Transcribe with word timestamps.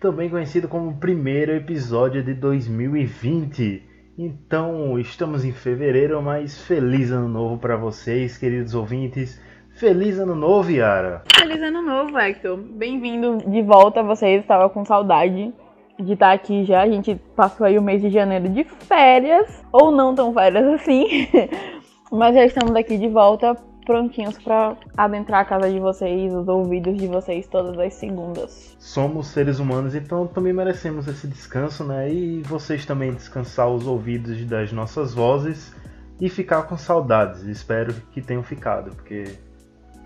também 0.00 0.28
conhecido 0.28 0.68
como 0.68 0.90
o 0.90 0.96
primeiro 0.96 1.52
episódio 1.52 2.22
de 2.22 2.34
2020. 2.34 3.82
Então, 4.18 4.98
estamos 4.98 5.44
em 5.44 5.52
fevereiro, 5.52 6.20
mas 6.22 6.60
feliz 6.62 7.10
ano 7.10 7.28
novo 7.28 7.58
para 7.58 7.76
vocês, 7.76 8.36
queridos 8.36 8.74
ouvintes. 8.74 9.40
Feliz 9.74 10.18
ano 10.18 10.34
novo, 10.34 10.70
Yara! 10.70 11.22
Feliz 11.34 11.60
ano 11.62 11.82
novo, 11.82 12.18
Hector. 12.18 12.56
Bem-vindo 12.56 13.38
de 13.50 13.62
volta. 13.62 14.02
Vocês 14.02 14.40
estavam 14.40 14.68
com 14.68 14.84
saudade 14.84 15.52
de 15.98 16.12
estar 16.12 16.32
aqui 16.32 16.64
já. 16.64 16.82
A 16.82 16.88
gente 16.88 17.14
passou 17.34 17.66
aí 17.66 17.78
o 17.78 17.82
mês 17.82 18.00
de 18.00 18.10
janeiro 18.10 18.48
de 18.48 18.64
férias, 18.64 19.62
ou 19.72 19.90
não 19.90 20.14
tão 20.14 20.32
férias 20.32 20.66
assim, 20.66 21.28
mas 22.10 22.34
já 22.34 22.44
estamos 22.44 22.74
aqui 22.74 22.96
de 22.98 23.08
volta, 23.08 23.56
prontinhos 23.86 24.36
para 24.36 24.76
adentrar 24.96 25.40
a 25.40 25.44
casa 25.44 25.70
de 25.70 25.78
vocês, 25.78 26.34
os 26.34 26.48
ouvidos 26.48 26.98
de 26.98 27.06
vocês 27.06 27.46
todas 27.46 27.78
as 27.78 27.94
segundas. 27.94 28.76
Somos 28.78 29.28
seres 29.28 29.60
humanos, 29.60 29.94
então 29.94 30.26
também 30.26 30.52
merecemos 30.52 31.06
esse 31.06 31.26
descanso, 31.28 31.84
né? 31.84 32.12
E 32.12 32.42
vocês 32.42 32.84
também 32.84 33.14
descansar 33.14 33.70
os 33.70 33.86
ouvidos 33.86 34.44
das 34.44 34.72
nossas 34.72 35.14
vozes 35.14 35.72
e 36.20 36.28
ficar 36.28 36.62
com 36.64 36.76
saudades. 36.76 37.42
Espero 37.44 37.94
que 38.12 38.20
tenham 38.20 38.42
ficado, 38.42 38.90
porque 38.90 39.24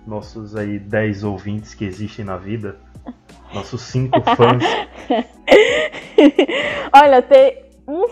nossos 0.06 0.54
aí 0.54 0.78
10 0.78 1.24
ouvintes 1.24 1.74
que 1.74 1.84
existem 1.84 2.24
na 2.24 2.36
vida, 2.36 2.76
nossos 3.54 3.80
5 3.82 4.20
fãs. 4.36 4.62
Olha, 6.92 7.22
ter 7.22 7.69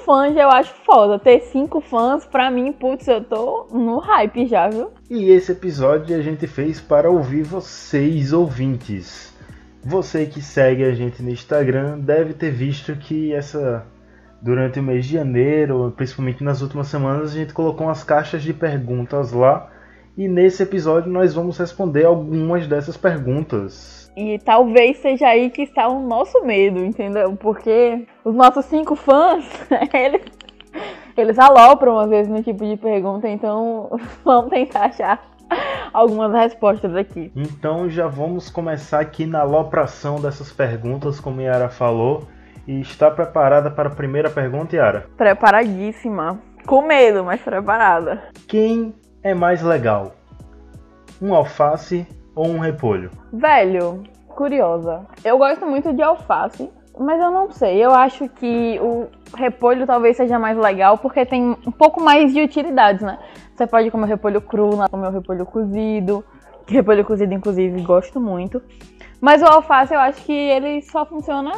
fã 0.09 0.33
já 0.33 0.45
eu 0.45 0.48
acho 0.48 0.73
foda. 0.87 1.19
Ter 1.19 1.41
cinco 1.41 1.83
fãs, 1.83 2.25
pra 2.25 2.51
mim, 2.51 2.73
putz, 2.73 3.06
eu 3.06 3.23
tô 3.23 3.67
no 3.70 3.98
hype 3.98 4.47
já, 4.47 4.67
viu? 4.67 4.91
E 5.11 5.31
esse 5.31 5.53
episódio 5.53 6.17
a 6.17 6.23
gente 6.23 6.47
fez 6.47 6.81
para 6.81 7.11
ouvir 7.11 7.42
vocês, 7.42 8.33
ouvintes. 8.33 9.36
Você 9.84 10.25
que 10.25 10.41
segue 10.41 10.83
a 10.83 10.95
gente 10.95 11.23
no 11.23 11.29
Instagram 11.29 11.98
deve 11.98 12.33
ter 12.33 12.51
visto 12.51 12.97
que 12.97 13.34
essa 13.34 13.86
durante 14.41 14.81
o 14.81 14.83
mês 14.83 15.05
de 15.05 15.14
janeiro, 15.14 15.92
principalmente 15.95 16.42
nas 16.42 16.62
últimas 16.62 16.86
semanas, 16.86 17.33
a 17.33 17.34
gente 17.34 17.53
colocou 17.53 17.86
umas 17.86 18.03
caixas 18.03 18.42
de 18.42 18.55
perguntas 18.55 19.33
lá. 19.33 19.70
E 20.17 20.27
nesse 20.27 20.62
episódio 20.62 21.12
nós 21.12 21.34
vamos 21.34 21.59
responder 21.59 22.06
algumas 22.06 22.67
dessas 22.67 22.97
perguntas. 22.97 23.98
E 24.19 24.36
talvez 24.41 24.97
seja 24.97 25.28
aí 25.28 25.48
que 25.48 25.62
está 25.62 25.86
o 25.86 26.00
nosso 26.00 26.44
medo, 26.44 26.84
entendeu? 26.84 27.36
Porque 27.36 28.05
os 28.24 28.34
nossos 28.34 28.64
cinco 28.64 28.97
fãs, 28.97 29.44
eles, 29.94 30.22
eles 31.16 31.38
alopram 31.38 31.97
às 32.00 32.11
vezes 32.11 32.28
no 32.28 32.42
tipo 32.42 32.66
de 32.66 32.77
pergunta, 32.77 33.28
então 33.28 33.96
vamos 34.24 34.50
tentar 34.50 34.86
achar 34.86 35.22
algumas 35.92 36.33
respostas 36.33 36.96
aqui. 36.96 37.30
Então 37.36 37.89
já 37.89 38.08
vamos 38.08 38.50
começar 38.50 38.98
aqui 38.98 39.24
na 39.24 39.42
alopração 39.42 40.20
dessas 40.20 40.50
perguntas, 40.50 41.20
como 41.20 41.39
a 41.39 41.44
Yara 41.44 41.69
falou. 41.69 42.27
E 42.66 42.80
está 42.80 43.08
preparada 43.12 43.70
para 43.70 43.89
a 43.89 43.94
primeira 43.94 44.28
pergunta, 44.28 44.74
Yara? 44.74 45.06
Preparadíssima. 45.16 46.41
Com 46.66 46.83
medo, 46.83 47.24
mas 47.24 47.41
preparada. 47.41 48.24
Quem 48.48 48.92
é 49.22 49.33
mais 49.33 49.62
legal? 49.62 50.17
Um 51.23 51.33
alface 51.33 52.05
ou 52.39 52.47
um 52.47 52.61
repolho? 52.61 53.11
Velho, 53.33 54.05
curiosa. 54.29 55.05
Eu 55.25 55.37
gosto 55.37 55.67
muito 55.67 55.93
de 55.93 56.01
alface, 56.01 56.71
mas 56.97 57.21
eu 57.21 57.33
não 57.33 57.51
sei. 57.51 57.85
Eu 57.85 57.93
acho 57.93 58.29
que 58.29 58.79
o 58.81 59.09
repolho 59.37 59.85
talvez 59.85 60.17
seja 60.17 60.39
mais 60.39 60.57
legal 60.57 60.97
porque 60.99 61.27
tem 61.27 61.57
um 61.67 61.73
pouco 61.73 62.01
mais 62.01 62.33
de 62.33 62.41
utilidades, 62.41 63.03
né? 63.03 63.19
Você 63.57 63.67
pode 63.67 63.91
comer 63.91 64.07
repolho 64.07 64.41
cru, 64.41 64.77
né? 64.77 64.87
comer 64.89 65.09
o 65.09 65.11
repolho 65.11 65.45
cozido. 65.45 66.25
Repolho 66.69 67.05
cozido, 67.05 67.35
inclusive, 67.35 67.83
gosto 67.83 68.21
muito. 68.21 68.63
Mas 69.20 69.43
o 69.43 69.47
alface 69.47 69.93
eu 69.93 69.99
acho 69.99 70.23
que 70.25 70.33
ele 70.33 70.81
só 70.83 71.05
funciona 71.05 71.51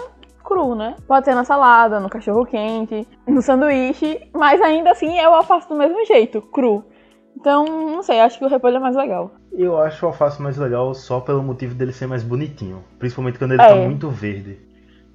cru, 0.42 0.74
né? 0.74 0.96
Pode 1.06 1.26
ser 1.26 1.34
na 1.34 1.44
salada, 1.44 2.00
no 2.00 2.08
cachorro 2.08 2.46
quente, 2.46 3.06
no 3.26 3.42
sanduíche, 3.42 4.18
mas 4.32 4.62
ainda 4.62 4.92
assim 4.92 5.18
é 5.18 5.28
o 5.28 5.34
alface 5.34 5.68
do 5.68 5.74
mesmo 5.74 6.06
jeito, 6.06 6.40
cru. 6.40 6.84
Então, 7.36 7.64
não 7.64 8.02
sei, 8.02 8.20
acho 8.20 8.38
que 8.38 8.44
o 8.44 8.48
repolho 8.48 8.76
é 8.76 8.80
mais 8.80 8.96
legal. 8.96 9.30
Eu 9.52 9.78
acho 9.78 10.04
o 10.04 10.08
alface 10.08 10.40
mais 10.40 10.56
legal 10.58 10.94
só 10.94 11.20
pelo 11.20 11.42
motivo 11.42 11.74
dele 11.74 11.92
ser 11.92 12.06
mais 12.06 12.22
bonitinho. 12.22 12.84
Principalmente 12.98 13.38
quando 13.38 13.52
ele 13.52 13.62
É. 13.62 13.68
tá 13.68 13.74
muito 13.76 14.10
verde. 14.10 14.58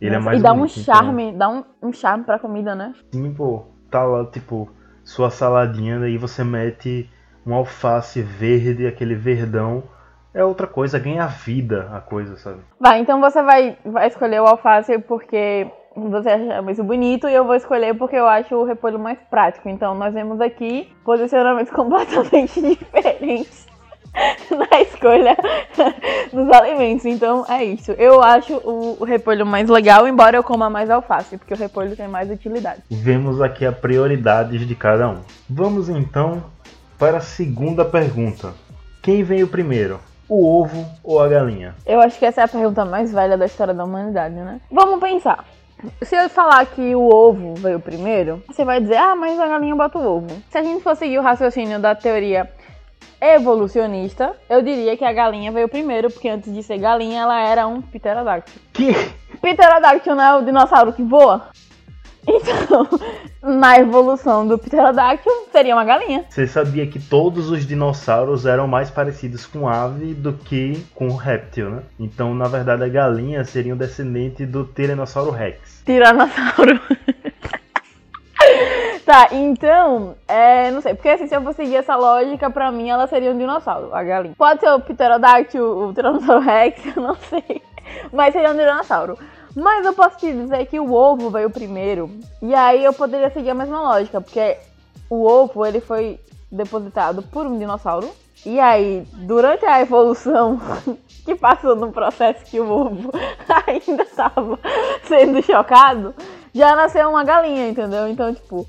Ele 0.02 0.14
é 0.14 0.18
Nossa, 0.18 0.26
mais 0.26 0.40
e 0.40 0.44
dá 0.44 0.52
um 0.52 0.58
bonito, 0.58 0.80
charme, 0.80 1.31
dá 1.34 1.50
um, 1.50 1.64
um 1.81 1.94
charme 1.94 2.24
pra 2.24 2.40
comida, 2.40 2.76
né? 2.76 2.94
Então, 3.08 3.22
sim, 3.22 3.34
pô, 3.34 3.66
tá 3.90 4.03
lá, 4.03 4.26
tipo, 4.26 4.70
sua 5.03 5.30
saladinha, 5.30 6.00
daí 6.00 6.18
você 6.18 6.44
mete 6.44 7.09
um 7.46 7.53
alface 7.53 8.22
verde, 8.22 8.88
aquele 8.88 9.16
verdão. 9.16 9.84
É 10.34 10.44
outra 10.44 10.68
coisa, 10.68 11.00
ganha 11.00 11.28
vida 11.28 11.90
a 11.94 12.02
coisa, 12.02 12.36
sabe? 12.36 12.59
Vai, 12.78 13.00
então 13.00 13.22
você 13.22 13.42
vai, 13.42 13.78
vai 13.86 14.08
escolher 14.08 14.42
o 14.42 14.47
alface 14.47 15.00
porque 15.00 15.66
você 15.95 16.29
acha 16.29 16.61
mais 16.61 16.79
bonito 16.79 17.28
e 17.28 17.33
eu 17.33 17.45
vou 17.45 17.56
escolher 17.56 17.95
porque 17.95 18.16
eu 18.16 18.28
acho 18.28 18.56
o 18.56 18.66
repolho 18.66 19.00
mais 19.00 19.17
prático. 19.29 19.69
Então 19.69 19.95
nós 19.95 20.13
vemos 20.13 20.41
aqui 20.41 20.91
posicionamentos 21.03 21.72
completamente 21.73 22.61
diferentes 22.61 23.66
na 24.51 24.81
escolha 24.81 25.38
dos 26.31 26.51
alimentos. 26.51 27.05
Então 27.05 27.45
é 27.47 27.63
isso. 27.63 27.91
Eu 27.94 28.22
acho 28.22 28.55
o, 28.57 28.97
o 29.00 29.03
repolho 29.05 29.45
mais 29.45 29.69
legal, 29.69 30.07
embora 30.07 30.38
eu 30.38 30.44
coma 30.44 30.69
mais 30.69 30.89
alface, 30.89 31.38
porque 31.38 31.53
o 31.53 31.57
repolho 31.57 31.95
tem 31.95 32.07
mais 32.07 32.29
utilidade. 32.29 32.81
Vemos 32.89 33.41
aqui 33.41 33.66
as 33.66 33.78
prioridades 33.78 34.67
de 34.67 34.75
cada 34.75 35.09
um. 35.09 35.22
Vamos 35.50 35.89
então 35.89 36.44
para 36.97 37.17
a 37.17 37.22
segunda 37.22 37.85
pergunta. 37.85 38.53
Quem 39.01 39.23
veio 39.23 39.47
primeiro? 39.47 40.00
O 40.28 40.59
ovo 40.59 40.84
ou 41.03 41.22
a 41.22 41.28
galinha? 41.28 41.75
Eu 41.85 42.01
acho 42.01 42.17
que 42.17 42.25
essa 42.25 42.41
é 42.41 42.44
a 42.45 42.47
pergunta 42.47 42.84
mais 42.84 43.13
velha 43.13 43.38
da 43.38 43.45
história 43.45 43.75
da 43.75 43.84
humanidade, 43.84 44.34
né? 44.34 44.59
Vamos 44.72 45.00
pensar. 45.00 45.45
Se 46.02 46.16
eu 46.16 46.30
falar 46.30 46.66
que 46.66 46.96
o 46.96 47.08
ovo 47.08 47.53
veio 47.56 47.80
primeiro, 47.80 48.41
você 48.47 48.63
vai 48.63 48.81
dizer, 48.81 48.97
ah, 48.97 49.16
mas 49.16 49.40
a 49.40 49.47
galinha 49.47 49.75
bota 49.75 49.97
o 49.97 50.18
ovo. 50.18 50.41
Se 50.50 50.58
a 50.58 50.63
gente 50.63 50.81
for 50.81 50.96
seguir 50.96 51.19
o 51.19 51.22
raciocínio 51.22 51.80
da 51.80 51.94
teoria 51.94 52.50
evolucionista, 53.22 54.35
eu 54.50 54.62
diria 54.62 54.96
que 54.97 55.06
a 55.06 55.14
galinha 55.14 55.52
veio 55.52 55.68
primeiro, 55.68 56.09
porque 56.09 56.30
antes 56.30 56.53
de 56.53 56.62
ser 56.64 56.78
galinha, 56.78 57.22
ela 57.22 57.40
era 57.41 57.68
um 57.68 57.81
pterodáctilo. 57.81 58.59
Que? 58.74 58.94
Pterodáctilo 59.41 60.16
não 60.16 60.24
é 60.24 60.35
o 60.35 60.46
dinossauro 60.46 60.94
que 60.94 61.03
voa? 61.03 61.50
Então, 62.28 62.88
na 63.41 63.78
evolução 63.78 64.47
do 64.47 64.58
pterodáctilo, 64.58 65.47
seria 65.52 65.75
uma 65.75 65.86
galinha. 65.86 66.25
Você 66.30 66.47
sabia 66.47 66.88
que 66.88 67.00
todos 67.00 67.50
os 67.50 67.66
dinossauros 67.66 68.46
eram 68.46 68.68
mais 68.68 68.90
parecidos 68.90 69.46
com 69.46 69.68
ave 69.68 70.13
do 70.13 70.34
que 70.34 70.84
com 70.96 71.16
réptil, 71.16 71.69
né? 71.69 71.84
Então, 72.00 72.34
na 72.34 72.47
verdade, 72.47 72.84
a 72.84 72.90
galinha 72.90 73.44
seria 73.44 73.74
um 73.74 73.78
descendente 73.78 74.46
do 74.46 74.64
Tiranossauro 74.66 75.31
Rex. 75.31 75.84
Tiranossauro. 75.85 76.80
tá, 79.06 79.30
então, 79.31 80.16
é, 80.28 80.72
não 80.72 80.81
sei, 80.81 80.96
porque 80.96 81.09
assim, 81.09 81.28
se 81.28 81.35
eu 81.35 81.41
for 81.44 81.53
seguir 81.53 81.75
essa 81.75 81.96
lógica, 81.96 82.50
pra 82.50 82.72
mim 82.72 82.90
ela 82.90 83.06
seria 83.06 83.31
um 83.31 83.38
dinossauro, 83.38 83.94
a 83.94 84.03
galinha. 84.03 84.34
Pode 84.35 84.59
ser 84.59 84.69
o 84.69 84.80
pterodáctilo, 84.80 85.90
o 85.90 85.94
Tiranossauro 85.94 86.41
Rex, 86.41 86.84
eu 86.97 87.03
não 87.03 87.16
sei, 87.16 87.62
mas 88.12 88.34
seria 88.34 88.52
um 88.52 88.58
dinossauro. 88.58 89.18
Mas 89.55 89.85
eu 89.85 89.93
posso 89.93 90.17
te 90.17 90.31
dizer 90.33 90.66
que 90.66 90.79
o 90.79 90.93
ovo 90.93 91.29
veio 91.29 91.49
primeiro, 91.49 92.11
e 92.41 92.53
aí 92.53 92.84
eu 92.84 92.91
poderia 92.91 93.29
seguir 93.29 93.52
a 93.52 93.55
mesma 93.55 93.81
lógica, 93.81 94.19
porque 94.19 94.57
o 95.09 95.25
ovo, 95.25 95.66
ele 95.66 95.79
foi 95.79 96.19
depositado 96.52 97.22
por 97.23 97.46
um 97.46 97.57
dinossauro, 97.57 98.09
e 98.46 98.59
aí, 98.59 99.07
durante 99.13 99.66
a 99.66 99.81
evolução 99.81 100.59
que 101.23 101.34
passou 101.35 101.75
no 101.75 101.91
processo 101.91 102.46
que 102.46 102.59
o 102.59 102.69
ovo 102.69 103.11
ainda 103.66 104.03
estava 104.03 104.59
sendo 105.07 105.41
chocado, 105.41 106.13
já 106.53 106.75
nasceu 106.75 107.09
uma 107.09 107.23
galinha, 107.23 107.69
entendeu? 107.69 108.08
Então, 108.08 108.34
tipo, 108.34 108.67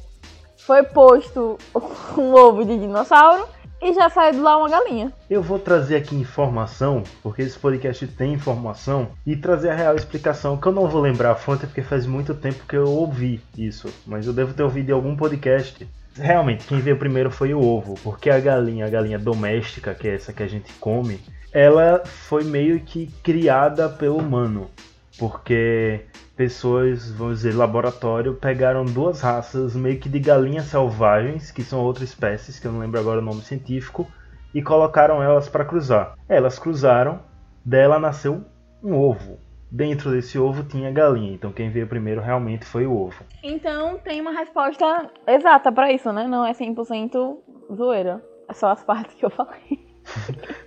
foi 0.58 0.82
posto 0.84 1.58
um 2.16 2.32
ovo 2.32 2.64
de 2.64 2.78
dinossauro 2.78 3.46
e 3.81 3.93
já 3.93 4.08
saiu 4.08 4.32
de 4.32 4.40
lá 4.40 4.56
uma 4.56 4.69
galinha. 4.69 5.12
Eu 5.28 5.43
vou 5.43 5.58
trazer 5.58 5.96
aqui 5.96 6.14
informação, 6.17 7.02
porque 7.23 7.43
esse 7.43 7.58
podcast 7.58 8.06
tem 8.08 8.32
informação, 8.32 9.08
e 9.26 9.37
trazer 9.37 9.70
a 9.70 9.75
real 9.75 9.96
explicação, 9.96 10.56
que 10.56 10.67
eu 10.67 10.73
não 10.73 10.88
vou 10.88 11.00
lembrar 11.00 11.32
a 11.32 11.37
fonte 11.37 11.67
porque 11.67 11.82
faz 11.82 12.06
muito 12.06 12.34
tempo 12.34 12.67
que 12.69 12.76
eu 12.76 12.88
ouvi 12.88 13.40
isso, 13.56 13.93
mas 14.06 14.26
eu 14.26 14.32
devo 14.32 14.55
ter 14.55 14.62
ouvido 14.62 14.90
em 14.90 14.94
algum 14.94 15.17
podcast. 15.17 15.87
Realmente, 16.14 16.67
quem 16.67 16.81
veio 16.81 16.99
primeiro 16.99 17.31
foi 17.31 17.52
o 17.52 17.62
ovo, 17.62 17.94
porque 18.02 18.31
a 18.31 18.40
galinha, 18.40 18.87
a 18.87 18.90
galinha 18.90 19.19
doméstica, 19.19 19.94
que 19.94 20.08
é 20.08 20.14
essa 20.14 20.32
que 20.32 20.43
a 20.43 20.49
gente 20.49 20.73
come, 20.75 21.20
ela 21.52 22.02
foi 22.05 22.44
meio 22.44 22.81
que 22.81 23.06
criada 23.23 23.88
pelo 23.88 24.17
humano, 24.17 24.70
porque 25.18 26.06
pessoas, 26.36 27.10
vamos 27.10 27.38
dizer, 27.38 27.54
laboratório, 27.54 28.34
pegaram 28.34 28.84
duas 28.84 29.20
raças 29.20 29.74
meio 29.74 29.98
que 29.98 30.08
de 30.08 30.18
galinhas 30.20 30.66
selvagens, 30.66 31.50
que 31.50 31.62
são 31.62 31.80
outras 31.80 32.10
espécies, 32.10 32.58
que 32.58 32.66
eu 32.66 32.72
não 32.72 32.80
lembro 32.80 33.00
agora 33.00 33.20
o 33.20 33.24
nome 33.24 33.40
científico, 33.40 34.06
e 34.54 34.62
colocaram 34.62 35.22
elas 35.22 35.48
para 35.48 35.64
cruzar. 35.64 36.14
Elas 36.28 36.58
cruzaram, 36.58 37.20
dela 37.64 37.98
nasceu 37.98 38.44
um 38.82 38.94
ovo. 38.94 39.38
Dentro 39.70 40.10
desse 40.10 40.38
ovo 40.38 40.62
tinha 40.62 40.92
galinha, 40.92 41.32
então 41.32 41.52
quem 41.52 41.70
veio 41.70 41.88
primeiro 41.88 42.20
realmente 42.20 42.64
foi 42.64 42.86
o 42.86 42.96
ovo. 42.96 43.24
Então 43.42 43.98
tem 43.98 44.20
uma 44.20 44.30
resposta 44.30 45.10
exata 45.26 45.72
pra 45.72 45.90
isso, 45.90 46.12
né? 46.12 46.26
Não 46.28 46.46
é 46.46 46.52
100% 46.52 47.36
zoeira. 47.74 48.22
É 48.48 48.52
só 48.52 48.70
as 48.70 48.84
partes 48.84 49.16
que 49.16 49.24
eu 49.24 49.30
falei. 49.30 49.85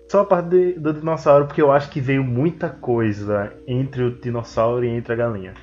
Só 0.07 0.21
a 0.21 0.25
parte 0.25 0.49
de- 0.49 0.73
do 0.79 0.93
dinossauro, 0.93 1.45
porque 1.45 1.61
eu 1.61 1.71
acho 1.71 1.89
que 1.89 1.99
veio 2.01 2.23
muita 2.23 2.69
coisa 2.69 3.53
entre 3.67 4.03
o 4.03 4.11
dinossauro 4.19 4.83
e 4.85 4.89
entre 4.89 5.13
a 5.13 5.15
galinha. 5.15 5.53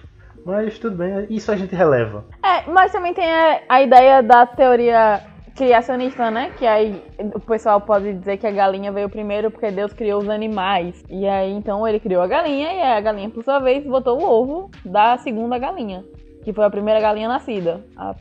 Mas 0.45 0.79
tudo 0.79 0.97
bem, 0.97 1.27
isso 1.29 1.51
a 1.51 1.57
gente 1.57 1.75
releva. 1.75 2.25
É, 2.45 2.71
mas 2.71 2.93
também 2.93 3.13
tem 3.13 3.29
a, 3.29 3.61
a 3.69 3.83
ideia 3.83 4.23
da 4.23 4.47
teoria 4.47 5.21
criacionista, 5.57 6.31
né? 6.31 6.53
Que 6.57 6.65
aí 6.67 7.03
o 7.35 7.41
pessoal 7.41 7.81
pode 7.81 8.13
dizer 8.13 8.37
que 8.37 8.47
a 8.47 8.51
galinha 8.53 8.93
veio 8.93 9.09
primeiro 9.09 9.51
porque 9.51 9.71
Deus 9.73 9.93
criou 9.93 10.21
os 10.23 10.29
animais. 10.29 11.03
E 11.11 11.27
aí 11.27 11.51
então 11.53 11.87
ele 11.89 11.99
criou 11.99 12.23
a 12.23 12.27
galinha 12.29 12.73
e 12.75 12.81
a 12.83 13.01
galinha, 13.01 13.29
por 13.31 13.43
sua 13.43 13.59
vez, 13.59 13.85
botou 13.85 14.21
o 14.21 14.25
ovo 14.25 14.71
da 14.85 15.17
segunda 15.19 15.59
galinha, 15.59 16.05
que 16.45 16.53
foi 16.53 16.65
a 16.65 16.71
primeira 16.71 17.01
galinha 17.01 17.29
nascida. 17.29 17.81
A- 17.97 18.15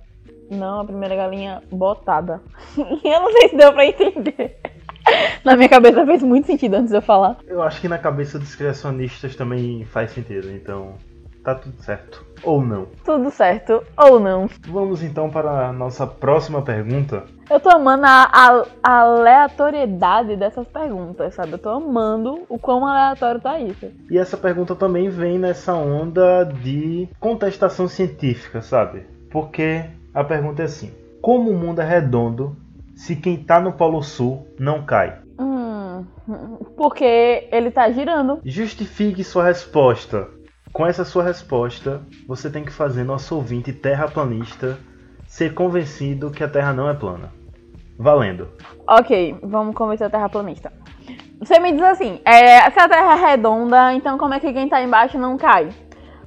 não, 0.50 0.80
a 0.82 0.86
primeira 0.86 1.16
galinha 1.16 1.62
botada. 1.72 2.42
eu 2.78 3.20
não 3.22 3.32
sei 3.32 3.50
se 3.50 3.56
deu 3.58 3.72
pra 3.74 3.86
entender. 3.86 4.58
Na 5.44 5.56
minha 5.56 5.70
cabeça 5.70 6.06
fez 6.06 6.24
muito 6.24 6.48
sentido 6.48 6.76
antes 6.76 6.90
de 6.92 6.98
eu 6.98 7.02
falar. 7.02 7.38
Eu 7.48 7.62
acho 7.62 7.80
que 7.82 7.88
na 7.88 7.98
cabeça 7.98 8.40
dos 8.40 8.56
criacionistas 8.56 9.36
também 9.36 9.86
faz 9.86 10.12
sentido, 10.12 10.52
então 10.52 10.94
tá 11.44 11.54
tudo 11.54 11.76
certo. 11.84 12.26
Ou 12.44 12.62
não. 12.64 12.88
Tudo 13.04 13.30
certo 13.30 13.84
ou 13.96 14.20
não. 14.20 14.50
Vamos 14.68 15.04
então 15.04 15.30
para 15.30 15.68
a 15.68 15.74
nossa 15.74 16.06
próxima 16.08 16.62
pergunta. 16.62 17.24
Eu 17.50 17.60
tô 17.60 17.70
amando 17.70 18.06
a, 18.08 18.24
a- 18.34 18.66
a 18.84 19.00
aleatoriedade 19.02 20.36
dessas 20.36 20.68
perguntas, 20.68 21.34
sabe? 21.36 21.54
Eu 21.54 21.58
tô 21.60 21.70
amando 21.70 22.42
o 22.50 22.58
quão 22.58 22.86
aleatório 22.86 23.40
tá 23.40 23.60
isso. 23.60 23.88
E 24.10 24.18
essa 24.18 24.36
pergunta 24.38 24.76
também 24.76 25.10
vem 25.10 25.38
nessa 25.38 25.74
onda 25.76 26.44
de 26.44 27.08
contestação 27.20 27.88
científica, 27.88 28.62
sabe? 28.62 29.04
Porque 29.30 29.86
a 30.14 30.24
pergunta 30.24 30.64
é 30.64 30.66
assim: 30.66 30.92
Como 31.22 31.52
o 31.52 31.58
mundo 31.58 31.82
é 31.82 31.86
redondo 31.86 32.56
se 32.96 33.16
quem 33.16 33.38
tá 33.38 33.60
no 33.60 33.74
Polo 33.74 34.02
Sul 34.02 34.48
não 34.60 34.84
cai? 34.84 35.20
Hum, 35.40 36.06
porque 36.78 37.48
ele 37.52 37.70
tá 37.70 37.90
girando. 37.92 38.40
Justifique 38.44 39.24
sua 39.24 39.44
resposta. 39.44 40.30
Com 40.72 40.86
essa 40.86 41.06
sua 41.06 41.24
resposta, 41.24 42.02
você 42.28 42.50
tem 42.50 42.64
que 42.64 42.72
fazer 42.72 43.04
nosso 43.04 43.36
ouvinte 43.36 43.72
terraplanista 43.72 44.78
ser 45.28 45.54
convencido 45.54 46.32
que 46.32 46.44
a 46.44 46.50
Terra 46.50 46.74
não 46.74 46.90
é 46.90 46.94
plana. 46.94 47.32
Valendo. 47.98 48.50
Ok, 48.88 49.38
vamos 49.42 49.76
convencer 49.76 50.08
a 50.08 50.10
terraplanista. 50.10 50.72
Você 51.40 51.60
me 51.60 51.72
diz 51.72 51.82
assim, 51.82 52.20
é, 52.26 52.70
se 52.72 52.80
a 52.80 52.90
Terra 52.90 53.14
é 53.14 53.32
redonda, 53.32 53.94
então 53.94 54.18
como 54.18 54.34
é 54.34 54.40
que 54.40 54.52
quem 54.52 54.68
tá 54.68 54.82
embaixo 54.82 55.18
não 55.18 55.38
cai? 55.38 55.70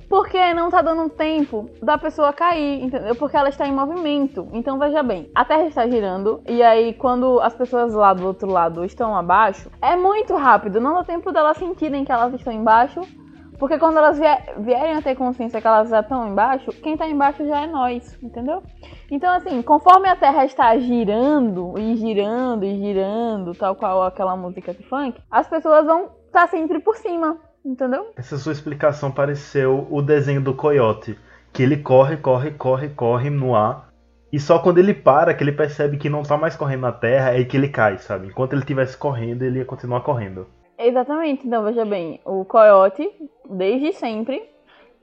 Porque 0.08 0.54
não 0.54 0.70
tá 0.70 0.80
dando 0.80 1.10
tempo 1.10 1.68
da 1.82 1.98
pessoa 1.98 2.32
cair, 2.32 2.82
entendeu? 2.82 3.14
Porque 3.14 3.36
ela 3.36 3.50
está 3.50 3.66
em 3.66 3.74
movimento. 3.74 4.48
Então 4.52 4.78
veja 4.78 5.02
bem, 5.02 5.30
a 5.34 5.44
Terra 5.44 5.66
está 5.66 5.86
girando 5.86 6.40
e 6.48 6.62
aí 6.62 6.94
quando 6.94 7.40
as 7.40 7.54
pessoas 7.54 7.92
lá 7.92 8.14
do 8.14 8.26
outro 8.26 8.50
lado 8.50 8.84
estão 8.84 9.14
abaixo, 9.14 9.70
é 9.82 9.94
muito 9.96 10.34
rápido, 10.34 10.80
não 10.80 10.94
dá 10.94 11.04
tempo 11.04 11.30
delas 11.30 11.58
sentirem 11.58 12.04
que 12.04 12.12
elas 12.12 12.32
estão 12.32 12.52
embaixo. 12.52 13.00
Porque 13.58 13.76
quando 13.76 13.96
elas 13.96 14.16
vier- 14.16 14.54
vierem 14.58 14.96
a 14.96 15.02
ter 15.02 15.16
consciência 15.16 15.60
que 15.60 15.66
elas 15.66 15.88
já 15.88 15.98
estão 15.98 16.28
embaixo, 16.28 16.70
quem 16.80 16.96
tá 16.96 17.08
embaixo 17.08 17.44
já 17.44 17.62
é 17.62 17.66
nós, 17.66 18.16
entendeu? 18.22 18.62
Então, 19.10 19.34
assim, 19.34 19.60
conforme 19.62 20.08
a 20.08 20.14
Terra 20.14 20.44
está 20.44 20.78
girando 20.78 21.76
e 21.76 21.96
girando 21.96 22.64
e 22.64 22.76
girando, 22.78 23.52
tal 23.56 23.74
qual 23.74 24.04
aquela 24.04 24.36
música 24.36 24.72
de 24.72 24.84
funk, 24.84 25.20
as 25.28 25.48
pessoas 25.48 25.84
vão 25.84 26.08
estar 26.26 26.46
sempre 26.46 26.78
por 26.78 26.94
cima, 26.94 27.36
entendeu? 27.68 28.12
Essa 28.16 28.38
sua 28.38 28.52
explicação 28.52 29.10
pareceu 29.10 29.86
o 29.90 30.00
desenho 30.00 30.40
do 30.40 30.54
coiote, 30.54 31.18
que 31.52 31.62
ele 31.62 31.76
corre, 31.76 32.16
corre, 32.16 32.50
corre, 32.52 32.88
corre 32.88 33.30
no 33.30 33.54
ar, 33.54 33.88
e 34.32 34.38
só 34.38 34.58
quando 34.58 34.78
ele 34.78 34.92
para, 34.92 35.32
que 35.32 35.42
ele 35.42 35.52
percebe 35.52 35.96
que 35.96 36.10
não 36.10 36.22
tá 36.22 36.36
mais 36.36 36.54
correndo 36.54 36.82
na 36.82 36.92
terra, 36.92 37.38
é 37.38 37.44
que 37.44 37.56
ele 37.56 37.68
cai, 37.68 37.98
sabe? 37.98 38.26
Enquanto 38.26 38.52
ele 38.52 38.60
estivesse 38.60 38.96
correndo, 38.96 39.42
ele 39.42 39.58
ia 39.58 39.64
continuar 39.64 40.02
correndo. 40.02 40.46
Exatamente. 40.78 41.46
Então, 41.46 41.64
veja 41.64 41.84
bem, 41.84 42.20
o 42.24 42.44
Coyote, 42.44 43.10
desde 43.48 43.92
sempre, 43.94 44.42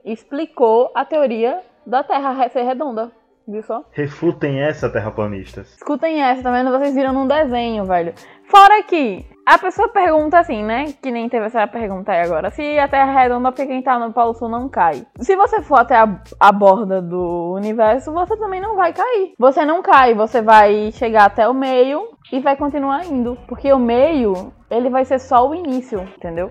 explicou 0.04 0.92
a 0.94 1.04
teoria 1.04 1.60
da 1.84 2.04
Terra 2.04 2.48
ser 2.48 2.62
redonda. 2.62 3.10
Viu 3.48 3.62
só? 3.62 3.84
Refutem 3.92 4.60
essa, 4.60 4.90
terraplanistas. 4.90 5.72
Escutem 5.74 6.20
essa, 6.20 6.42
tá 6.42 6.50
vendo? 6.50 6.70
Vocês 6.70 6.94
viram 6.94 7.12
num 7.12 7.28
desenho, 7.28 7.84
velho. 7.84 8.12
Fora 8.48 8.82
que 8.82 9.24
a 9.46 9.56
pessoa 9.56 9.88
pergunta 9.88 10.40
assim, 10.40 10.64
né? 10.64 10.92
Que 11.00 11.12
nem 11.12 11.28
teve 11.28 11.46
essa 11.46 11.64
pergunta 11.68 12.10
aí 12.10 12.22
agora. 12.22 12.50
Se 12.50 12.76
a 12.76 12.88
Terra 12.88 13.12
é 13.12 13.22
redonda, 13.22 13.52
porque 13.52 13.66
quem 13.66 13.82
tá 13.82 13.98
no 14.00 14.12
Polo 14.12 14.34
Sul 14.34 14.48
não 14.48 14.68
cai. 14.68 15.06
Se 15.20 15.36
você 15.36 15.62
for 15.62 15.78
até 15.78 15.96
a, 15.96 16.20
a 16.40 16.50
borda 16.50 17.00
do 17.00 17.52
universo, 17.54 18.12
você 18.12 18.36
também 18.36 18.60
não 18.60 18.74
vai 18.74 18.92
cair. 18.92 19.34
Você 19.38 19.64
não 19.64 19.80
cai, 19.80 20.14
você 20.14 20.42
vai 20.42 20.90
chegar 20.90 21.26
até 21.26 21.48
o 21.48 21.54
meio 21.54 22.08
e 22.32 22.40
vai 22.40 22.56
continuar 22.56 23.06
indo. 23.06 23.38
Porque 23.46 23.72
o 23.72 23.78
meio, 23.78 24.52
ele 24.68 24.90
vai 24.90 25.04
ser 25.04 25.20
só 25.20 25.48
o 25.48 25.54
início, 25.54 26.00
entendeu? 26.16 26.50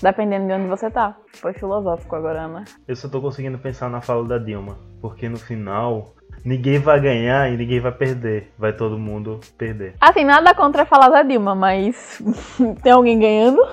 Dependendo 0.00 0.46
de 0.46 0.52
onde 0.52 0.68
você 0.68 0.88
tá. 0.88 1.16
Foi 1.34 1.52
filosófico 1.52 2.14
agora, 2.14 2.46
né? 2.46 2.64
Eu 2.86 2.94
só 2.94 3.08
tô 3.08 3.20
conseguindo 3.20 3.58
pensar 3.58 3.90
na 3.90 4.00
fala 4.00 4.24
da 4.24 4.38
Dilma, 4.38 4.78
porque 5.00 5.28
no 5.28 5.38
final, 5.38 6.14
ninguém 6.44 6.78
vai 6.78 7.00
ganhar 7.00 7.52
e 7.52 7.56
ninguém 7.56 7.80
vai 7.80 7.92
perder. 7.92 8.52
Vai 8.58 8.72
todo 8.72 8.98
mundo 8.98 9.40
perder. 9.56 9.94
Assim, 10.00 10.24
nada 10.24 10.54
contra 10.54 10.86
falar 10.86 11.08
da 11.08 11.22
Dilma, 11.22 11.54
mas 11.54 12.22
tem 12.82 12.92
alguém 12.92 13.18
ganhando? 13.18 13.60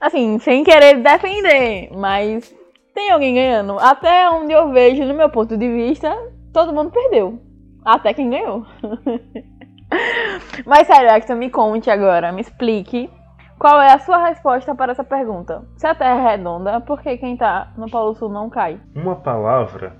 assim, 0.00 0.38
sem 0.38 0.64
querer 0.64 1.02
defender, 1.02 1.90
mas 1.96 2.54
tem 2.94 3.10
alguém 3.10 3.34
ganhando. 3.34 3.78
Até 3.78 4.30
onde 4.30 4.52
eu 4.52 4.72
vejo, 4.72 5.04
no 5.04 5.14
meu 5.14 5.28
ponto 5.28 5.56
de 5.56 5.68
vista, 5.68 6.16
todo 6.52 6.72
mundo 6.72 6.90
perdeu. 6.90 7.40
Até 7.84 8.14
quem 8.14 8.30
ganhou. 8.30 8.66
mas 10.66 10.86
sério, 10.86 11.10
Hector, 11.10 11.36
me 11.36 11.50
conte 11.50 11.90
agora, 11.90 12.32
me 12.32 12.40
explique 12.40 13.10
qual 13.58 13.80
é 13.80 13.92
a 13.92 13.98
sua 13.98 14.28
resposta 14.28 14.74
para 14.74 14.92
essa 14.92 15.04
pergunta. 15.04 15.62
Se 15.76 15.86
a 15.86 15.94
Terra 15.94 16.20
é 16.20 16.36
redonda, 16.36 16.80
por 16.80 17.00
que 17.00 17.16
quem 17.16 17.36
tá 17.36 17.72
no 17.76 17.90
Polo 17.90 18.14
Sul 18.14 18.28
não 18.28 18.50
cai? 18.50 18.78
Uma 18.94 19.16
palavra 19.16 19.96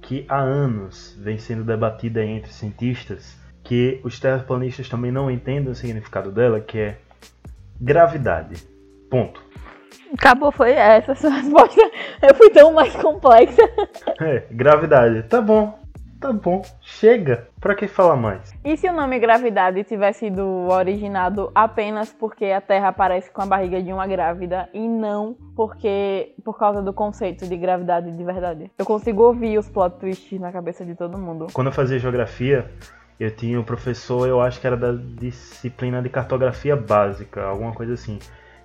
que 0.00 0.26
há 0.28 0.38
anos 0.38 1.16
vem 1.20 1.38
sendo 1.38 1.64
debatida 1.64 2.24
entre 2.24 2.52
cientistas, 2.52 3.38
que 3.62 4.00
os 4.04 4.18
terraplanistas 4.18 4.88
também 4.88 5.12
não 5.12 5.30
entendem 5.30 5.70
o 5.70 5.74
significado 5.74 6.32
dela, 6.32 6.60
que 6.60 6.78
é 6.78 6.98
gravidade. 7.80 8.66
Ponto. 9.10 9.42
Acabou, 10.14 10.50
foi 10.50 10.72
essa 10.72 11.12
a 11.12 11.14
sua 11.14 11.30
resposta. 11.36 11.80
Eu 12.20 12.34
fui 12.34 12.50
tão 12.50 12.72
mais 12.72 12.94
complexa. 12.96 13.62
É, 14.20 14.46
gravidade. 14.50 15.22
Tá 15.24 15.40
bom. 15.40 15.81
Tá 16.22 16.32
bom. 16.32 16.62
Chega. 16.80 17.48
Pra 17.60 17.74
que 17.74 17.88
falar 17.88 18.14
mais? 18.14 18.54
E 18.64 18.76
se 18.76 18.88
o 18.88 18.92
nome 18.92 19.18
gravidade 19.18 19.82
tivesse 19.82 20.20
sido 20.20 20.68
originado 20.68 21.50
apenas 21.52 22.12
porque 22.12 22.44
a 22.44 22.60
Terra 22.60 22.88
aparece 22.88 23.28
com 23.32 23.42
a 23.42 23.46
barriga 23.46 23.82
de 23.82 23.92
uma 23.92 24.06
grávida 24.06 24.68
e 24.72 24.86
não 24.86 25.36
porque 25.56 26.32
por 26.44 26.56
causa 26.56 26.80
do 26.80 26.92
conceito 26.92 27.44
de 27.48 27.56
gravidade 27.56 28.16
de 28.16 28.22
verdade? 28.22 28.70
Eu 28.78 28.86
consigo 28.86 29.24
ouvir 29.24 29.58
os 29.58 29.68
plot 29.68 29.98
twists 29.98 30.40
na 30.40 30.52
cabeça 30.52 30.84
de 30.84 30.94
todo 30.94 31.18
mundo. 31.18 31.48
Quando 31.52 31.66
eu 31.66 31.72
fazia 31.72 31.98
geografia, 31.98 32.70
eu 33.18 33.34
tinha 33.34 33.58
um 33.58 33.64
professor, 33.64 34.28
eu 34.28 34.40
acho 34.40 34.60
que 34.60 34.66
era 34.68 34.76
da 34.76 34.92
disciplina 34.92 36.00
de 36.00 36.08
cartografia 36.08 36.76
básica, 36.76 37.42
alguma 37.42 37.72
coisa 37.72 37.94
assim. 37.94 38.20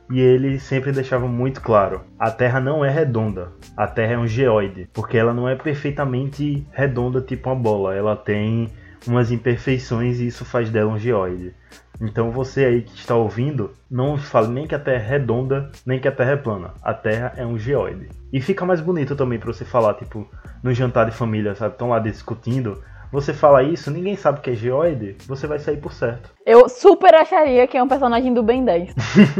E 0.09 0.19
ele 0.19 0.59
sempre 0.59 0.91
deixava 0.91 1.27
muito 1.27 1.61
claro: 1.61 2.01
a 2.17 2.31
Terra 2.31 2.59
não 2.59 2.83
é 2.83 2.89
redonda, 2.89 3.51
a 3.75 3.87
Terra 3.87 4.13
é 4.13 4.17
um 4.17 4.27
geoide, 4.27 4.89
porque 4.93 5.17
ela 5.17 5.33
não 5.33 5.47
é 5.47 5.55
perfeitamente 5.55 6.65
redonda 6.71 7.21
tipo 7.21 7.49
uma 7.49 7.55
bola, 7.55 7.93
ela 7.93 8.15
tem 8.15 8.69
umas 9.05 9.31
imperfeições 9.31 10.19
e 10.19 10.27
isso 10.27 10.45
faz 10.45 10.69
dela 10.69 10.91
um 10.91 10.97
geoide. 10.97 11.53
Então 11.99 12.31
você 12.31 12.65
aí 12.65 12.81
que 12.83 12.95
está 12.95 13.15
ouvindo, 13.15 13.71
não 13.89 14.17
fale 14.17 14.47
nem 14.49 14.67
que 14.67 14.75
a 14.75 14.79
Terra 14.79 15.03
é 15.03 15.07
redonda, 15.07 15.71
nem 15.85 15.99
que 15.99 16.07
a 16.07 16.11
Terra 16.11 16.31
é 16.31 16.35
plana. 16.37 16.73
A 16.81 16.93
Terra 16.93 17.33
é 17.35 17.45
um 17.45 17.57
geoide. 17.57 18.09
E 18.31 18.39
fica 18.39 18.65
mais 18.65 18.79
bonito 18.79 19.15
também 19.15 19.39
para 19.39 19.51
você 19.51 19.65
falar, 19.65 19.95
tipo, 19.95 20.29
no 20.61 20.73
jantar 20.73 21.05
de 21.05 21.11
família, 21.11 21.55
sabe? 21.55 21.73
Estão 21.73 21.89
lá 21.89 21.99
discutindo. 21.99 22.81
Você 23.11 23.33
fala 23.33 23.63
isso, 23.63 23.89
ninguém 23.89 24.15
sabe 24.15 24.41
que 24.41 24.49
é 24.49 24.53
geoide, 24.53 25.15
você 25.27 25.47
vai 25.47 25.59
sair 25.59 25.77
por 25.77 25.93
certo. 25.93 26.31
Eu 26.45 26.67
super 26.67 27.15
acharia 27.15 27.65
que 27.67 27.77
é 27.77 27.81
um 27.83 27.87
personagem 27.87 28.33
do 28.33 28.43
Ben 28.43 28.63
10. 28.65 28.93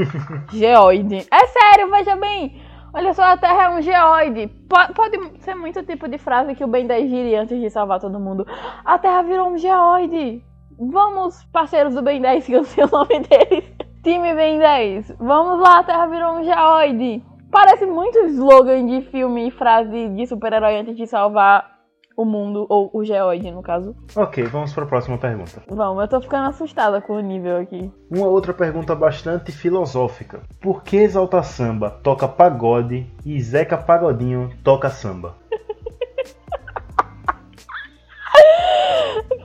geoide. 0.53 1.27
É 1.31 1.47
sério, 1.47 1.89
veja 1.91 2.15
bem. 2.15 2.61
Olha 2.93 3.13
só, 3.13 3.23
a 3.23 3.37
Terra 3.37 3.65
é 3.65 3.69
um 3.69 3.81
geoide. 3.81 4.47
Po- 4.69 4.93
Pode 4.93 5.17
ser 5.41 5.53
muito 5.55 5.83
tipo 5.83 6.07
de 6.07 6.17
frase 6.17 6.55
que 6.55 6.63
o 6.63 6.67
Ben 6.67 6.87
10 6.87 7.09
diria 7.09 7.41
antes 7.41 7.59
de 7.59 7.69
salvar 7.69 7.99
todo 7.99 8.19
mundo. 8.19 8.45
A 8.85 8.97
Terra 8.97 9.21
virou 9.21 9.49
um 9.49 9.57
geoide. 9.57 10.41
Vamos, 10.79 11.43
parceiros 11.51 11.93
do 11.95 12.01
Ben 12.01 12.21
10, 12.21 12.45
que 12.45 12.53
eu 12.53 12.63
sei 12.63 12.83
o 12.83 12.89
nome 12.91 13.19
deles. 13.19 13.65
Time 14.03 14.33
Ben 14.33 14.59
10. 14.59 15.15
Vamos 15.19 15.59
lá, 15.59 15.79
a 15.79 15.83
Terra 15.83 16.05
virou 16.07 16.33
um 16.39 16.43
geoide. 16.43 17.23
Parece 17.51 17.85
muito 17.85 18.17
slogan 18.27 18.85
de 18.85 19.01
filme 19.09 19.47
e 19.47 19.51
frase 19.51 20.09
de 20.09 20.25
super-herói 20.27 20.77
antes 20.79 20.95
de 20.95 21.05
salvar 21.07 21.76
o 22.17 22.25
mundo, 22.25 22.65
ou 22.67 22.89
o 22.91 23.05
geoide, 23.05 23.51
no 23.51 23.61
caso. 23.61 23.95
Ok, 24.15 24.43
vamos 24.45 24.73
para 24.73 24.85
a 24.85 24.87
próxima 24.87 25.19
pergunta. 25.19 25.61
Vamos, 25.69 26.01
eu 26.01 26.07
tô 26.07 26.19
ficando 26.19 26.49
assustada 26.49 26.99
com 26.99 27.13
o 27.13 27.21
nível 27.21 27.57
aqui. 27.57 27.91
Uma 28.09 28.25
outra 28.25 28.55
pergunta 28.55 28.95
bastante 28.95 29.51
filosófica. 29.51 30.41
Por 30.59 30.83
que 30.83 30.97
Exalta 30.97 31.43
Samba 31.43 31.91
toca 31.91 32.27
pagode 32.27 33.05
e 33.23 33.39
Zeca 33.39 33.77
Pagodinho 33.77 34.49
toca 34.63 34.89
samba? 34.89 35.35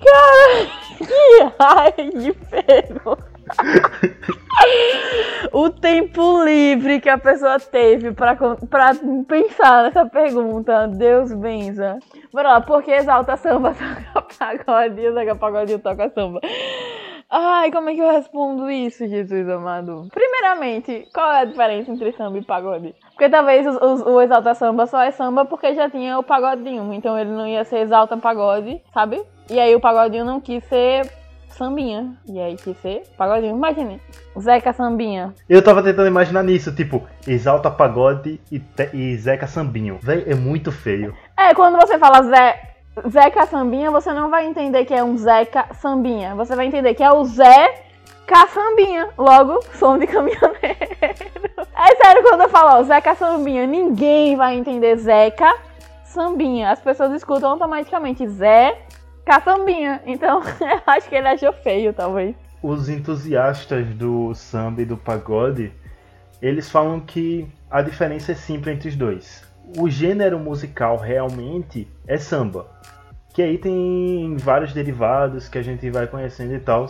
Cara, 0.03 0.67
que 0.99 1.53
raio 1.61 2.19
de 2.19 2.33
pergunta. 2.33 3.33
o 5.53 5.71
tempo 5.71 6.45
livre 6.45 7.01
que 7.01 7.09
a 7.09 7.19
pessoa 7.19 7.59
teve 7.59 8.13
pra 8.13 8.37
pensar 9.27 9.85
nessa 9.85 10.07
pergunta. 10.07 10.89
Deus 10.89 11.33
benza. 11.33 11.99
Bora 12.33 12.55
lá, 12.55 12.61
por 12.61 12.83
que 12.83 12.91
exalta 12.91 13.37
samba 13.37 13.75
toca 14.13 14.35
pagode 14.39 15.01
e 15.01 15.13
Zeca 15.13 15.35
Pagodinho 15.35 15.79
toca 15.79 16.09
samba? 16.11 16.41
Ai, 17.35 17.73
como 17.73 17.89
é 17.89 17.95
que 17.95 18.01
eu 18.01 18.13
respondo 18.13 18.71
isso, 18.71 19.09
Jesus 19.09 19.49
amado? 19.49 20.07
Primeiramente, 20.13 21.09
qual 21.15 21.33
é 21.33 21.41
a 21.41 21.45
diferença 21.47 21.91
entre 21.91 22.13
samba 22.13 22.37
e 22.37 22.45
pagode? 22.45 22.95
Porque 23.11 23.29
talvez 23.31 23.67
o 23.67 24.21
exalta 24.21 24.55
samba 24.55 24.87
só 24.87 25.01
é 25.01 25.11
samba 25.11 25.47
porque 25.47 25.75
já 25.75 25.89
tinha 25.89 26.19
o 26.19 26.23
pagodinho. 26.23 26.93
Então 26.93 27.19
ele 27.19 27.31
não 27.31 27.47
ia 27.47 27.65
ser 27.65 27.79
exalta 27.79 28.19
pagode, 28.19 28.83
sabe? 28.93 29.23
E 29.49 29.59
aí 29.59 29.75
o 29.75 29.81
pagodinho 29.81 30.27
não 30.27 30.43
quis 30.43 30.63
ser 30.65 31.11
sambinha. 31.53 32.15
E 32.27 32.41
aí 32.41 32.57
quis 32.57 32.77
ser 32.79 33.03
pagodinho. 33.17 33.57
Imagine, 33.57 34.01
Zeca 34.39 34.73
Sambinha. 34.73 35.35
Eu 35.49 35.63
tava 35.63 35.83
tentando 35.83 36.09
imaginar 36.09 36.43
nisso, 36.43 36.75
tipo, 36.75 37.03
exalta 37.27 37.71
pagode 37.71 38.41
e, 38.51 38.59
te, 38.59 38.91
e 38.93 39.17
Zeca 39.17 39.47
Sambinho. 39.47 39.99
Véi, 40.03 40.25
é 40.27 40.35
muito 40.35 40.73
feio. 40.73 41.15
É, 41.37 41.55
quando 41.55 41.77
você 41.77 41.99
fala 41.99 42.23
Zé, 42.23 42.75
Zeca 43.09 43.47
Sambinha, 43.47 43.91
você 43.91 44.13
não 44.13 44.31
vai 44.31 44.47
entender 44.47 44.85
que 44.85 44.95
é 44.95 45.05
um 45.05 45.17
Zeca 45.17 45.67
Sambinha. 45.75 46.35
Você 46.35 46.57
vai 46.57 46.67
entender 46.67 46.95
que 46.95 47.03
é 47.03 47.13
o 47.13 47.25
Zé 47.25 47.83
Caçambinha. 48.27 49.11
Logo, 49.19 49.63
som 49.75 49.99
de 49.99 50.07
caminhoneiro. 50.07 50.53
É 51.75 51.97
sério 51.97 52.23
quando 52.23 52.43
eu 52.43 52.49
falo 52.49 52.79
ó, 52.79 52.83
Zeca 52.85 53.15
Sambinha, 53.17 53.67
ninguém 53.67 54.37
vai 54.37 54.55
entender 54.55 54.97
Zeca 54.97 55.53
Sambinha. 56.05 56.71
As 56.71 56.81
pessoas 56.81 57.13
escutam 57.13 57.51
automaticamente 57.51 58.27
Zé 58.29 58.79
Caçambinha. 59.25 60.03
Então, 60.07 60.41
eu 60.61 60.83
acho 60.87 61.09
que 61.09 61.15
ele 61.15 61.29
achou 61.29 61.53
feio, 61.53 61.93
talvez. 61.93 62.35
Os 62.63 62.89
entusiastas 62.89 63.87
do 63.95 64.35
samba 64.35 64.83
e 64.83 64.85
do 64.85 64.97
pagode, 64.97 65.73
eles 66.41 66.71
falam 66.71 67.01
que 67.01 67.49
a 67.71 67.83
diferença 67.83 68.33
é 68.33 68.35
simples 68.35 68.77
entre 68.77 68.89
os 68.89 68.97
dois. 68.97 69.43
O 69.79 69.89
gênero 69.89 70.39
musical 70.39 70.97
realmente 70.97 71.89
é 72.07 72.19
samba. 72.19 72.67
Que 73.33 73.43
aí 73.43 73.57
tem 73.57 74.37
vários 74.37 74.73
derivados 74.73 75.49
que 75.49 75.57
a 75.57 75.63
gente 75.63 75.89
vai 75.91 76.07
conhecendo 76.07 76.55
e 76.55 76.61
tal. 76.61 76.87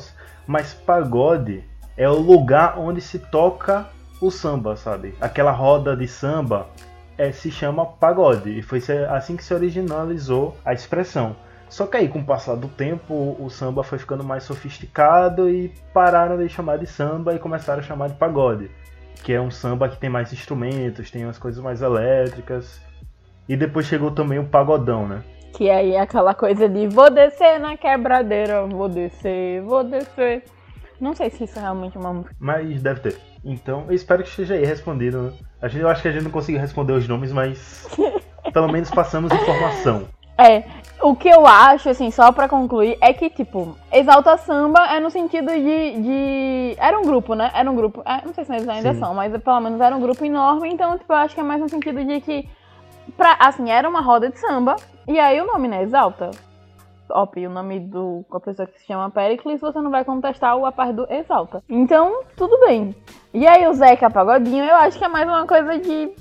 Mas 0.46 0.74
pagode 0.74 1.64
é 1.96 2.08
o 2.08 2.18
lugar 2.18 2.78
onde 2.78 3.00
se 3.00 3.18
toca 3.18 3.86
o 4.20 4.30
samba, 4.30 4.76
sabe? 4.76 5.14
Aquela 5.20 5.52
roda 5.52 5.96
de 5.96 6.08
samba 6.08 6.66
é, 7.16 7.30
se 7.30 7.50
chama 7.50 7.86
pagode. 7.86 8.58
E 8.58 8.62
foi 8.62 8.80
assim 9.08 9.36
que 9.36 9.44
se 9.44 9.54
originalizou 9.54 10.56
a 10.64 10.72
expressão. 10.72 11.36
Só 11.72 11.86
que 11.86 11.96
aí, 11.96 12.06
com 12.06 12.18
o 12.18 12.24
passar 12.24 12.54
do 12.54 12.68
tempo, 12.68 13.34
o 13.40 13.48
samba 13.48 13.82
foi 13.82 13.98
ficando 13.98 14.22
mais 14.22 14.42
sofisticado 14.42 15.48
e 15.48 15.72
pararam 15.94 16.36
de 16.36 16.46
chamar 16.46 16.76
de 16.76 16.86
samba 16.86 17.34
e 17.34 17.38
começaram 17.38 17.80
a 17.80 17.82
chamar 17.82 18.08
de 18.10 18.14
pagode. 18.16 18.70
Que 19.24 19.32
é 19.32 19.40
um 19.40 19.50
samba 19.50 19.88
que 19.88 19.96
tem 19.96 20.10
mais 20.10 20.34
instrumentos, 20.34 21.10
tem 21.10 21.24
umas 21.24 21.38
coisas 21.38 21.64
mais 21.64 21.80
elétricas. 21.80 22.78
E 23.48 23.56
depois 23.56 23.86
chegou 23.86 24.10
também 24.10 24.38
o 24.38 24.44
pagodão, 24.44 25.08
né? 25.08 25.22
Que 25.54 25.70
aí 25.70 25.92
é 25.92 26.00
aquela 26.02 26.34
coisa 26.34 26.68
de 26.68 26.88
vou 26.88 27.08
descer 27.08 27.58
na 27.58 27.74
quebradeira, 27.74 28.66
vou 28.66 28.90
descer, 28.90 29.62
vou 29.62 29.82
descer. 29.82 30.44
Não 31.00 31.14
sei 31.14 31.30
se 31.30 31.44
isso 31.44 31.58
é 31.58 31.62
realmente 31.62 31.96
uma 31.96 32.12
música. 32.12 32.36
Mas 32.38 32.82
deve 32.82 33.00
ter. 33.00 33.16
Então, 33.42 33.86
eu 33.88 33.94
espero 33.94 34.22
que 34.22 34.28
esteja 34.28 34.52
aí 34.52 34.64
respondido. 34.66 35.22
Né? 35.22 35.32
A 35.62 35.68
gente, 35.68 35.80
eu 35.80 35.88
acho 35.88 36.02
que 36.02 36.08
a 36.08 36.12
gente 36.12 36.24
não 36.24 36.30
conseguiu 36.30 36.60
responder 36.60 36.92
os 36.92 37.08
nomes, 37.08 37.32
mas 37.32 37.88
pelo 38.52 38.70
menos 38.70 38.90
passamos 38.90 39.32
informação. 39.32 40.06
É, 40.42 40.64
o 41.02 41.14
que 41.14 41.28
eu 41.28 41.46
acho, 41.46 41.88
assim, 41.88 42.10
só 42.10 42.32
pra 42.32 42.48
concluir, 42.48 42.96
é 43.00 43.12
que, 43.12 43.28
tipo, 43.28 43.76
Exalta 43.92 44.36
Samba 44.36 44.86
é 44.86 45.00
no 45.00 45.10
sentido 45.10 45.52
de. 45.52 46.00
de... 46.00 46.76
Era 46.78 46.98
um 46.98 47.02
grupo, 47.02 47.34
né? 47.34 47.50
Era 47.54 47.70
um 47.70 47.74
grupo. 47.74 48.02
É, 48.04 48.24
não 48.24 48.32
sei 48.32 48.44
se 48.44 48.52
eles 48.52 48.68
ainda 48.68 48.94
Sim. 48.94 49.00
são, 49.00 49.14
mas 49.14 49.36
pelo 49.42 49.60
menos 49.60 49.80
era 49.80 49.94
um 49.94 50.00
grupo 50.00 50.24
enorme, 50.24 50.68
então, 50.72 50.96
tipo, 50.98 51.12
eu 51.12 51.16
acho 51.16 51.34
que 51.34 51.40
é 51.40 51.44
mais 51.44 51.60
no 51.60 51.68
sentido 51.68 52.04
de 52.04 52.20
que. 52.20 52.48
Pra, 53.16 53.36
assim, 53.40 53.70
era 53.70 53.88
uma 53.88 54.00
roda 54.00 54.30
de 54.30 54.38
samba, 54.38 54.76
e 55.06 55.18
aí 55.18 55.40
o 55.40 55.46
nome, 55.46 55.68
né? 55.68 55.82
Exalta. 55.82 56.30
Op, 57.10 57.46
o 57.46 57.50
nome 57.50 57.80
do 57.80 58.24
a 58.32 58.40
pessoa 58.40 58.66
que 58.66 58.78
se 58.78 58.86
chama 58.86 59.10
Pericles, 59.10 59.60
você 59.60 59.80
não 59.80 59.90
vai 59.90 60.04
contestar 60.04 60.56
o 60.56 60.64
a 60.64 60.72
parte 60.72 60.94
do 60.94 61.12
Exalta. 61.12 61.62
Então, 61.68 62.22
tudo 62.36 62.58
bem. 62.60 62.94
E 63.34 63.46
aí 63.46 63.66
o 63.66 63.74
Zeca 63.74 64.08
Pagodinho, 64.08 64.64
eu 64.64 64.76
acho 64.76 64.98
que 64.98 65.04
é 65.04 65.08
mais 65.08 65.26
uma 65.26 65.46
coisa 65.46 65.78
de 65.78 66.12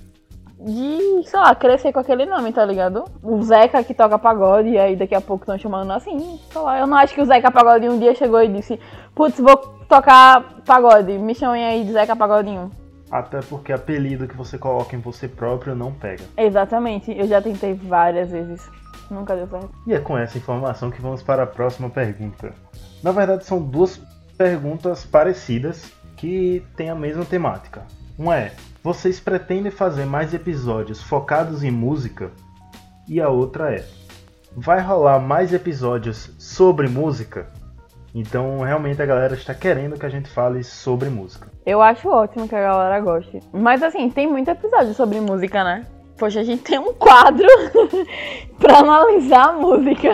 de, 0.64 1.24
sei 1.28 1.40
lá, 1.40 1.56
crescer 1.56 1.92
com 1.92 2.00
aquele 2.00 2.26
nome, 2.26 2.54
tá 2.54 2.64
ligado? 2.64 3.06
O 3.24 3.42
Zeca 3.42 3.84
que 3.84 3.94
toca 3.94 4.20
pagode, 4.20 4.70
e 4.70 4.78
aí 4.78 4.96
daqui 4.96 5.16
a 5.16 5.22
pouco 5.22 5.44
estão 5.44 5.58
chamando 5.58 5.92
assim, 5.92 6.40
sei 6.52 6.62
lá. 6.62 6.80
Eu 6.80 6.88
não 6.88 6.98
acho 6.98 7.14
que 7.16 7.22
o 7.22 7.26
Zeca 7.26 7.52
Pagodinho 7.52 7.94
um 7.94 8.00
dia 8.00 8.14
chegou 8.14 8.42
e 8.44 8.48
disse: 8.48 8.80
Putz, 9.16 9.40
vou 9.40 9.58
tocar 9.90 10.62
pagode, 10.66 11.18
me 11.18 11.34
chamem 11.34 11.64
aí 11.64 11.84
de 11.84 11.92
Zeca 11.92 12.16
Pagodinho. 12.16 12.70
Até 13.10 13.42
porque 13.42 13.74
apelido 13.74 14.28
que 14.28 14.38
você 14.38 14.58
coloca 14.58 14.96
em 14.96 15.00
você 15.00 15.28
próprio 15.28 15.76
não 15.76 15.92
pega. 15.92 16.24
Exatamente, 16.38 17.12
eu 17.12 17.28
já 17.28 17.42
tentei 17.42 17.74
várias 17.74 18.32
vezes. 18.32 18.70
Nunca 19.10 19.36
deu 19.36 19.48
certo. 19.48 19.70
E 19.86 19.94
é 19.94 20.00
com 20.00 20.18
essa 20.18 20.38
informação 20.38 20.90
que 20.90 21.02
vamos 21.02 21.22
para 21.22 21.44
a 21.44 21.48
próxima 21.48 21.90
pergunta. 21.90 22.54
Na 23.04 23.12
verdade, 23.12 23.46
são 23.46 23.62
duas 23.62 24.00
perguntas 24.38 25.06
parecidas 25.06 25.92
que 26.16 26.64
têm 26.78 26.90
a 26.90 26.96
mesma 26.96 27.26
temática. 27.26 27.82
Uma 28.18 28.38
é: 28.38 28.54
vocês 28.84 29.20
pretendem 29.20 29.72
fazer 29.72 30.06
mais 30.06 30.34
episódios 30.34 31.04
focados 31.04 31.64
em 31.64 31.72
música? 31.72 32.32
E 33.08 33.22
a 33.22 33.30
outra 33.30 33.76
é: 33.76 33.86
vai 34.56 34.82
rolar 34.82 35.20
mais 35.20 35.54
episódios 35.54 36.32
sobre 36.40 36.88
música? 36.88 37.48
Então, 38.14 38.60
realmente 38.60 39.02
a 39.02 39.06
galera 39.06 39.34
está 39.36 39.54
querendo 39.54 39.98
que 39.98 40.06
a 40.06 40.10
gente 40.10 40.30
fale 40.30 40.64
sobre 40.64 41.10
música. 41.10 41.48
Eu 41.66 41.82
acho 41.82 42.10
ótimo 42.10 42.48
que 42.48 42.56
a 42.56 42.62
galera 42.62 43.00
goste. 43.00 43.40
Mas 43.54 43.82
assim, 43.82 44.10
tem 44.10 44.28
muito 44.28 44.50
episódio 44.50 44.94
sobre 44.94 45.22
música, 45.22 45.64
né? 45.64 45.86
Poxa, 46.18 46.42
a 46.42 46.44
gente 46.44 46.64
tem 46.64 46.78
um 46.78 46.94
quadro 46.94 47.48
para 48.60 48.80
analisar 48.80 49.50
a 49.50 49.54
música. 49.54 50.10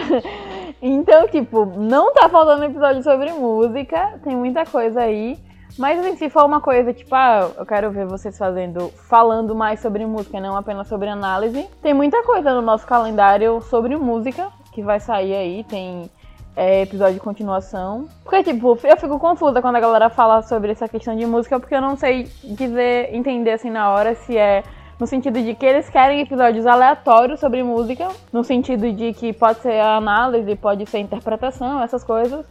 Então, 0.81 1.27
tipo, 1.27 1.65
não 1.65 2.13
tá 2.13 2.29
faltando 2.29 2.65
episódio 2.65 3.01
sobre 3.01 3.31
música, 3.31 4.19
tem 4.23 4.35
muita 4.35 4.63
coisa 4.65 5.01
aí. 5.01 5.39
Mas 5.77 5.99
assim, 5.99 6.15
se 6.15 6.29
for 6.29 6.45
uma 6.45 6.59
coisa 6.59 6.91
tipo, 6.91 7.13
ah, 7.13 7.51
eu 7.57 7.65
quero 7.65 7.91
ver 7.91 8.05
vocês 8.05 8.37
fazendo, 8.37 8.89
falando 9.09 9.53
mais 9.53 9.79
sobre 9.79 10.05
música, 10.05 10.39
não 10.39 10.55
apenas 10.57 10.87
sobre 10.87 11.07
análise, 11.07 11.67
tem 11.81 11.93
muita 11.93 12.23
coisa 12.23 12.53
no 12.53 12.61
nosso 12.61 12.85
calendário 12.85 13.61
sobre 13.61 13.95
música 13.95 14.49
que 14.73 14.81
vai 14.81 14.99
sair 14.99 15.35
aí, 15.35 15.63
tem 15.63 16.09
é, 16.55 16.81
episódio 16.81 17.13
de 17.13 17.19
continuação. 17.19 18.07
Porque, 18.23 18.43
tipo, 18.43 18.77
eu 18.83 18.97
fico 18.97 19.19
confusa 19.19 19.61
quando 19.61 19.75
a 19.75 19.79
galera 19.79 20.09
fala 20.09 20.41
sobre 20.41 20.71
essa 20.71 20.87
questão 20.87 21.15
de 21.15 21.25
música, 21.25 21.59
porque 21.59 21.75
eu 21.75 21.81
não 21.81 21.95
sei 21.95 22.23
dizer, 22.43 23.13
entender 23.13 23.51
assim 23.51 23.69
na 23.69 23.91
hora 23.91 24.15
se 24.15 24.35
é 24.35 24.63
no 24.99 25.05
sentido 25.05 25.39
de 25.39 25.53
que 25.53 25.65
eles 25.65 25.87
querem 25.89 26.21
episódios 26.21 26.65
aleatórios 26.65 27.39
sobre 27.39 27.61
música, 27.61 28.07
no 28.33 28.43
sentido 28.43 28.91
de 28.91 29.13
que 29.13 29.31
pode 29.31 29.59
ser 29.59 29.79
análise, 29.79 30.55
pode 30.55 30.87
ser 30.87 30.97
interpretação, 30.97 31.81
essas 31.83 32.03
coisas, 32.03 32.45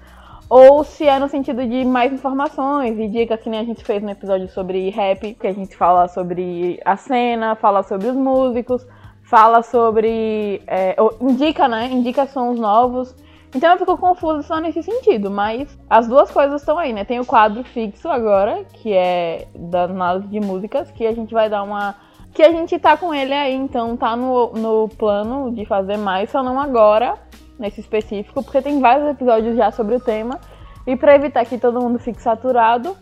ou 0.49 0.85
se 0.85 1.05
é 1.07 1.19
no 1.19 1.29
sentido 1.29 1.67
de 1.67 1.85
mais 1.85 2.12
informações 2.12 2.99
e 2.99 3.09
dicas 3.09 3.41
que 3.41 3.50
nem 3.50 3.61
a 3.61 3.65
gente 3.65 3.85
fez 3.85 4.03
no 4.03 4.11
episódio 4.11 4.49
sobre 4.49 4.91
rap, 4.91 5.35
que 5.35 5.47
a 5.47 5.53
gente 5.53 5.76
fala 5.76 6.07
sobre 6.09 6.81
a 6.85 6.97
cena, 6.97 7.57
fala 7.57 7.83
sobre 7.83 8.09
os 8.09 8.17
músicos, 8.17 8.87
fala 9.23 9.62
sobre. 9.62 10.62
É, 10.67 10.97
indica, 11.21 11.67
né? 11.67 11.87
Indica 11.87 12.26
sons 12.26 12.59
novos. 12.59 13.15
Então 13.55 13.73
eu 13.73 13.79
fico 13.79 13.97
confusa 13.97 14.43
só 14.43 14.61
nesse 14.61 14.83
sentido, 14.83 15.31
mas 15.31 15.76
as 15.88 16.07
duas 16.07 16.31
coisas 16.31 16.61
estão 16.61 16.79
aí, 16.79 16.93
né? 16.93 17.05
Tem 17.05 17.19
o 17.19 17.25
quadro 17.25 17.65
fixo 17.65 18.09
agora, 18.09 18.65
que 18.73 18.93
é 18.93 19.47
da 19.55 19.85
análise 19.85 20.29
de 20.29 20.41
músicas, 20.41 20.91
que 20.91 21.07
a 21.07 21.12
gente 21.12 21.33
vai 21.33 21.49
dar 21.49 21.62
uma. 21.62 21.95
Que 22.33 22.43
a 22.43 22.53
gente 22.53 22.79
tá 22.79 22.97
com 22.97 23.15
ele 23.15 23.33
aí, 23.33 23.55
então 23.55 23.97
tá 23.97 24.15
no, 24.15 24.53
no 24.53 24.88
plano 24.91 25.50
de 25.50 25.65
fazer 25.65 25.97
mais, 25.97 26.31
só 26.31 26.43
não 26.43 26.61
agora, 26.61 27.19
nesse 27.58 27.80
específico, 27.80 28.42
porque 28.42 28.62
tem 28.62 28.80
vários 28.80 29.08
episódios 29.10 29.56
já 29.56 29.70
sobre 29.70 29.94
o 29.94 30.00
tema. 30.00 30.38
E 30.86 30.96
para 30.96 31.14
evitar 31.14 31.44
que 31.44 31.58
todo 31.58 31.80
mundo 31.80 31.98
fique 31.98 32.22
saturado, 32.22 32.96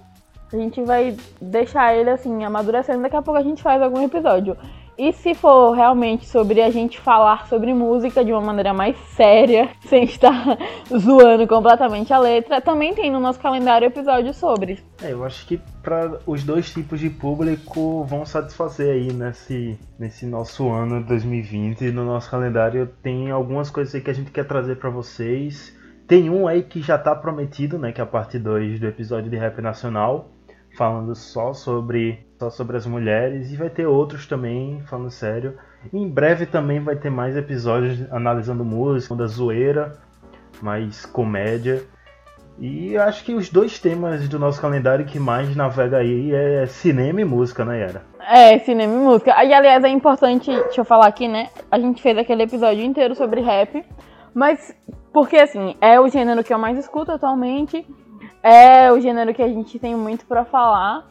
a 0.52 0.56
gente 0.56 0.82
vai 0.82 1.16
deixar 1.40 1.94
ele 1.94 2.11
assim 2.11 2.44
amadurecendo. 2.44 3.02
Daqui 3.02 3.16
a 3.16 3.23
pouco 3.23 3.38
a 3.38 3.42
gente 3.42 3.62
faz 3.62 3.82
algum 3.82 4.02
episódio. 4.02 4.56
E 4.97 5.13
se 5.13 5.35
for 5.35 5.73
realmente 5.73 6.27
sobre 6.27 6.63
a 6.63 6.71
gente 6.71 7.01
falar 7.01 7.49
sobre 7.49 7.75
música 7.75 8.25
de 8.25 8.33
uma 8.33 8.41
maneira 8.41 8.73
mais 8.73 8.97
séria, 9.17 9.69
sem 9.89 10.05
estar 10.05 10.57
zoando 10.97 11.47
completamente 11.47 12.13
a 12.13 12.19
letra, 12.19 12.61
também 12.61 12.95
tem 12.95 13.11
no 13.11 13.19
nosso 13.19 13.41
calendário 13.41 13.87
episódio 13.87 14.33
sobre. 14.33 14.79
É, 15.03 15.13
eu 15.13 15.25
acho 15.25 15.47
que 15.47 15.61
para 15.83 16.21
os 16.27 16.45
dois 16.45 16.73
tipos 16.73 17.01
de 17.01 17.11
público 17.11 18.05
vão 18.05 18.25
satisfazer 18.25 18.95
aí 18.95 19.13
nesse, 19.13 19.79
nesse 19.99 20.27
nosso 20.27 20.71
ano 20.71 21.03
2020. 21.05 21.91
No 21.91 22.05
nosso 22.05 22.31
calendário 22.31 22.89
tem 23.03 23.31
algumas 23.31 23.71
coisas 23.71 23.95
aí 23.95 24.01
que 24.01 24.11
a 24.11 24.15
gente 24.15 24.31
quer 24.31 24.47
trazer 24.47 24.77
para 24.77 24.91
vocês. 24.91 25.77
Tem 26.07 26.29
um 26.29 26.47
aí 26.47 26.63
que 26.63 26.81
já 26.83 26.99
tá 26.99 27.15
prometido, 27.15 27.79
né, 27.79 27.91
que 27.91 28.01
é 28.01 28.05
a 28.05 28.07
parte 28.07 28.39
2 28.39 28.79
do 28.79 28.87
episódio 28.87 29.31
de 29.31 29.37
Rap 29.37 29.61
Nacional, 29.63 30.34
falando 30.76 31.14
só 31.14 31.52
sobre 31.52 32.26
só 32.38 32.50
sobre 32.50 32.76
as 32.76 32.87
mulheres 32.87 33.52
e 33.52 33.57
vai 33.57 33.71
ter 33.71 33.87
outros 33.87 34.26
também, 34.26 34.83
falando 34.87 35.11
sério. 35.11 35.57
E 35.93 35.99
em 35.99 36.09
breve 36.09 36.47
também 36.47 36.81
vai 36.81 36.97
ter 36.97 37.11
mais 37.11 37.37
episódios 37.37 38.11
analisando 38.12 38.64
música, 38.64 39.14
da 39.14 39.26
zoeira, 39.26 39.97
mais 40.61 41.07
comédia. 41.07 41.83
E 42.59 42.97
acho 42.97 43.25
que 43.25 43.35
os 43.35 43.49
dois 43.49 43.78
temas 43.78 44.28
do 44.28 44.38
nosso 44.38 44.61
calendário 44.61 45.04
que 45.04 45.19
mais 45.19 45.54
navega 45.57 45.99
aí 45.99 46.33
é 46.33 46.66
cinema 46.66 47.21
e 47.21 47.25
música, 47.25 47.64
né, 47.64 47.81
Yara? 47.81 48.02
É, 48.21 48.59
cinema 48.61 48.95
e 48.95 48.97
música. 48.97 49.31
E 49.45 49.52
aliás, 49.52 49.83
é 49.83 49.88
importante, 49.88 50.50
deixa 50.50 50.81
eu 50.81 50.85
falar 50.85 51.07
aqui, 51.07 51.26
né? 51.26 51.49
A 51.71 51.78
gente 51.78 52.00
fez 52.00 52.16
aquele 52.16 52.45
episódio 52.45 52.85
inteiro 52.85 53.14
sobre 53.14 53.40
rap, 53.40 53.85
mas 54.33 54.75
porque 55.12 55.37
assim, 55.37 55.76
é 55.81 56.00
o 56.00 56.09
gênero 56.09 56.45
que 56.45 56.52
eu 56.52 56.59
mais 56.59 56.78
escuto 56.78 57.12
atualmente, 57.12 57.87
é 58.43 58.90
o 58.93 59.00
gênero 59.00 59.35
que 59.35 59.43
a 59.43 59.49
gente 59.49 59.78
tem 59.78 59.95
muito 59.95 60.25
para 60.26 60.45
falar 60.45 61.07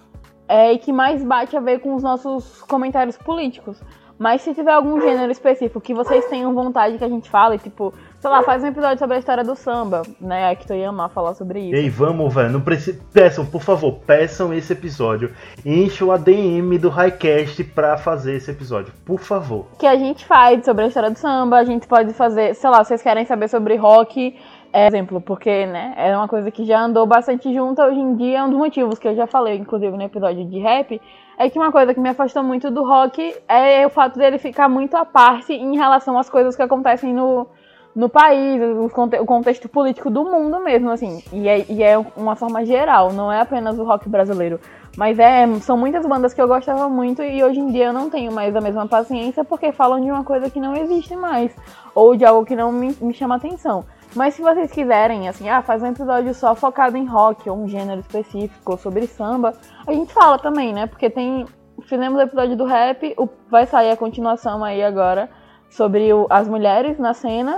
é, 0.48 0.74
e 0.74 0.78
que 0.78 0.92
mais 0.92 1.24
bate 1.24 1.56
a 1.56 1.60
ver 1.60 1.80
com 1.80 1.96
os 1.96 2.04
nossos 2.04 2.62
comentários 2.64 3.18
políticos. 3.18 3.82
Mas 4.18 4.42
se 4.42 4.54
tiver 4.54 4.72
algum 4.72 5.02
gênero 5.02 5.32
específico 5.32 5.82
que 5.82 5.94
vocês 5.94 6.26
tenham 6.30 6.54
vontade 6.54 6.98
que 6.98 7.04
a 7.04 7.10
gente 7.10 7.30
fale, 7.30 7.58
tipo, 7.58 7.94
sei 8.20 8.30
lá, 8.30 8.44
faz 8.44 8.64
um 8.64 8.68
episódio 8.68 9.00
sobre 9.00 9.16
a 9.16 9.20
história 9.20 9.44
do 9.44 9.56
samba, 9.56 10.04
né? 10.22 10.52
É 10.52 10.56
que 10.56 10.68
tu 10.68 10.74
ia 10.74 10.90
amar 10.90 11.10
falar 11.10 11.34
sobre 11.34 11.60
isso. 11.60 11.76
Ei, 11.76 11.90
vamos, 11.90 12.34
velho. 12.34 12.52
Não 12.52 12.62
precisa. 12.62 13.02
Peçam, 13.12 13.46
por 13.46 13.62
favor, 13.62 14.00
peçam 14.06 14.54
esse 14.54 14.72
episódio. 14.72 15.34
Enche 15.66 16.04
o 16.04 16.12
ADM 16.12 16.78
do 16.80 16.90
Highcast 16.90 17.64
pra 17.66 17.98
fazer 17.98 18.36
esse 18.36 18.52
episódio, 18.52 18.94
por 19.04 19.20
favor. 19.20 19.66
Que 19.80 19.88
a 19.88 19.96
gente 19.96 20.26
faz 20.26 20.64
sobre 20.64 20.86
a 20.86 20.88
história 20.88 21.10
do 21.10 21.18
samba, 21.18 21.58
a 21.58 21.64
gente 21.64 21.88
pode 21.88 22.14
fazer, 22.14 22.54
sei 22.54 22.70
lá, 22.70 22.84
vocês 22.84 23.02
querem 23.02 23.26
saber 23.26 23.48
sobre 23.48 23.76
rock, 23.76 24.38
é, 24.74 24.88
exemplo, 24.88 25.22
porque, 25.22 25.68
né, 25.68 25.94
é 25.96 26.18
uma 26.18 26.28
coisa 26.28 26.50
que 26.50 26.66
já 26.66 26.82
andou 26.82 27.06
bastante 27.06 27.54
junto 27.54 27.80
hoje 27.80 28.00
em 28.00 28.16
dia, 28.16 28.40
é 28.40 28.44
um 28.44 28.50
dos 28.50 28.58
motivos 28.58 28.98
que 28.98 29.08
eu 29.08 29.16
já 29.16 29.28
falei, 29.28 29.56
inclusive 29.56 29.96
no 29.96 30.02
episódio 30.02 30.44
de 30.46 30.58
rap, 30.58 31.00
é 31.38 31.48
que 31.48 31.60
uma 31.60 31.72
coisa 31.72 31.94
que 31.94 32.00
me 32.00 32.10
afastou 32.10 32.42
muito 32.42 32.72
do 32.72 32.84
rock 32.84 33.36
é 33.48 33.86
o 33.86 33.90
fato 33.92 34.18
dele 34.18 34.40
ficar 34.40 34.68
muito 34.68 34.98
à 34.98 35.06
parte 35.06 35.54
em 35.54 35.78
relação 35.78 36.18
às 36.18 36.28
coisas 36.28 36.56
que 36.56 36.62
acontecem 36.64 37.14
no, 37.14 37.48
no 37.96 38.10
país, 38.10 38.60
o 38.64 38.90
contexto 39.26 39.70
político 39.70 40.10
do 40.10 40.26
mundo 40.26 40.60
mesmo, 40.60 40.90
assim, 40.90 41.24
e 41.32 41.48
é, 41.48 41.66
e 41.70 41.84
é 41.84 41.96
uma 42.18 42.36
forma 42.36 42.66
geral, 42.66 43.14
não 43.14 43.32
é 43.32 43.42
apenas 43.42 43.78
o 43.78 43.84
rock 43.84 44.10
brasileiro. 44.10 44.60
Mas 44.98 45.20
é, 45.20 45.46
são 45.60 45.78
muitas 45.78 46.04
bandas 46.04 46.34
que 46.34 46.42
eu 46.42 46.48
gostava 46.48 46.90
muito 46.90 47.22
e 47.22 47.44
hoje 47.44 47.60
em 47.60 47.68
dia 47.68 47.86
eu 47.86 47.94
não 47.94 48.10
tenho 48.10 48.32
mais 48.32 48.56
a 48.56 48.62
mesma 48.62 48.88
paciência 48.88 49.44
porque 49.44 49.72
falam 49.72 50.02
de 50.02 50.10
uma 50.10 50.24
coisa 50.24 50.50
que 50.50 50.60
não 50.60 50.76
existe 50.76 51.16
mais, 51.16 51.56
ou 51.94 52.16
de 52.16 52.26
algo 52.26 52.44
que 52.44 52.56
não 52.56 52.72
me, 52.72 52.96
me 53.00 53.14
chama 53.14 53.36
atenção. 53.36 53.86
Mas 54.16 54.36
se 54.36 54.42
vocês 54.42 54.72
quiserem, 54.72 55.28
assim, 55.28 55.50
ah, 55.50 55.62
fazer 55.62 55.86
um 55.86 55.92
episódio 55.92 56.34
só 56.34 56.56
focado 56.56 56.98
em 56.98 57.06
rock 57.06 57.50
ou 57.50 57.58
um 57.58 57.68
gênero 57.68 58.00
específico 58.00 58.72
ou 58.72 58.78
sobre 58.78 59.08
samba, 59.08 59.54
a 59.86 59.92
gente 59.92 60.14
fala 60.14 60.38
também, 60.38 60.74
né? 60.74 60.88
Porque 60.88 61.10
tem. 61.10 61.46
Fizemos 61.84 62.20
o 62.20 62.22
episódio 62.22 62.56
do 62.56 62.66
rap, 62.66 63.14
o, 63.18 63.28
vai 63.50 63.66
sair 63.66 63.92
a 63.92 63.98
continuação 63.98 64.64
aí 64.64 64.84
agora 64.84 65.30
sobre 65.70 66.14
o, 66.14 66.28
as 66.30 66.48
mulheres 66.48 67.00
na 67.00 67.14
cena. 67.14 67.58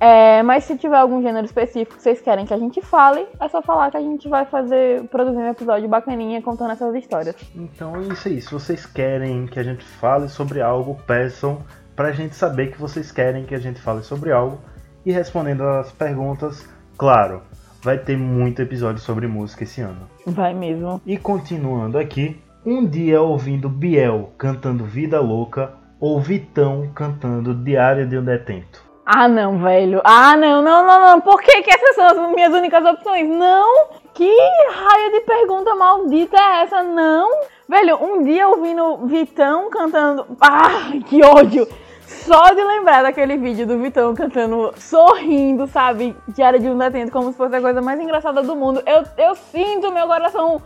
É, 0.00 0.42
mas 0.42 0.64
se 0.64 0.78
tiver 0.78 0.96
algum 0.96 1.20
gênero 1.20 1.44
específico 1.44 1.94
que 1.94 2.02
vocês 2.02 2.22
querem 2.22 2.46
que 2.46 2.54
a 2.54 2.58
gente 2.58 2.80
fale, 2.80 3.28
é 3.38 3.48
só 3.48 3.60
falar 3.60 3.90
que 3.90 3.98
a 3.98 4.00
gente 4.00 4.26
vai 4.30 4.46
fazer, 4.46 5.06
produzir 5.08 5.36
um 5.36 5.50
episódio 5.50 5.86
bacaninha 5.86 6.40
contando 6.40 6.70
essas 6.70 6.94
histórias. 6.94 7.36
Então 7.54 7.94
é 7.96 8.00
isso 8.04 8.26
aí. 8.26 8.40
Se 8.40 8.50
vocês 8.50 8.86
querem 8.86 9.46
que 9.46 9.60
a 9.60 9.62
gente 9.62 9.84
fale 9.84 10.26
sobre 10.30 10.62
algo, 10.62 10.96
peçam 11.06 11.58
pra 11.94 12.12
gente 12.12 12.34
saber 12.34 12.72
que 12.72 12.80
vocês 12.80 13.12
querem 13.12 13.44
que 13.44 13.54
a 13.54 13.58
gente 13.58 13.78
fale 13.78 14.02
sobre 14.02 14.32
algo 14.32 14.58
e 15.04 15.12
respondendo 15.12 15.62
as 15.62 15.90
perguntas, 15.92 16.68
claro, 16.96 17.42
vai 17.82 17.98
ter 17.98 18.16
muito 18.16 18.62
episódio 18.62 19.00
sobre 19.00 19.26
música 19.26 19.64
esse 19.64 19.80
ano. 19.80 20.08
Vai 20.26 20.54
mesmo. 20.54 21.00
E 21.06 21.16
continuando 21.16 21.98
aqui, 21.98 22.40
um 22.64 22.86
dia 22.86 23.22
ouvindo 23.22 23.68
Biel 23.68 24.32
cantando 24.36 24.84
Vida 24.84 25.20
Louca 25.20 25.72
ou 25.98 26.20
Vitão 26.20 26.90
cantando 26.94 27.54
Diário 27.54 28.06
de 28.06 28.18
um 28.18 28.24
Detento. 28.24 28.90
Ah 29.04 29.26
não, 29.26 29.58
velho. 29.58 30.00
Ah 30.04 30.36
não, 30.36 30.62
não, 30.62 30.86
não, 30.86 31.00
não. 31.00 31.20
Por 31.20 31.42
que, 31.42 31.62
que 31.62 31.70
essas 31.70 31.96
são 31.96 32.06
as 32.06 32.32
minhas 32.32 32.52
únicas 32.52 32.84
opções? 32.84 33.28
Não! 33.28 33.88
Que 34.14 34.32
raia 34.70 35.10
de 35.12 35.20
pergunta 35.22 35.74
maldita 35.74 36.36
é 36.36 36.62
essa? 36.62 36.82
Não! 36.82 37.28
Velho, 37.68 37.96
um 38.02 38.22
dia 38.22 38.46
ouvindo 38.48 39.06
Vitão 39.06 39.68
cantando. 39.70 40.26
Ah, 40.40 40.92
que 41.06 41.24
ódio! 41.24 41.66
Só 42.10 42.52
de 42.52 42.62
lembrar 42.62 43.04
daquele 43.04 43.36
vídeo 43.36 43.66
do 43.66 43.78
Vitão 43.78 44.12
cantando, 44.16 44.74
sorrindo, 44.76 45.68
sabe? 45.68 46.16
Diário 46.26 46.58
de 46.58 46.68
um 46.68 46.76
detento, 46.76 47.12
como 47.12 47.30
se 47.30 47.38
fosse 47.38 47.54
a 47.54 47.60
coisa 47.60 47.80
mais 47.80 48.00
engraçada 48.00 48.42
do 48.42 48.56
mundo. 48.56 48.82
Eu, 48.84 49.04
eu 49.16 49.36
sinto 49.36 49.92
meu 49.92 50.08
coração 50.08 50.60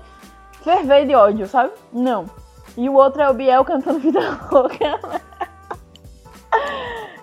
ferver 0.63 1.07
de 1.07 1.15
ódio, 1.15 1.47
sabe? 1.47 1.71
Não. 1.93 2.25
E 2.79 2.89
o 2.89 2.95
outro 2.95 3.21
é 3.21 3.29
o 3.29 3.35
Biel 3.35 3.63
cantando 3.63 3.99
Vida 3.99 4.21
Louca. 4.51 4.99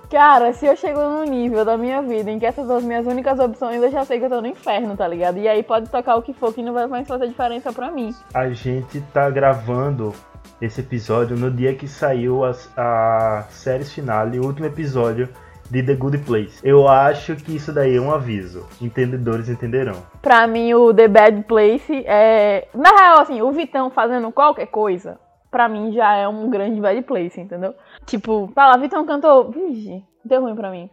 Cara, 0.10 0.54
se 0.54 0.68
eu 0.68 0.76
chego 0.76 1.00
num 1.00 1.24
nível 1.24 1.66
da 1.66 1.78
minha 1.78 2.02
vida 2.02 2.30
em 2.30 2.38
que 2.38 2.46
essas 2.46 2.68
são 2.68 2.78
as 2.78 2.84
minhas 2.84 3.08
únicas 3.08 3.40
opções, 3.40 3.82
eu 3.82 3.90
já 3.90 4.06
sei 4.06 4.20
que 4.20 4.26
eu 4.26 4.30
tô 4.30 4.42
no 4.42 4.48
inferno, 4.48 4.96
tá 4.96 5.08
ligado? 5.08 5.40
E 5.40 5.48
aí 5.48 5.64
pode 5.64 5.90
tocar 5.90 6.16
o 6.16 6.22
que 6.22 6.34
for 6.34 6.54
que 6.54 6.62
não 6.62 6.74
vai 6.74 6.86
mais 6.86 7.08
fazer 7.08 7.28
diferença 7.28 7.74
pra 7.74 7.90
mim. 7.90 8.14
A 8.34 8.50
gente 8.50 9.02
tá 9.14 9.30
gravando 9.30 10.14
esse 10.62 10.82
episódio 10.82 11.36
no 11.36 11.50
dia 11.50 11.74
que 11.74 11.88
saiu 11.88 12.46
a, 12.46 12.52
a 12.78 13.44
série 13.50 13.84
final, 13.84 14.28
o 14.28 14.46
último 14.46 14.68
episódio 14.68 15.28
de 15.72 15.82
The 15.82 15.96
Good 15.96 16.20
Place. 16.20 16.60
Eu 16.64 16.88
acho 16.88 17.36
que 17.38 17.56
isso 17.56 17.74
daí 17.74 17.96
é 17.96 18.02
um 18.02 18.12
aviso. 18.12 18.68
Entendedores 18.80 19.50
entenderão. 19.50 20.04
Pra 20.22 20.46
mim, 20.46 20.74
o 20.74 20.94
The 20.94 21.08
Bad 21.08 21.44
Place 21.44 22.04
é. 22.06 22.68
Na 22.76 22.90
real, 22.90 23.22
assim, 23.22 23.42
o 23.42 23.52
Vitão 23.52 23.90
fazendo 23.90 24.32
qualquer 24.32 24.68
coisa, 24.68 25.18
pra 25.50 25.68
mim 25.68 25.94
já 25.94 26.14
é 26.16 26.28
um 26.28 26.50
grande 26.50 26.80
Bad 26.80 27.02
Place, 27.04 27.40
entendeu? 27.40 27.74
Tipo, 28.06 28.52
tá 28.54 28.68
lá, 28.68 28.78
Vitão 28.78 29.06
cantou. 29.06 29.50
Vixe, 29.50 30.04
deu 30.24 30.42
ruim 30.42 30.56
pra 30.56 30.70
mim. 30.70 30.90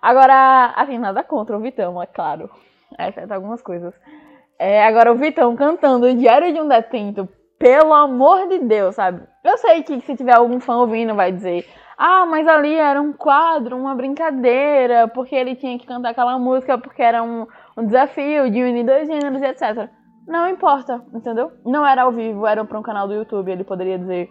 Agora, 0.00 0.74
assim, 0.76 0.98
nada 0.98 1.24
contra 1.24 1.56
o 1.56 1.60
Vitão, 1.60 2.00
é 2.00 2.06
claro. 2.06 2.50
Exceto 2.98 3.32
algumas 3.34 3.62
coisas. 3.62 3.94
É, 4.58 4.84
agora, 4.84 5.10
o 5.10 5.16
Vitão 5.16 5.56
cantando 5.56 6.14
Diário 6.14 6.52
de 6.52 6.60
um 6.60 6.68
Detento 6.68 7.28
pelo 7.58 7.92
amor 7.92 8.48
de 8.48 8.60
Deus, 8.60 8.94
sabe? 8.94 9.22
Eu 9.42 9.58
sei 9.58 9.82
que 9.82 10.00
se 10.00 10.16
tiver 10.16 10.36
algum 10.36 10.60
fã 10.60 10.76
ouvindo 10.76 11.14
vai 11.14 11.32
dizer, 11.32 11.66
ah, 11.96 12.24
mas 12.26 12.46
ali 12.46 12.74
era 12.74 13.00
um 13.00 13.12
quadro, 13.12 13.76
uma 13.76 13.94
brincadeira, 13.94 15.08
porque 15.08 15.34
ele 15.34 15.56
tinha 15.56 15.78
que 15.78 15.86
cantar 15.86 16.10
aquela 16.10 16.38
música 16.38 16.78
porque 16.78 17.02
era 17.02 17.22
um, 17.22 17.46
um 17.76 17.84
desafio 17.84 18.48
de 18.50 18.62
unir 18.62 18.84
dois 18.84 19.08
gêneros, 19.08 19.42
etc. 19.42 19.90
Não 20.26 20.48
importa, 20.48 21.02
entendeu? 21.12 21.50
Não 21.64 21.84
era 21.84 22.02
ao 22.02 22.12
vivo, 22.12 22.46
era 22.46 22.64
para 22.64 22.78
um 22.78 22.82
canal 22.82 23.08
do 23.08 23.14
YouTube, 23.14 23.50
ele 23.50 23.64
poderia 23.64 23.98
dizer, 23.98 24.30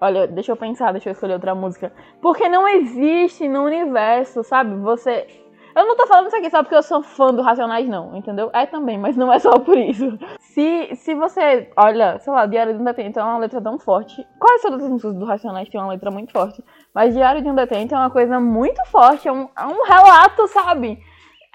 olha, 0.00 0.28
deixa 0.28 0.52
eu 0.52 0.56
pensar, 0.56 0.92
deixa 0.92 1.08
eu 1.08 1.12
escolher 1.12 1.34
outra 1.34 1.54
música. 1.54 1.92
Porque 2.20 2.48
não 2.48 2.68
existe 2.68 3.48
no 3.48 3.64
universo, 3.64 4.44
sabe? 4.44 4.76
Você 4.76 5.26
eu 5.74 5.86
não 5.86 5.96
tô 5.96 6.06
falando 6.06 6.26
isso 6.26 6.36
aqui 6.36 6.50
só 6.50 6.62
porque 6.62 6.74
eu 6.74 6.82
sou 6.82 7.02
fã 7.02 7.32
do 7.32 7.42
Racionais, 7.42 7.88
não, 7.88 8.16
entendeu? 8.16 8.50
É 8.52 8.66
também, 8.66 8.98
mas 8.98 9.16
não 9.16 9.32
é 9.32 9.38
só 9.38 9.58
por 9.58 9.76
isso. 9.76 10.18
Se, 10.40 10.94
se 10.96 11.14
você 11.14 11.70
olha, 11.76 12.18
sei 12.18 12.32
lá, 12.32 12.46
Diário 12.46 12.74
de 12.74 12.80
um 12.80 12.84
Detento 12.84 13.20
é 13.20 13.22
uma 13.22 13.38
letra 13.38 13.60
tão 13.60 13.78
forte. 13.78 14.26
Quase 14.38 14.62
todas 14.62 14.82
as 14.82 14.88
músicas 14.88 15.14
do 15.14 15.24
Racionais 15.24 15.68
têm 15.68 15.80
uma 15.80 15.90
letra 15.90 16.10
muito 16.10 16.32
forte. 16.32 16.62
Mas 16.94 17.14
Diário 17.14 17.42
de 17.42 17.48
um 17.48 17.54
Detento 17.54 17.94
é 17.94 17.98
uma 17.98 18.10
coisa 18.10 18.40
muito 18.40 18.84
forte, 18.86 19.28
é 19.28 19.32
um, 19.32 19.48
é 19.56 19.66
um 19.66 19.84
relato, 19.84 20.46
sabe? 20.48 20.98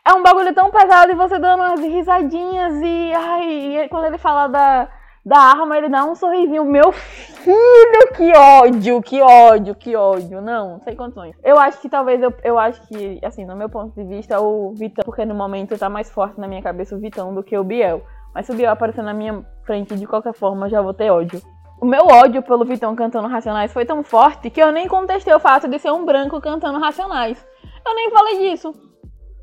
É 0.06 0.14
um 0.14 0.22
bagulho 0.22 0.54
tão 0.54 0.70
pesado 0.70 1.12
e 1.12 1.16
você 1.16 1.40
dando 1.40 1.62
umas 1.62 1.80
risadinhas 1.80 2.74
e. 2.82 3.14
Ai, 3.14 3.84
e 3.84 3.90
quando 3.90 4.06
ele 4.06 4.18
fala 4.18 4.48
da 4.48 4.90
da 5.26 5.38
arma, 5.38 5.78
ele 5.78 5.88
dá 5.88 6.04
um 6.04 6.16
sorrisinho. 6.16 6.66
Meu 6.66 6.92
filho, 6.92 8.14
que 8.16 8.36
ódio, 8.36 9.02
que 9.02 9.22
ódio, 9.22 9.76
que 9.76 9.96
ódio. 9.96 10.42
Não, 10.42 10.80
sem 10.82 10.96
condições. 10.96 11.36
Eu 11.44 11.58
acho 11.58 11.80
que 11.80 11.90
talvez, 11.90 12.22
eu, 12.22 12.34
eu 12.44 12.60
acho 12.60 12.86
que, 12.88 13.20
assim, 13.24 13.46
no 13.46 13.56
meu 13.56 13.70
ponto 13.70 13.94
de 13.96 14.04
vista, 14.04 14.40
o 14.42 14.74
Vitão, 14.74 15.04
porque 15.06 15.24
no 15.24 15.34
momento 15.34 15.78
tá 15.78 15.90
mais 15.90 16.12
forte 16.12 16.40
na 16.40 16.48
minha 16.48 16.62
cabeça 16.62 16.96
o 16.96 17.00
Vitão 17.00 17.34
do 17.34 17.44
que 17.44 17.58
o 17.58 17.64
Biel. 17.64 18.04
Mas 18.34 18.46
se 18.46 18.52
o 18.52 18.56
Biel 18.56 18.72
aparecer 18.72 19.04
na 19.04 19.14
minha 19.14 19.46
frente 19.66 19.96
de 19.96 20.06
qualquer 20.06 20.34
forma, 20.34 20.66
eu 20.66 20.72
já 20.72 20.82
vou 20.82 20.94
ter 20.94 21.10
ódio. 21.10 21.42
O 21.80 21.86
meu 21.86 22.06
ódio 22.06 22.42
pelo 22.42 22.66
Vitão 22.66 22.96
cantando 22.96 23.28
Racionais 23.28 23.72
foi 23.72 23.86
tão 23.86 24.04
forte 24.04 24.50
que 24.50 24.62
eu 24.62 24.72
nem 24.72 24.88
contestei 24.88 25.34
o 25.34 25.40
fato 25.40 25.68
de 25.68 25.80
ser 25.80 25.92
um 25.92 26.06
branco 26.06 26.40
cantando 26.42 26.80
Racionais. 26.80 27.46
Eu 27.86 27.96
nem 27.96 28.10
falei 28.10 28.50
disso. 28.50 28.74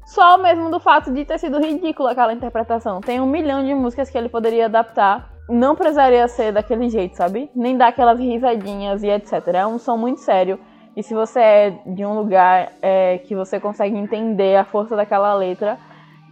Só 0.07 0.39
mesmo 0.39 0.71
do 0.71 0.81
fato 0.81 1.13
de 1.13 1.25
ter 1.25 1.39
sido 1.39 1.61
ridícula 1.61 2.13
aquela 2.13 2.33
interpretação. 2.33 3.01
Tem 3.01 3.21
um 3.21 3.27
milhão 3.27 3.65
de 3.65 3.75
músicas 3.75 4.11
que 4.11 4.19
ele 4.19 4.29
poderia 4.29 4.67
adaptar 4.67 5.30
não 5.51 5.75
precisaria 5.75 6.27
ser 6.29 6.53
daquele 6.53 6.89
jeito, 6.89 7.17
sabe? 7.17 7.51
Nem 7.55 7.77
dar 7.77 7.89
aquelas 7.89 8.19
risadinhas 8.19 9.03
e 9.03 9.09
etc. 9.09 9.49
É 9.49 9.67
um 9.67 9.79
som 9.79 9.97
muito 9.97 10.21
sério. 10.21 10.59
E 10.97 11.03
se 11.03 11.15
você 11.15 11.41
é 11.41 11.71
de 11.87 12.05
um 12.05 12.15
lugar 12.15 12.73
é, 12.83 13.19
que 13.19 13.35
você 13.35 13.61
consegue 13.61 13.97
entender 13.97 14.57
a 14.57 14.65
força 14.65 14.97
daquela 14.97 15.35
letra, 15.35 15.79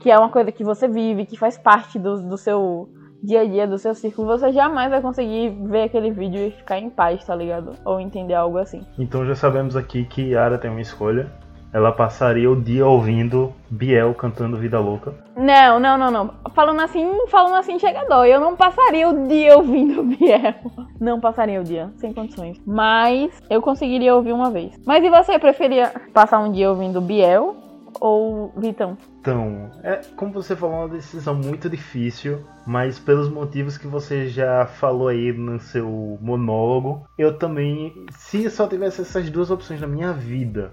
que 0.01 0.11
é 0.11 0.19
uma 0.19 0.29
coisa 0.29 0.53
que 0.53 0.65
você 0.65 0.89
vive, 0.89 1.27
que 1.27 1.37
faz 1.37 1.57
parte 1.57 1.99
do, 1.99 2.23
do 2.23 2.37
seu 2.37 2.89
dia 3.23 3.41
a 3.41 3.45
dia, 3.45 3.67
do 3.67 3.79
seu 3.79 3.95
círculo, 3.95 4.29
você 4.29 4.53
jamais 4.53 4.91
vai 4.91 5.01
conseguir 5.01 5.51
ver 5.69 5.85
aquele 5.85 6.11
vídeo 6.11 6.41
e 6.41 6.51
ficar 6.51 6.79
em 6.79 6.89
paz, 6.89 7.25
tá 7.25 7.35
ligado? 7.35 7.73
Ou 7.85 8.01
entender 8.01 8.35
algo 8.35 8.59
assim. 8.59 8.87
Então 8.99 9.27
já 9.27 9.35
sabemos 9.35 9.77
aqui 9.77 10.05
que 10.05 10.31
Yara 10.31 10.59
tem 10.59 10.71
uma 10.71 10.81
escolha. 10.81 11.31
Ela 11.73 11.93
passaria 11.93 12.51
o 12.51 12.61
dia 12.61 12.87
ouvindo 12.87 13.53
Biel 13.69 14.15
cantando 14.15 14.57
Vida 14.57 14.81
Louca. 14.81 15.15
Não, 15.37 15.79
não, 15.79 15.99
não, 15.99 16.11
não. 16.11 16.35
Falando 16.55 16.81
assim, 16.81 17.07
falando 17.29 17.57
assim 17.57 17.79
chega 17.79 18.07
dó. 18.07 18.25
Eu 18.25 18.41
não 18.41 18.57
passaria 18.57 19.09
o 19.09 19.29
dia 19.29 19.57
ouvindo 19.57 20.03
Biel. 20.17 20.55
Não 20.99 21.21
passaria 21.21 21.61
o 21.61 21.65
dia, 21.65 21.91
sem 21.97 22.13
condições. 22.13 22.59
Mas 22.67 23.31
eu 23.51 23.61
conseguiria 23.61 24.15
ouvir 24.15 24.33
uma 24.33 24.51
vez. 24.51 24.79
Mas 24.87 25.05
e 25.05 25.11
você 25.11 25.39
preferia 25.39 25.93
passar 26.13 26.39
um 26.39 26.51
dia 26.51 26.71
ouvindo 26.71 27.01
Biel 27.01 27.57
ou 28.01 28.53
Vitão? 28.57 28.97
Então, 29.21 29.71
é, 29.83 30.01
como 30.17 30.33
você 30.33 30.57
falou, 30.57 30.77
é 30.77 30.79
uma 30.81 30.89
decisão 30.89 31.35
muito 31.35 31.69
difícil, 31.69 32.45
mas 32.67 32.99
pelos 32.99 33.29
motivos 33.29 33.77
que 33.77 33.87
você 33.87 34.29
já 34.29 34.67
falou 34.67 35.09
aí 35.09 35.33
no 35.33 35.61
seu 35.61 36.19
monólogo, 36.21 37.07
eu 37.19 37.37
também, 37.37 38.07
se 38.11 38.49
só 38.49 38.67
tivesse 38.67 39.03
essas 39.03 39.29
duas 39.29 39.51
opções 39.51 39.81
na 39.81 39.87
minha 39.87 40.13
vida 40.13 40.73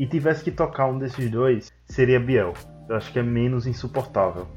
e 0.00 0.06
tivesse 0.06 0.42
que 0.42 0.50
tocar 0.50 0.86
um 0.86 0.98
desses 0.98 1.30
dois, 1.30 1.70
seria 1.84 2.18
Biel. 2.18 2.54
Eu 2.88 2.96
acho 2.96 3.12
que 3.12 3.18
é 3.18 3.22
menos 3.22 3.66
insuportável. 3.66 4.48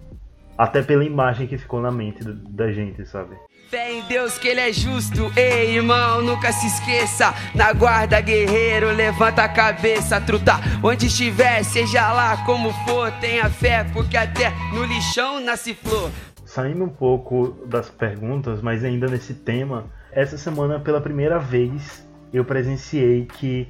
Até 0.57 0.81
pela 0.81 1.03
imagem 1.03 1.47
que 1.47 1.57
ficou 1.57 1.81
na 1.81 1.91
mente 1.91 2.23
da 2.23 2.71
gente, 2.71 3.05
sabe? 3.05 3.35
Fé 3.69 3.91
em 3.91 4.07
Deus 4.07 4.37
que 4.37 4.47
ele 4.47 4.61
é 4.61 4.71
justo, 4.71 5.29
ei 5.35 5.75
irmão, 5.75 6.21
nunca 6.21 6.53
se 6.53 6.67
esqueça. 6.67 7.33
Na 7.53 7.73
guarda, 7.73 8.21
guerreiro, 8.21 8.91
levanta 8.91 9.43
a 9.43 9.49
cabeça, 9.49 10.21
truta. 10.21 10.53
Onde 10.81 11.07
estiver, 11.07 11.61
seja 11.65 12.13
lá 12.13 12.45
como 12.45 12.71
for, 12.85 13.11
tenha 13.19 13.49
fé, 13.49 13.83
porque 13.91 14.15
até 14.15 14.49
no 14.73 14.85
lixão 14.85 15.41
nasce 15.41 15.73
flor. 15.73 16.09
Saindo 16.45 16.85
um 16.85 16.89
pouco 16.89 17.49
das 17.65 17.89
perguntas, 17.89 18.61
mas 18.61 18.81
ainda 18.85 19.07
nesse 19.07 19.33
tema, 19.33 19.91
essa 20.09 20.37
semana 20.37 20.79
pela 20.79 21.01
primeira 21.01 21.37
vez 21.37 22.07
eu 22.31 22.45
presenciei 22.45 23.25
que 23.25 23.67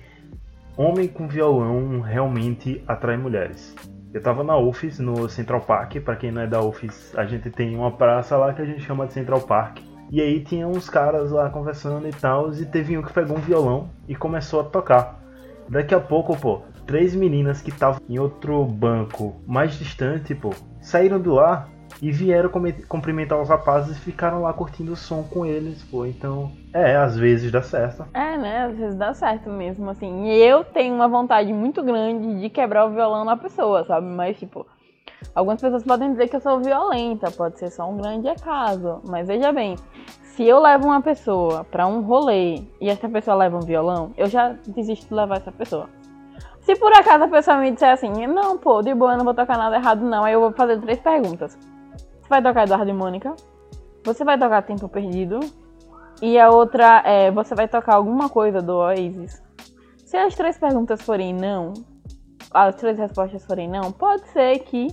homem 0.77 1.07
com 1.07 1.27
violão 1.27 2.01
realmente 2.01 2.83
atrai 2.87 3.17
mulheres. 3.17 3.75
Eu 4.13 4.21
tava 4.21 4.43
na 4.43 4.57
UFES, 4.57 4.99
no 4.99 5.27
Central 5.27 5.61
Park. 5.61 5.95
Para 6.03 6.15
quem 6.15 6.31
não 6.31 6.41
é 6.41 6.47
da 6.47 6.61
UFES, 6.61 7.13
a 7.17 7.25
gente 7.25 7.49
tem 7.49 7.75
uma 7.75 7.91
praça 7.91 8.37
lá 8.37 8.53
que 8.53 8.61
a 8.61 8.65
gente 8.65 8.81
chama 8.81 9.07
de 9.07 9.13
Central 9.13 9.41
Park. 9.41 9.79
E 10.11 10.21
aí 10.21 10.43
tinha 10.43 10.67
uns 10.67 10.89
caras 10.89 11.31
lá 11.31 11.49
conversando 11.49 12.07
e 12.07 12.11
tal, 12.11 12.53
e 12.53 12.65
teve 12.65 12.95
um 12.97 13.01
que 13.01 13.11
pegou 13.11 13.37
um 13.37 13.41
violão 13.41 13.89
e 14.07 14.15
começou 14.15 14.61
a 14.61 14.63
tocar. 14.63 15.19
Daqui 15.67 15.95
a 15.95 15.99
pouco, 15.99 16.37
pô, 16.37 16.61
três 16.85 17.15
meninas 17.15 17.61
que 17.61 17.71
estavam 17.71 17.99
em 18.07 18.19
outro 18.19 18.63
banco 18.65 19.41
mais 19.47 19.73
distante, 19.73 20.35
pô, 20.35 20.51
saíram 20.79 21.19
do 21.19 21.33
lá 21.33 21.67
e 22.03 22.11
vieram 22.11 22.49
cumprimentar 22.89 23.41
os 23.41 23.47
rapazes 23.47 23.95
e 23.95 24.01
ficaram 24.01 24.41
lá 24.41 24.51
curtindo 24.51 24.91
o 24.91 24.95
som 24.95 25.23
com 25.23 25.45
eles, 25.45 25.81
pô. 25.83 26.05
Então, 26.05 26.51
é, 26.73 26.97
às 26.97 27.17
vezes 27.17 27.49
dá 27.49 27.61
certo. 27.61 28.05
É, 28.13 28.37
né? 28.37 28.65
Às 28.65 28.75
vezes 28.75 28.95
dá 28.97 29.13
certo 29.13 29.49
mesmo, 29.49 29.89
assim. 29.89 30.25
E 30.25 30.37
eu 30.43 30.65
tenho 30.65 30.93
uma 30.93 31.07
vontade 31.07 31.53
muito 31.53 31.81
grande 31.81 32.41
de 32.41 32.49
quebrar 32.49 32.87
o 32.87 32.89
violão 32.89 33.23
na 33.23 33.37
pessoa, 33.37 33.85
sabe? 33.85 34.05
Mas, 34.05 34.37
tipo, 34.37 34.67
algumas 35.33 35.61
pessoas 35.61 35.81
podem 35.81 36.11
dizer 36.11 36.27
que 36.27 36.35
eu 36.35 36.41
sou 36.41 36.59
violenta, 36.59 37.31
pode 37.31 37.57
ser 37.57 37.71
só 37.71 37.89
um 37.89 37.95
grande 37.95 38.27
acaso. 38.27 38.99
Mas 39.05 39.25
veja 39.25 39.53
bem, 39.53 39.77
se 40.23 40.43
eu 40.43 40.59
levo 40.59 40.87
uma 40.87 41.01
pessoa 41.01 41.63
para 41.63 41.87
um 41.87 42.01
rolê 42.01 42.63
e 42.81 42.89
essa 42.89 43.07
pessoa 43.07 43.37
leva 43.37 43.55
um 43.55 43.61
violão, 43.61 44.11
eu 44.17 44.27
já 44.27 44.57
desisto 44.67 45.07
de 45.07 45.13
levar 45.13 45.37
essa 45.37 45.53
pessoa. 45.53 45.87
Se 46.59 46.75
por 46.75 46.91
acaso 46.91 47.23
a 47.23 47.27
pessoa 47.29 47.57
me 47.59 47.71
disser 47.71 47.91
assim, 47.91 48.27
não, 48.27 48.57
pô, 48.57 48.81
de 48.81 48.93
boa, 48.93 49.13
eu 49.13 49.17
não 49.17 49.23
vou 49.23 49.33
tocar 49.33 49.57
nada 49.57 49.77
errado, 49.77 50.03
não, 50.03 50.25
aí 50.25 50.33
eu 50.33 50.41
vou 50.41 50.51
fazer 50.51 50.81
três 50.81 50.99
perguntas. 50.99 51.57
Vai 52.33 52.41
tocar 52.41 52.63
Eduardo 52.63 52.89
e 52.89 52.93
Mônica? 52.93 53.35
Você 54.03 54.23
vai 54.23 54.39
tocar 54.39 54.63
Tempo 54.63 54.89
Perdido? 54.89 55.39
E 56.19 56.39
a 56.39 56.49
outra 56.49 57.03
é, 57.05 57.29
você 57.29 57.53
vai 57.53 57.67
tocar 57.67 57.93
alguma 57.93 58.27
coisa 58.27 58.59
do 58.59 58.73
Oasis? 58.73 59.39
Se 60.03 60.17
as 60.17 60.33
três 60.33 60.57
perguntas 60.57 60.99
forem 61.03 61.31
não, 61.31 61.73
as 62.51 62.73
três 62.73 62.97
respostas 62.97 63.45
forem 63.45 63.69
não, 63.69 63.91
pode 63.91 64.27
ser 64.29 64.57
que 64.61 64.87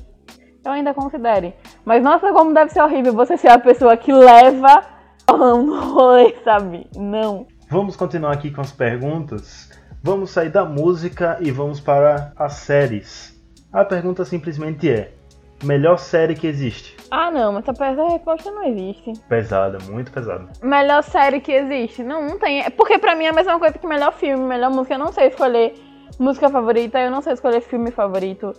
eu 0.62 0.70
ainda 0.70 0.92
considere. 0.92 1.54
Mas 1.82 2.02
nossa, 2.02 2.30
como 2.30 2.52
deve 2.52 2.72
ser 2.72 2.82
horrível 2.82 3.14
você 3.14 3.38
ser 3.38 3.48
a 3.48 3.58
pessoa 3.58 3.96
que 3.96 4.12
leva 4.12 4.82
falando 5.26 5.98
oi, 5.98 6.36
sabe? 6.44 6.90
Não. 6.94 7.46
Vamos 7.70 7.96
continuar 7.96 8.32
aqui 8.32 8.50
com 8.50 8.60
as 8.60 8.70
perguntas. 8.70 9.70
Vamos 10.02 10.28
sair 10.28 10.50
da 10.50 10.66
música 10.66 11.38
e 11.40 11.50
vamos 11.50 11.80
para 11.80 12.34
as 12.36 12.52
séries. 12.52 13.34
A 13.72 13.82
pergunta 13.82 14.26
simplesmente 14.26 14.90
é: 14.90 15.14
melhor 15.64 15.98
série 15.98 16.34
que 16.34 16.46
existe? 16.46 16.96
Ah, 17.10 17.30
não, 17.30 17.52
mas 17.52 17.64
essa 17.68 18.08
resposta 18.08 18.50
não 18.50 18.64
existe. 18.64 19.12
Pesada, 19.28 19.78
muito 19.90 20.12
pesada. 20.12 20.48
Melhor 20.62 21.02
série 21.02 21.40
que 21.40 21.52
existe? 21.52 22.02
Não, 22.02 22.26
não 22.26 22.38
tem. 22.38 22.60
É 22.60 22.70
porque 22.70 22.98
pra 22.98 23.14
mim 23.14 23.24
é 23.24 23.30
a 23.30 23.32
mesma 23.32 23.58
coisa 23.58 23.78
que 23.78 23.86
melhor 23.86 24.12
filme, 24.12 24.44
melhor 24.44 24.70
música. 24.70 24.94
Eu 24.94 24.98
não 24.98 25.12
sei 25.12 25.28
escolher 25.28 25.74
música 26.18 26.48
favorita, 26.48 26.98
eu 26.98 27.10
não 27.10 27.20
sei 27.20 27.32
escolher 27.32 27.60
filme 27.60 27.90
favorito. 27.90 28.52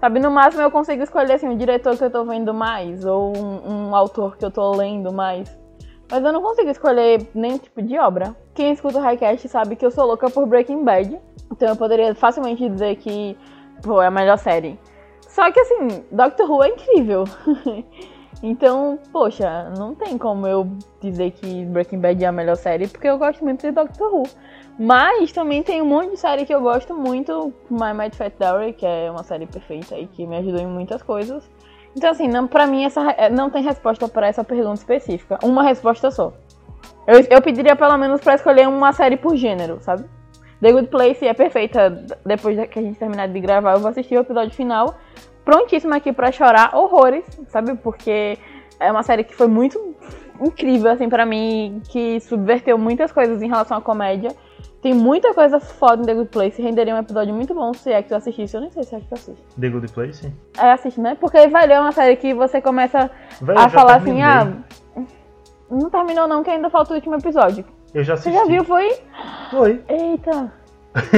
Sabe, 0.00 0.20
no 0.20 0.30
máximo 0.30 0.62
eu 0.62 0.70
consigo 0.70 1.02
escolher 1.02 1.34
assim, 1.34 1.48
o 1.48 1.56
diretor 1.56 1.96
que 1.96 2.04
eu 2.04 2.10
tô 2.10 2.24
vendo 2.24 2.52
mais, 2.52 3.04
ou 3.04 3.36
um, 3.36 3.88
um 3.88 3.96
autor 3.96 4.36
que 4.36 4.44
eu 4.44 4.50
tô 4.50 4.72
lendo 4.72 5.12
mais. 5.12 5.58
Mas 6.10 6.22
eu 6.22 6.32
não 6.32 6.42
consigo 6.42 6.70
escolher 6.70 7.26
nenhum 7.34 7.58
tipo 7.58 7.82
de 7.82 7.98
obra. 7.98 8.36
Quem 8.54 8.72
escuta 8.72 8.98
o 8.98 9.00
Highcast 9.00 9.48
sabe 9.48 9.74
que 9.74 9.84
eu 9.84 9.90
sou 9.90 10.06
louca 10.06 10.30
por 10.30 10.46
Breaking 10.46 10.84
Bad. 10.84 11.18
Então 11.50 11.68
eu 11.68 11.76
poderia 11.76 12.14
facilmente 12.14 12.68
dizer 12.68 12.96
que, 12.96 13.36
pô, 13.82 14.00
é 14.00 14.06
a 14.06 14.10
melhor 14.10 14.38
série. 14.38 14.78
Só 15.36 15.52
que 15.52 15.60
assim, 15.60 16.02
Doctor 16.10 16.50
Who 16.50 16.64
é 16.64 16.68
incrível. 16.70 17.24
então, 18.42 18.98
poxa, 19.12 19.70
não 19.76 19.94
tem 19.94 20.16
como 20.16 20.46
eu 20.46 20.66
dizer 20.98 21.32
que 21.32 21.62
Breaking 21.66 21.98
Bad 21.98 22.24
é 22.24 22.26
a 22.26 22.32
melhor 22.32 22.56
série, 22.56 22.88
porque 22.88 23.06
eu 23.06 23.18
gosto 23.18 23.44
muito 23.44 23.60
de 23.60 23.70
Doctor 23.70 24.14
Who. 24.14 24.22
Mas 24.78 25.32
também 25.32 25.62
tem 25.62 25.82
um 25.82 25.84
monte 25.84 26.12
de 26.12 26.16
série 26.16 26.46
que 26.46 26.54
eu 26.54 26.62
gosto 26.62 26.94
muito, 26.94 27.52
My 27.70 27.92
Mad 27.92 28.14
Fat 28.14 28.32
Diary, 28.38 28.72
que 28.72 28.86
é 28.86 29.10
uma 29.10 29.22
série 29.24 29.44
perfeita 29.44 29.98
e 29.98 30.06
que 30.06 30.26
me 30.26 30.38
ajudou 30.38 30.58
em 30.58 30.66
muitas 30.66 31.02
coisas. 31.02 31.46
Então, 31.94 32.08
assim, 32.08 32.28
não, 32.28 32.46
pra 32.46 32.66
mim 32.66 32.86
essa, 32.86 33.02
é, 33.10 33.28
não 33.28 33.50
tem 33.50 33.62
resposta 33.62 34.08
para 34.08 34.28
essa 34.28 34.42
pergunta 34.42 34.76
específica. 34.80 35.38
Uma 35.42 35.62
resposta 35.62 36.10
só. 36.10 36.32
Eu, 37.06 37.20
eu 37.28 37.42
pediria 37.42 37.76
pelo 37.76 37.98
menos 37.98 38.22
para 38.22 38.36
escolher 38.36 38.66
uma 38.66 38.90
série 38.90 39.18
por 39.18 39.36
gênero, 39.36 39.82
sabe? 39.82 40.08
The 40.60 40.72
Good 40.72 40.88
Place 40.88 41.26
é 41.26 41.34
perfeita. 41.34 42.04
Depois 42.24 42.68
que 42.68 42.78
a 42.78 42.82
gente 42.82 42.98
terminar 42.98 43.28
de 43.28 43.40
gravar, 43.40 43.74
eu 43.74 43.80
vou 43.80 43.90
assistir 43.90 44.16
o 44.16 44.20
episódio 44.20 44.54
final. 44.54 44.94
Prontíssima 45.44 45.96
aqui 45.96 46.12
para 46.12 46.32
chorar 46.32 46.74
horrores, 46.74 47.24
sabe? 47.48 47.74
Porque 47.76 48.38
é 48.80 48.90
uma 48.90 49.02
série 49.02 49.24
que 49.24 49.34
foi 49.34 49.46
muito 49.46 49.78
incrível, 50.40 50.90
assim, 50.90 51.08
para 51.08 51.24
mim, 51.24 51.80
que 51.88 52.20
subverteu 52.20 52.76
muitas 52.76 53.12
coisas 53.12 53.40
em 53.40 53.48
relação 53.48 53.76
à 53.76 53.80
comédia. 53.80 54.30
Tem 54.82 54.94
muita 54.94 55.34
coisa 55.34 55.58
foda 55.58 56.02
em 56.02 56.06
The 56.06 56.14
Good 56.14 56.30
Place. 56.30 56.62
Renderia 56.62 56.94
um 56.94 56.98
episódio 56.98 57.34
muito 57.34 57.54
bom 57.54 57.72
se 57.72 57.90
é 57.90 58.02
que 58.02 58.08
tu 58.08 58.14
assistisse. 58.14 58.54
Eu 58.54 58.60
nem 58.60 58.70
sei 58.70 58.82
se 58.82 58.94
é 58.94 59.00
que 59.00 59.06
tu 59.06 59.14
assiste. 59.14 59.42
The 59.58 59.68
Good 59.68 59.92
Place? 59.92 60.32
É, 60.58 60.72
assiste, 60.72 61.00
né? 61.00 61.16
Porque 61.18 61.46
vai 61.48 61.66
ler 61.66 61.80
uma 61.80 61.92
série 61.92 62.16
que 62.16 62.34
você 62.34 62.60
começa 62.60 63.10
Véio, 63.40 63.58
a 63.58 63.68
falar 63.68 63.96
assim, 63.96 64.22
ah. 64.22 64.52
Não 65.70 65.90
terminou 65.90 66.28
não, 66.28 66.44
que 66.44 66.50
ainda 66.50 66.70
falta 66.70 66.92
o 66.92 66.96
último 66.96 67.16
episódio. 67.16 67.64
Eu 67.96 68.04
já 68.04 68.12
assisti. 68.12 68.30
Você 68.30 68.38
já 68.38 68.44
viu, 68.44 68.62
foi? 68.62 68.94
Foi. 69.50 69.82
Eita. 69.88 70.52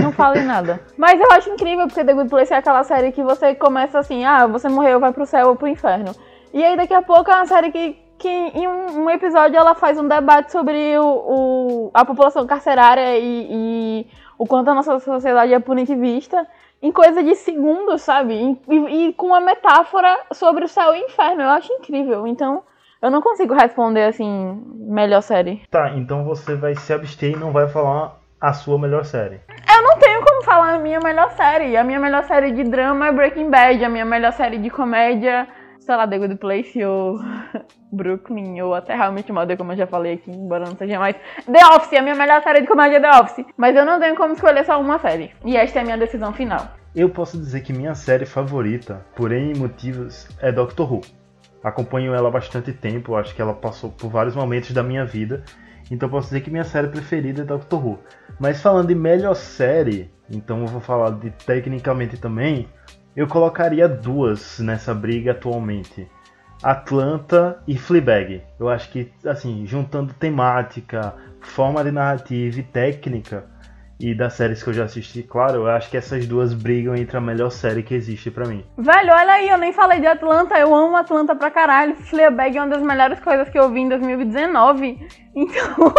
Não 0.00 0.12
fale 0.12 0.42
nada. 0.42 0.80
Mas 0.96 1.20
eu 1.20 1.28
acho 1.32 1.50
incrível, 1.50 1.88
porque 1.88 2.04
The 2.04 2.14
Good 2.14 2.30
Place 2.30 2.52
é 2.52 2.56
aquela 2.56 2.84
série 2.84 3.10
que 3.10 3.20
você 3.20 3.52
começa 3.52 3.98
assim, 3.98 4.24
ah, 4.24 4.46
você 4.46 4.68
morreu, 4.68 5.00
vai 5.00 5.12
pro 5.12 5.26
céu 5.26 5.48
ou 5.48 5.56
pro 5.56 5.66
inferno. 5.66 6.14
E 6.54 6.64
aí 6.64 6.76
daqui 6.76 6.94
a 6.94 7.02
pouco 7.02 7.28
é 7.32 7.34
uma 7.34 7.46
série 7.46 7.72
que 7.72 7.98
que 8.16 8.28
em 8.28 8.66
um, 8.66 9.04
um, 9.04 9.10
episódio 9.10 9.56
ela 9.56 9.76
faz 9.76 9.96
um 9.96 10.08
debate 10.08 10.50
sobre 10.50 10.98
o, 10.98 11.04
o 11.04 11.90
a 11.94 12.04
população 12.04 12.44
carcerária 12.48 13.16
e, 13.16 13.46
e, 13.48 14.06
o 14.36 14.44
quanto 14.44 14.68
a 14.68 14.74
nossa 14.74 14.98
sociedade 14.98 15.54
é 15.54 15.58
punitivista 15.60 16.44
em 16.82 16.90
coisa 16.90 17.22
de 17.22 17.36
segundos, 17.36 18.02
sabe? 18.02 18.58
E, 18.68 18.76
e, 18.76 19.12
com 19.12 19.28
uma 19.28 19.40
metáfora 19.40 20.16
sobre 20.32 20.64
o 20.64 20.68
céu 20.68 20.94
e 20.94 21.02
o 21.02 21.06
inferno. 21.06 21.42
Eu 21.42 21.50
acho 21.50 21.72
incrível. 21.72 22.26
Então, 22.26 22.64
eu 23.02 23.10
não 23.10 23.20
consigo 23.20 23.54
responder 23.54 24.04
assim, 24.04 24.62
melhor 24.74 25.20
série. 25.22 25.62
Tá, 25.70 25.92
então 25.96 26.24
você 26.24 26.54
vai 26.54 26.74
se 26.74 26.92
abster 26.92 27.32
e 27.32 27.36
não 27.36 27.52
vai 27.52 27.68
falar 27.68 28.18
a 28.40 28.52
sua 28.52 28.78
melhor 28.78 29.04
série. 29.04 29.40
Eu 29.48 29.82
não 29.82 29.98
tenho 29.98 30.24
como 30.24 30.42
falar 30.42 30.74
a 30.74 30.78
minha 30.78 31.00
melhor 31.00 31.30
série. 31.32 31.76
A 31.76 31.84
minha 31.84 31.98
melhor 31.98 32.24
série 32.24 32.52
de 32.52 32.64
drama 32.64 33.08
é 33.08 33.12
Breaking 33.12 33.50
Bad. 33.50 33.84
A 33.84 33.88
minha 33.88 34.04
melhor 34.04 34.32
série 34.32 34.58
de 34.58 34.70
comédia 34.70 35.48
sei 35.88 35.96
lá, 35.96 36.06
The 36.06 36.18
Good 36.18 36.36
Place 36.36 36.84
ou 36.84 37.18
Brooklyn, 37.90 38.60
ou 38.60 38.74
até 38.74 38.94
realmente 38.94 39.32
Mother, 39.32 39.56
como 39.56 39.72
eu 39.72 39.76
já 39.76 39.86
falei 39.86 40.14
aqui, 40.14 40.30
embora 40.30 40.66
não 40.66 40.76
seja 40.76 40.98
mais. 40.98 41.16
The 41.50 41.66
Office, 41.74 41.98
a 41.98 42.02
minha 42.02 42.14
melhor 42.14 42.42
série 42.42 42.60
de 42.60 42.66
comédia 42.66 42.98
é 42.98 43.00
The 43.00 43.10
Office. 43.18 43.46
Mas 43.56 43.74
eu 43.74 43.86
não 43.86 43.98
tenho 43.98 44.14
como 44.14 44.34
escolher 44.34 44.66
só 44.66 44.78
uma 44.78 44.98
série. 44.98 45.32
E 45.46 45.56
esta 45.56 45.78
é 45.78 45.82
a 45.82 45.84
minha 45.84 45.96
decisão 45.96 46.34
final. 46.34 46.68
Eu 46.94 47.08
posso 47.08 47.38
dizer 47.38 47.62
que 47.62 47.72
minha 47.72 47.94
série 47.94 48.26
favorita, 48.26 49.06
por 49.16 49.32
N 49.32 49.58
motivos, 49.58 50.28
é 50.42 50.52
Doctor 50.52 50.92
Who. 50.92 51.00
Acompanho 51.62 52.14
ela 52.14 52.28
há 52.28 52.30
bastante 52.30 52.72
tempo, 52.72 53.16
acho 53.16 53.34
que 53.34 53.42
ela 53.42 53.54
passou 53.54 53.90
por 53.90 54.10
vários 54.10 54.34
momentos 54.34 54.72
da 54.72 54.82
minha 54.82 55.04
vida. 55.04 55.42
Então 55.90 56.08
posso 56.08 56.28
dizer 56.28 56.42
que 56.42 56.50
minha 56.50 56.64
série 56.64 56.88
preferida 56.88 57.42
é 57.42 57.44
Doctor 57.44 57.84
Who. 57.84 57.98
Mas 58.38 58.60
falando 58.60 58.88
de 58.88 58.94
melhor 58.94 59.34
série, 59.34 60.10
então 60.30 60.60
eu 60.60 60.66
vou 60.66 60.80
falar 60.80 61.10
de 61.10 61.30
tecnicamente 61.30 62.16
também, 62.16 62.68
eu 63.16 63.26
colocaria 63.26 63.88
duas 63.88 64.58
nessa 64.60 64.94
briga 64.94 65.32
atualmente. 65.32 66.08
Atlanta 66.62 67.62
e 67.66 67.76
Fleabag. 67.76 68.42
Eu 68.58 68.68
acho 68.68 68.90
que, 68.90 69.12
assim, 69.24 69.64
juntando 69.66 70.12
temática, 70.14 71.14
forma 71.40 71.82
de 71.84 71.90
narrativa 71.90 72.58
e 72.58 72.62
técnica, 72.62 73.46
e 74.00 74.14
das 74.14 74.34
séries 74.34 74.62
que 74.62 74.68
eu 74.68 74.74
já 74.74 74.84
assisti, 74.84 75.22
claro, 75.22 75.56
eu 75.56 75.66
acho 75.66 75.90
que 75.90 75.96
essas 75.96 76.26
duas 76.26 76.54
brigam 76.54 76.94
entre 76.94 77.16
a 77.16 77.20
melhor 77.20 77.50
série 77.50 77.82
que 77.82 77.94
existe 77.94 78.30
para 78.30 78.46
mim. 78.46 78.64
Velho, 78.76 79.12
olha 79.12 79.32
aí, 79.32 79.48
eu 79.48 79.58
nem 79.58 79.72
falei 79.72 79.98
de 79.98 80.06
Atlanta, 80.06 80.56
eu 80.56 80.72
amo 80.72 80.96
Atlanta 80.96 81.34
pra 81.34 81.50
caralho. 81.50 81.96
Fleabag 81.96 82.56
é 82.56 82.60
uma 82.60 82.68
das 82.68 82.82
melhores 82.82 83.18
coisas 83.18 83.48
que 83.48 83.58
eu 83.58 83.70
vi 83.70 83.80
em 83.80 83.88
2019. 83.88 84.98
Então, 85.38 85.94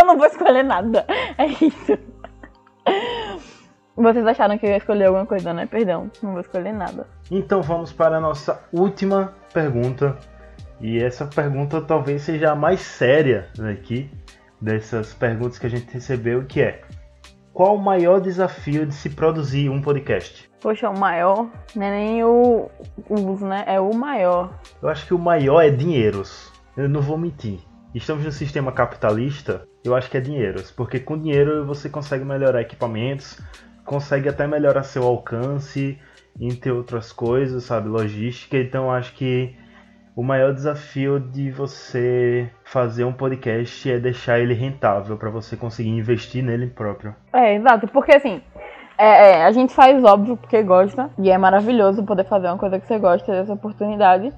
eu 0.00 0.04
não 0.04 0.16
vou 0.16 0.26
escolher 0.26 0.64
nada. 0.64 1.06
É 1.38 1.46
isso. 1.46 1.96
Vocês 3.96 4.26
acharam 4.26 4.58
que 4.58 4.66
eu 4.66 4.70
ia 4.70 4.78
escolher 4.78 5.04
alguma 5.04 5.26
coisa, 5.26 5.54
né? 5.54 5.64
Perdão, 5.66 6.10
não 6.20 6.32
vou 6.32 6.40
escolher 6.40 6.72
nada. 6.72 7.06
Então 7.30 7.62
vamos 7.62 7.92
para 7.92 8.16
a 8.16 8.20
nossa 8.20 8.62
última 8.72 9.32
pergunta. 9.54 10.18
E 10.80 11.02
essa 11.02 11.24
pergunta 11.24 11.80
talvez 11.80 12.22
seja 12.22 12.52
a 12.52 12.54
mais 12.54 12.80
séria 12.80 13.48
daqui, 13.56 14.10
dessas 14.60 15.12
perguntas 15.14 15.58
que 15.58 15.66
a 15.66 15.70
gente 15.70 15.92
recebeu, 15.92 16.44
que 16.44 16.60
é 16.60 16.82
qual 17.56 17.74
o 17.74 17.82
maior 17.82 18.20
desafio 18.20 18.84
de 18.84 18.92
se 18.92 19.08
produzir 19.08 19.70
um 19.70 19.80
podcast? 19.80 20.46
Poxa, 20.60 20.90
o 20.90 20.98
maior 20.98 21.48
não 21.74 21.86
é 21.86 21.90
nem 21.90 22.22
o 22.22 22.68
uso, 23.08 23.46
né? 23.46 23.64
É 23.66 23.80
o 23.80 23.94
maior. 23.94 24.60
Eu 24.82 24.90
acho 24.90 25.06
que 25.06 25.14
o 25.14 25.18
maior 25.18 25.62
é 25.62 25.70
dinheiros. 25.70 26.52
Eu 26.76 26.86
não 26.86 27.00
vou 27.00 27.16
mentir. 27.16 27.60
Estamos 27.94 28.26
no 28.26 28.30
sistema 28.30 28.70
capitalista, 28.72 29.66
eu 29.82 29.94
acho 29.94 30.10
que 30.10 30.18
é 30.18 30.20
dinheiros, 30.20 30.70
porque 30.70 31.00
com 31.00 31.18
dinheiro 31.18 31.64
você 31.64 31.88
consegue 31.88 32.26
melhorar 32.26 32.60
equipamentos, 32.60 33.40
consegue 33.86 34.28
até 34.28 34.46
melhorar 34.46 34.82
seu 34.82 35.04
alcance, 35.04 35.98
entre 36.38 36.70
outras 36.70 37.10
coisas, 37.10 37.64
sabe, 37.64 37.88
logística. 37.88 38.58
Então 38.58 38.92
acho 38.92 39.14
que 39.14 39.56
o 40.16 40.22
maior 40.22 40.54
desafio 40.54 41.20
de 41.20 41.50
você 41.50 42.50
fazer 42.64 43.04
um 43.04 43.12
podcast 43.12 43.92
é 43.92 43.98
deixar 43.98 44.40
ele 44.40 44.54
rentável 44.54 45.18
para 45.18 45.28
você 45.28 45.58
conseguir 45.58 45.90
investir 45.90 46.42
nele 46.42 46.68
próprio. 46.68 47.14
É, 47.34 47.54
exato, 47.54 47.86
porque 47.88 48.16
assim, 48.16 48.40
é, 48.96 49.32
é, 49.32 49.44
a 49.44 49.52
gente 49.52 49.74
faz 49.74 50.02
óbvio 50.02 50.38
porque 50.38 50.62
gosta, 50.62 51.10
e 51.18 51.30
é 51.30 51.36
maravilhoso 51.36 52.02
poder 52.02 52.24
fazer 52.24 52.46
uma 52.46 52.56
coisa 52.56 52.80
que 52.80 52.86
você 52.86 52.98
gosta 52.98 53.30
dessa 53.30 53.52
oportunidade, 53.52 54.32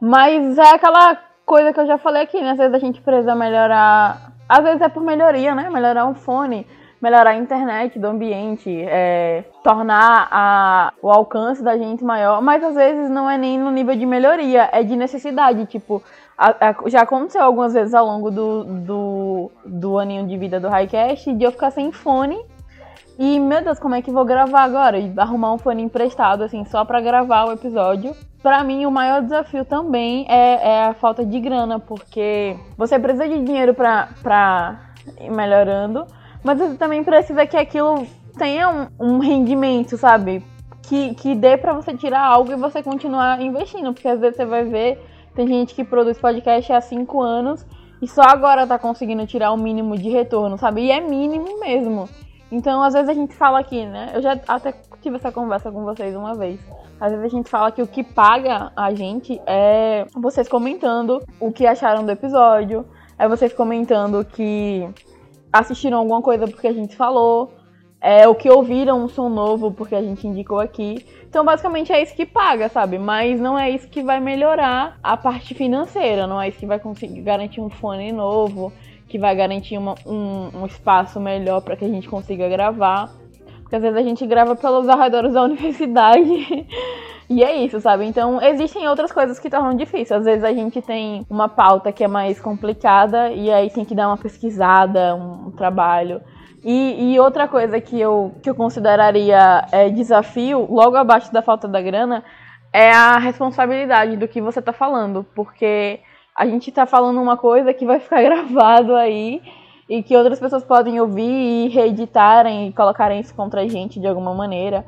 mas 0.00 0.56
é 0.58 0.70
aquela 0.70 1.18
coisa 1.44 1.72
que 1.72 1.80
eu 1.80 1.86
já 1.88 1.98
falei 1.98 2.22
aqui, 2.22 2.40
né? 2.40 2.52
Às 2.52 2.58
vezes 2.58 2.74
a 2.74 2.78
gente 2.78 3.00
precisa 3.00 3.34
melhorar, 3.34 4.32
às 4.48 4.62
vezes 4.62 4.80
é 4.80 4.88
por 4.88 5.02
melhoria, 5.02 5.56
né? 5.56 5.68
Melhorar 5.68 6.06
um 6.06 6.14
fone, 6.14 6.64
melhorar 7.06 7.30
a 7.30 7.36
internet 7.36 8.00
do 8.00 8.08
ambiente, 8.08 8.68
é, 8.68 9.44
tornar 9.62 10.26
a, 10.28 10.92
o 11.00 11.08
alcance 11.08 11.62
da 11.62 11.78
gente 11.78 12.02
maior, 12.02 12.42
mas 12.42 12.64
às 12.64 12.74
vezes 12.74 13.08
não 13.08 13.30
é 13.30 13.38
nem 13.38 13.56
no 13.56 13.70
nível 13.70 13.94
de 13.94 14.04
melhoria, 14.04 14.68
é 14.72 14.82
de 14.82 14.96
necessidade. 14.96 15.66
Tipo, 15.66 16.02
a, 16.36 16.70
a, 16.70 16.88
já 16.88 17.02
aconteceu 17.02 17.42
algumas 17.42 17.72
vezes 17.72 17.94
ao 17.94 18.04
longo 18.04 18.28
do, 18.28 18.64
do, 18.64 19.50
do 19.64 19.98
aninho 20.00 20.26
de 20.26 20.36
vida 20.36 20.58
do 20.58 20.68
Highcast 20.68 21.32
de 21.32 21.44
eu 21.44 21.52
ficar 21.52 21.70
sem 21.70 21.92
fone. 21.92 22.36
E, 23.16 23.38
meu 23.38 23.62
Deus, 23.62 23.78
como 23.78 23.94
é 23.94 24.02
que 24.02 24.10
vou 24.10 24.24
gravar 24.24 24.64
agora? 24.64 24.98
E 24.98 25.12
arrumar 25.16 25.52
um 25.52 25.58
fone 25.58 25.82
emprestado, 25.82 26.42
assim, 26.42 26.64
só 26.64 26.84
para 26.84 27.00
gravar 27.00 27.46
o 27.46 27.52
episódio. 27.52 28.14
Para 28.42 28.64
mim, 28.64 28.84
o 28.84 28.90
maior 28.90 29.22
desafio 29.22 29.64
também 29.64 30.26
é, 30.28 30.70
é, 30.70 30.84
a 30.86 30.94
falta 30.94 31.24
de 31.24 31.38
grana, 31.38 31.78
porque 31.78 32.56
você 32.76 32.98
precisa 32.98 33.28
de 33.28 33.42
dinheiro 33.44 33.74
pra 33.74 34.80
ir 35.20 35.30
melhorando, 35.30 36.04
mas 36.46 36.58
você 36.60 36.76
também 36.76 37.02
precisa 37.02 37.44
que 37.44 37.56
aquilo 37.56 38.06
tenha 38.38 38.70
um, 38.70 38.86
um 39.00 39.18
rendimento, 39.18 39.96
sabe? 39.98 40.44
Que, 40.80 41.12
que 41.16 41.34
dê 41.34 41.56
para 41.56 41.72
você 41.72 41.96
tirar 41.96 42.24
algo 42.24 42.52
e 42.52 42.56
você 42.56 42.84
continuar 42.84 43.42
investindo. 43.42 43.92
Porque 43.92 44.06
às 44.06 44.20
vezes 44.20 44.36
você 44.36 44.46
vai 44.46 44.62
ver, 44.62 45.04
tem 45.34 45.44
gente 45.48 45.74
que 45.74 45.82
produz 45.82 46.20
podcast 46.20 46.72
há 46.72 46.80
cinco 46.80 47.20
anos 47.20 47.66
e 48.00 48.06
só 48.06 48.22
agora 48.22 48.64
tá 48.64 48.78
conseguindo 48.78 49.26
tirar 49.26 49.50
o 49.50 49.56
mínimo 49.56 49.98
de 49.98 50.08
retorno, 50.08 50.56
sabe? 50.56 50.82
E 50.82 50.92
é 50.92 51.00
mínimo 51.00 51.58
mesmo. 51.58 52.08
Então, 52.52 52.80
às 52.80 52.94
vezes 52.94 53.08
a 53.08 53.14
gente 53.14 53.34
fala 53.34 53.58
aqui, 53.58 53.84
né? 53.84 54.12
Eu 54.14 54.22
já 54.22 54.38
até 54.46 54.72
tive 55.02 55.16
essa 55.16 55.32
conversa 55.32 55.72
com 55.72 55.82
vocês 55.82 56.14
uma 56.14 56.36
vez. 56.36 56.60
Às 57.00 57.10
vezes 57.10 57.26
a 57.26 57.36
gente 57.36 57.50
fala 57.50 57.72
que 57.72 57.82
o 57.82 57.88
que 57.88 58.04
paga 58.04 58.70
a 58.76 58.94
gente 58.94 59.40
é 59.46 60.06
vocês 60.14 60.48
comentando 60.48 61.20
o 61.40 61.50
que 61.50 61.66
acharam 61.66 62.04
do 62.04 62.12
episódio, 62.12 62.86
é 63.18 63.26
vocês 63.26 63.52
comentando 63.52 64.24
que 64.24 64.88
assistiram 65.52 65.98
alguma 65.98 66.22
coisa 66.22 66.46
porque 66.46 66.66
a 66.66 66.72
gente 66.72 66.96
falou, 66.96 67.52
é 68.00 68.28
o 68.28 68.34
que 68.34 68.48
ouviram 68.48 69.02
um 69.04 69.08
som 69.08 69.28
novo 69.28 69.72
porque 69.72 69.94
a 69.94 70.02
gente 70.02 70.26
indicou 70.26 70.60
aqui. 70.60 71.04
Então, 71.28 71.44
basicamente 71.44 71.92
é 71.92 72.02
isso 72.02 72.14
que 72.14 72.24
paga, 72.24 72.68
sabe? 72.68 72.98
Mas 72.98 73.40
não 73.40 73.58
é 73.58 73.70
isso 73.70 73.88
que 73.88 74.02
vai 74.02 74.20
melhorar 74.20 74.98
a 75.02 75.16
parte 75.16 75.54
financeira, 75.54 76.26
não 76.26 76.40
é 76.40 76.48
isso 76.48 76.58
que 76.58 76.66
vai 76.66 76.78
conseguir 76.78 77.20
garantir 77.22 77.60
um 77.60 77.68
fone 77.68 78.12
novo, 78.12 78.72
que 79.08 79.18
vai 79.18 79.34
garantir 79.34 79.76
uma, 79.78 79.94
um, 80.06 80.62
um 80.62 80.66
espaço 80.66 81.20
melhor 81.20 81.60
para 81.62 81.76
que 81.76 81.84
a 81.84 81.88
gente 81.88 82.08
consiga 82.08 82.48
gravar. 82.48 83.12
Porque 83.62 83.76
às 83.76 83.82
vezes 83.82 83.98
a 83.98 84.02
gente 84.02 84.24
grava 84.26 84.54
pelos 84.54 84.88
arredores 84.88 85.32
da 85.32 85.42
universidade. 85.44 86.66
E 87.28 87.42
é 87.42 87.56
isso, 87.56 87.80
sabe? 87.80 88.04
Então, 88.04 88.40
existem 88.40 88.86
outras 88.86 89.10
coisas 89.10 89.38
que 89.38 89.50
tornam 89.50 89.74
difícil. 89.74 90.16
Às 90.16 90.24
vezes 90.24 90.44
a 90.44 90.52
gente 90.52 90.80
tem 90.80 91.26
uma 91.28 91.48
pauta 91.48 91.90
que 91.90 92.04
é 92.04 92.08
mais 92.08 92.40
complicada 92.40 93.30
e 93.30 93.50
aí 93.50 93.68
tem 93.68 93.84
que 93.84 93.94
dar 93.94 94.08
uma 94.08 94.16
pesquisada, 94.16 95.14
um, 95.16 95.50
trabalho. 95.50 96.20
E, 96.64 97.12
e, 97.12 97.20
outra 97.20 97.48
coisa 97.48 97.80
que 97.80 98.00
eu, 98.00 98.32
que 98.42 98.48
eu 98.48 98.54
consideraria 98.54 99.66
é, 99.72 99.88
desafio, 99.88 100.66
logo 100.70 100.96
abaixo 100.96 101.32
da 101.32 101.42
falta 101.42 101.66
da 101.66 101.80
grana, 101.80 102.24
é 102.72 102.90
a 102.92 103.18
responsabilidade 103.18 104.16
do 104.16 104.28
que 104.28 104.40
você 104.40 104.62
tá 104.62 104.72
falando. 104.72 105.24
Porque 105.34 106.00
a 106.34 106.46
gente 106.46 106.70
tá 106.70 106.86
falando 106.86 107.20
uma 107.20 107.36
coisa 107.36 107.74
que 107.74 107.84
vai 107.84 107.98
ficar 107.98 108.22
gravado 108.22 108.94
aí 108.94 109.42
e 109.88 110.02
que 110.02 110.16
outras 110.16 110.38
pessoas 110.38 110.64
podem 110.64 111.00
ouvir 111.00 111.66
e 111.66 111.68
reeditarem 111.68 112.68
e 112.68 112.72
colocarem 112.72 113.20
isso 113.20 113.34
contra 113.34 113.62
a 113.62 113.68
gente 113.68 113.98
de 113.98 114.06
alguma 114.06 114.34
maneira. 114.34 114.84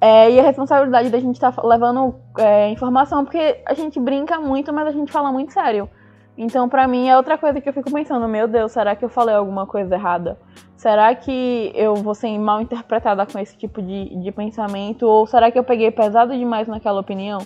É, 0.00 0.30
e 0.30 0.38
a 0.38 0.42
responsabilidade 0.42 1.08
da 1.08 1.18
gente 1.18 1.36
estar 1.36 1.52
tá 1.52 1.62
levando 1.66 2.14
é, 2.38 2.68
informação, 2.68 3.24
porque 3.24 3.62
a 3.66 3.74
gente 3.74 3.98
brinca 3.98 4.38
muito, 4.38 4.72
mas 4.72 4.86
a 4.86 4.92
gente 4.92 5.10
fala 5.10 5.32
muito 5.32 5.52
sério. 5.52 5.88
Então, 6.36 6.68
pra 6.68 6.86
mim, 6.86 7.08
é 7.08 7.16
outra 7.16 7.38
coisa 7.38 7.60
que 7.60 7.68
eu 7.68 7.72
fico 7.72 7.90
pensando: 7.90 8.28
meu 8.28 8.46
Deus, 8.46 8.72
será 8.72 8.94
que 8.94 9.04
eu 9.04 9.08
falei 9.08 9.34
alguma 9.34 9.66
coisa 9.66 9.94
errada? 9.94 10.38
Será 10.76 11.14
que 11.14 11.72
eu 11.74 11.94
vou 11.94 12.14
ser 12.14 12.38
mal 12.38 12.60
interpretada 12.60 13.24
com 13.24 13.38
esse 13.38 13.56
tipo 13.56 13.80
de, 13.80 14.14
de 14.22 14.30
pensamento? 14.30 15.06
Ou 15.06 15.26
será 15.26 15.50
que 15.50 15.58
eu 15.58 15.64
peguei 15.64 15.90
pesado 15.90 16.36
demais 16.36 16.68
naquela 16.68 17.00
opinião? 17.00 17.38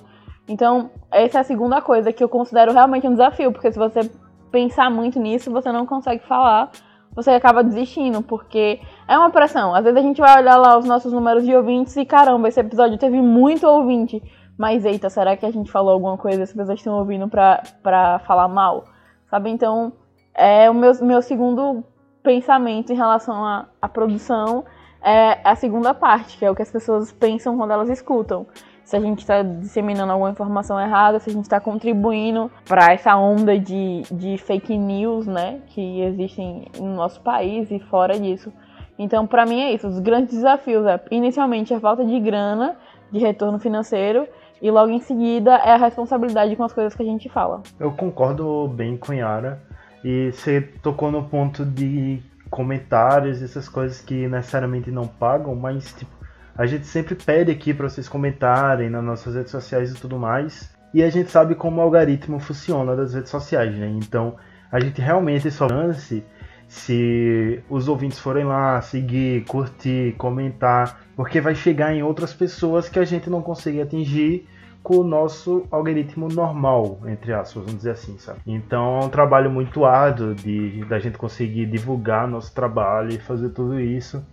Então, 0.48 0.90
essa 1.12 1.38
é 1.38 1.40
a 1.42 1.44
segunda 1.44 1.80
coisa 1.80 2.12
que 2.12 2.24
eu 2.24 2.28
considero 2.28 2.72
realmente 2.72 3.06
um 3.06 3.12
desafio, 3.12 3.52
porque 3.52 3.70
se 3.70 3.78
você 3.78 4.10
pensar 4.50 4.90
muito 4.90 5.20
nisso, 5.20 5.52
você 5.52 5.70
não 5.70 5.86
consegue 5.86 6.26
falar 6.26 6.72
você 7.14 7.30
acaba 7.30 7.62
desistindo, 7.62 8.22
porque 8.22 8.80
é 9.10 9.18
uma 9.18 9.28
pressão. 9.28 9.74
Às 9.74 9.82
vezes 9.82 9.98
a 9.98 10.02
gente 10.02 10.20
vai 10.20 10.40
olhar 10.40 10.56
lá 10.56 10.78
os 10.78 10.84
nossos 10.84 11.12
números 11.12 11.44
de 11.44 11.52
ouvintes 11.52 11.96
e 11.96 12.04
caramba, 12.04 12.48
esse 12.48 12.60
episódio 12.60 12.96
teve 12.96 13.20
muito 13.20 13.66
ouvinte. 13.66 14.22
Mas 14.56 14.84
eita, 14.84 15.10
será 15.10 15.36
que 15.36 15.44
a 15.44 15.50
gente 15.50 15.68
falou 15.68 15.92
alguma 15.92 16.16
coisa 16.16 16.44
as 16.44 16.52
pessoas 16.52 16.78
estão 16.78 16.96
ouvindo 16.96 17.26
pra, 17.26 17.60
pra 17.82 18.20
falar 18.20 18.46
mal? 18.46 18.84
Sabe? 19.28 19.50
Então, 19.50 19.92
é 20.32 20.70
o 20.70 20.74
meu, 20.74 20.92
meu 21.02 21.20
segundo 21.22 21.82
pensamento 22.22 22.92
em 22.92 22.96
relação 22.96 23.44
à, 23.44 23.66
à 23.82 23.88
produção 23.88 24.64
é 25.02 25.40
a 25.42 25.56
segunda 25.56 25.92
parte, 25.92 26.38
que 26.38 26.44
é 26.44 26.50
o 26.50 26.54
que 26.54 26.62
as 26.62 26.70
pessoas 26.70 27.10
pensam 27.10 27.56
quando 27.56 27.72
elas 27.72 27.88
escutam 27.88 28.46
se 28.84 28.96
a 28.96 29.00
gente 29.00 29.20
está 29.20 29.40
disseminando 29.42 30.10
alguma 30.10 30.30
informação 30.30 30.78
errada, 30.80 31.20
se 31.20 31.30
a 31.30 31.32
gente 31.32 31.44
está 31.44 31.60
contribuindo 31.60 32.50
para 32.64 32.92
essa 32.92 33.16
onda 33.16 33.56
de, 33.56 34.02
de 34.10 34.36
fake 34.36 34.76
news, 34.76 35.28
né, 35.28 35.60
que 35.68 36.00
existem 36.00 36.66
no 36.76 36.96
nosso 36.96 37.20
país 37.20 37.70
e 37.70 37.78
fora 37.78 38.18
disso. 38.18 38.52
Então, 39.02 39.26
para 39.26 39.46
mim 39.46 39.62
é 39.62 39.72
isso. 39.72 39.88
Os 39.88 39.98
grandes 39.98 40.34
desafios 40.34 40.84
é, 40.84 41.00
inicialmente, 41.10 41.72
a 41.72 41.80
falta 41.80 42.04
de 42.04 42.20
grana, 42.20 42.76
de 43.10 43.18
retorno 43.18 43.58
financeiro, 43.58 44.28
e 44.60 44.70
logo 44.70 44.90
em 44.90 45.00
seguida 45.00 45.54
é 45.54 45.72
a 45.72 45.76
responsabilidade 45.78 46.54
com 46.54 46.64
as 46.64 46.72
coisas 46.74 46.94
que 46.94 47.02
a 47.02 47.06
gente 47.06 47.26
fala. 47.30 47.62
Eu 47.78 47.92
concordo 47.92 48.68
bem 48.68 48.98
com 48.98 49.14
Yara. 49.14 49.58
E 50.04 50.30
você 50.30 50.60
tocou 50.82 51.10
no 51.10 51.24
ponto 51.24 51.64
de 51.64 52.22
comentários, 52.50 53.42
essas 53.42 53.70
coisas 53.70 54.02
que 54.02 54.28
necessariamente 54.28 54.90
não 54.90 55.06
pagam, 55.06 55.54
mas 55.54 55.94
tipo, 55.94 56.10
a 56.54 56.66
gente 56.66 56.86
sempre 56.86 57.14
pede 57.14 57.50
aqui 57.50 57.72
para 57.72 57.88
vocês 57.88 58.06
comentarem 58.06 58.90
nas 58.90 59.02
nossas 59.02 59.34
redes 59.34 59.50
sociais 59.50 59.92
e 59.92 59.94
tudo 59.98 60.18
mais. 60.18 60.74
E 60.92 61.02
a 61.02 61.08
gente 61.08 61.30
sabe 61.30 61.54
como 61.54 61.80
o 61.80 61.80
algoritmo 61.80 62.38
funciona 62.38 62.94
das 62.94 63.14
redes 63.14 63.30
sociais, 63.30 63.74
né? 63.74 63.88
Então 63.88 64.36
a 64.70 64.78
gente 64.78 65.00
realmente 65.00 65.50
só 65.50 65.66
lance 65.66 66.22
se 66.70 67.64
os 67.68 67.88
ouvintes 67.88 68.20
forem 68.20 68.44
lá 68.44 68.80
seguir, 68.80 69.44
curtir, 69.44 70.14
comentar, 70.16 71.00
porque 71.16 71.40
vai 71.40 71.52
chegar 71.52 71.92
em 71.92 72.00
outras 72.00 72.32
pessoas 72.32 72.88
que 72.88 73.00
a 73.00 73.04
gente 73.04 73.28
não 73.28 73.42
consegue 73.42 73.82
atingir 73.82 74.46
com 74.80 74.98
o 74.98 75.02
nosso 75.02 75.66
algoritmo 75.68 76.28
normal, 76.28 77.00
entre 77.06 77.32
aspas, 77.32 77.64
vamos 77.64 77.78
dizer 77.78 77.90
assim, 77.90 78.16
sabe? 78.18 78.38
Então 78.46 79.00
é 79.00 79.04
um 79.04 79.08
trabalho 79.08 79.50
muito 79.50 79.84
árduo 79.84 80.32
de 80.32 80.84
da 80.84 81.00
gente 81.00 81.18
conseguir 81.18 81.66
divulgar 81.66 82.28
nosso 82.28 82.54
trabalho 82.54 83.12
e 83.12 83.18
fazer 83.18 83.48
tudo 83.48 83.80
isso, 83.80 84.24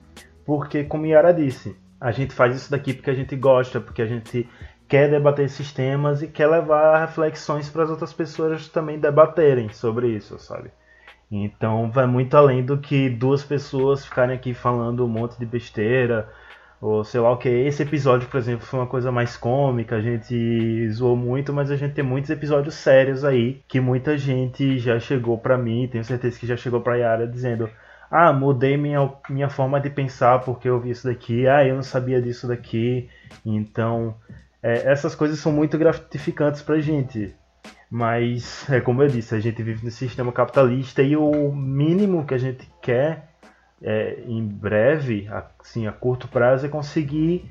porque 0.46 0.84
como 0.84 1.08
Yara 1.08 1.34
disse, 1.34 1.76
a 2.00 2.12
gente 2.12 2.36
faz 2.36 2.56
isso 2.56 2.70
daqui 2.70 2.94
porque 2.94 3.10
a 3.10 3.16
gente 3.16 3.36
gosta, 3.36 3.82
porque 3.82 4.04
a 4.04 4.08
gente 4.08 4.48
quer 4.88 5.10
debater 5.10 5.46
esses 5.46 5.74
temas 5.74 6.22
e 6.22 6.28
quer 6.28 6.46
levar 6.46 7.00
reflexões 7.00 7.68
para 7.68 7.82
as 7.82 7.90
outras 7.90 8.14
pessoas 8.14 8.68
também 8.68 9.00
debaterem 9.00 9.70
sobre 9.70 10.10
isso, 10.10 10.38
sabe? 10.38 10.70
Então 11.32 11.92
vai 11.92 12.06
muito 12.08 12.36
além 12.36 12.64
do 12.64 12.78
que 12.78 13.10
duas 13.10 13.44
pessoas 13.44 14.06
ficarem 14.06 14.36
aqui 14.36 14.54
falando 14.54 15.06
um 15.06 15.10
monte 15.10 15.38
de 15.38 15.46
besteira, 15.46 16.30
ou 16.82 17.04
sei 17.04 17.20
lá 17.20 17.32
o 17.32 17.38
que. 17.38 17.50
Esse 17.50 17.84
episódio, 17.84 18.30
por 18.30 18.38
exemplo, 18.38 18.66
foi 18.66 18.80
uma 18.80 18.88
coisa 18.88 19.12
mais 19.12 19.36
cômica, 19.36 19.96
a 19.98 20.02
gente 20.02 20.90
zoou 20.92 21.16
muito, 21.18 21.52
mas 21.54 21.72
a 21.72 21.76
gente 21.76 21.94
tem 21.94 22.04
muitos 22.04 22.30
episódios 22.30 22.76
sérios 22.76 23.26
aí 23.26 23.62
que 23.68 23.80
muita 23.80 24.18
gente 24.18 24.78
já 24.80 25.00
chegou 25.00 25.38
para 25.38 25.58
mim, 25.58 25.88
tenho 25.92 26.04
certeza 26.04 26.40
que 26.40 26.48
já 26.48 26.56
chegou 26.58 26.82
pra 26.82 26.96
Yara 26.96 27.28
dizendo. 27.28 27.70
Ah, 28.10 28.32
mudei 28.32 28.78
minha, 28.78 29.12
minha 29.30 29.50
forma 29.50 29.82
de 29.82 29.90
pensar 29.90 30.40
porque 30.40 30.70
eu 30.70 30.80
vi 30.80 30.92
isso 30.92 31.08
daqui. 31.08 31.46
Ah, 31.48 31.66
eu 31.66 31.76
não 31.76 31.84
sabia 31.84 32.22
disso 32.22 32.48
daqui. 32.48 33.10
Então, 33.46 34.16
é, 34.64 34.90
essas 34.92 35.14
coisas 35.14 35.40
são 35.40 35.52
muito 35.52 35.78
gratificantes 35.78 36.62
pra 36.62 36.80
gente. 36.80 37.36
Mas, 37.90 38.70
é 38.70 38.82
como 38.82 39.02
eu 39.02 39.08
disse, 39.08 39.34
a 39.34 39.40
gente 39.40 39.64
vive 39.64 39.86
no 39.86 39.92
sistema 39.92 40.32
capitalista 40.32 41.02
e 41.02 41.16
o 41.16 41.52
mínimo 41.54 42.26
que 42.26 42.34
a 42.34 42.38
gente 42.38 42.70
quer 42.82 43.30
é, 43.82 44.24
em 44.26 44.46
breve, 44.46 45.28
assim, 45.60 45.88
a 45.88 45.92
curto 45.92 46.28
prazo, 46.28 46.66
é 46.66 46.70
conseguir 46.70 47.50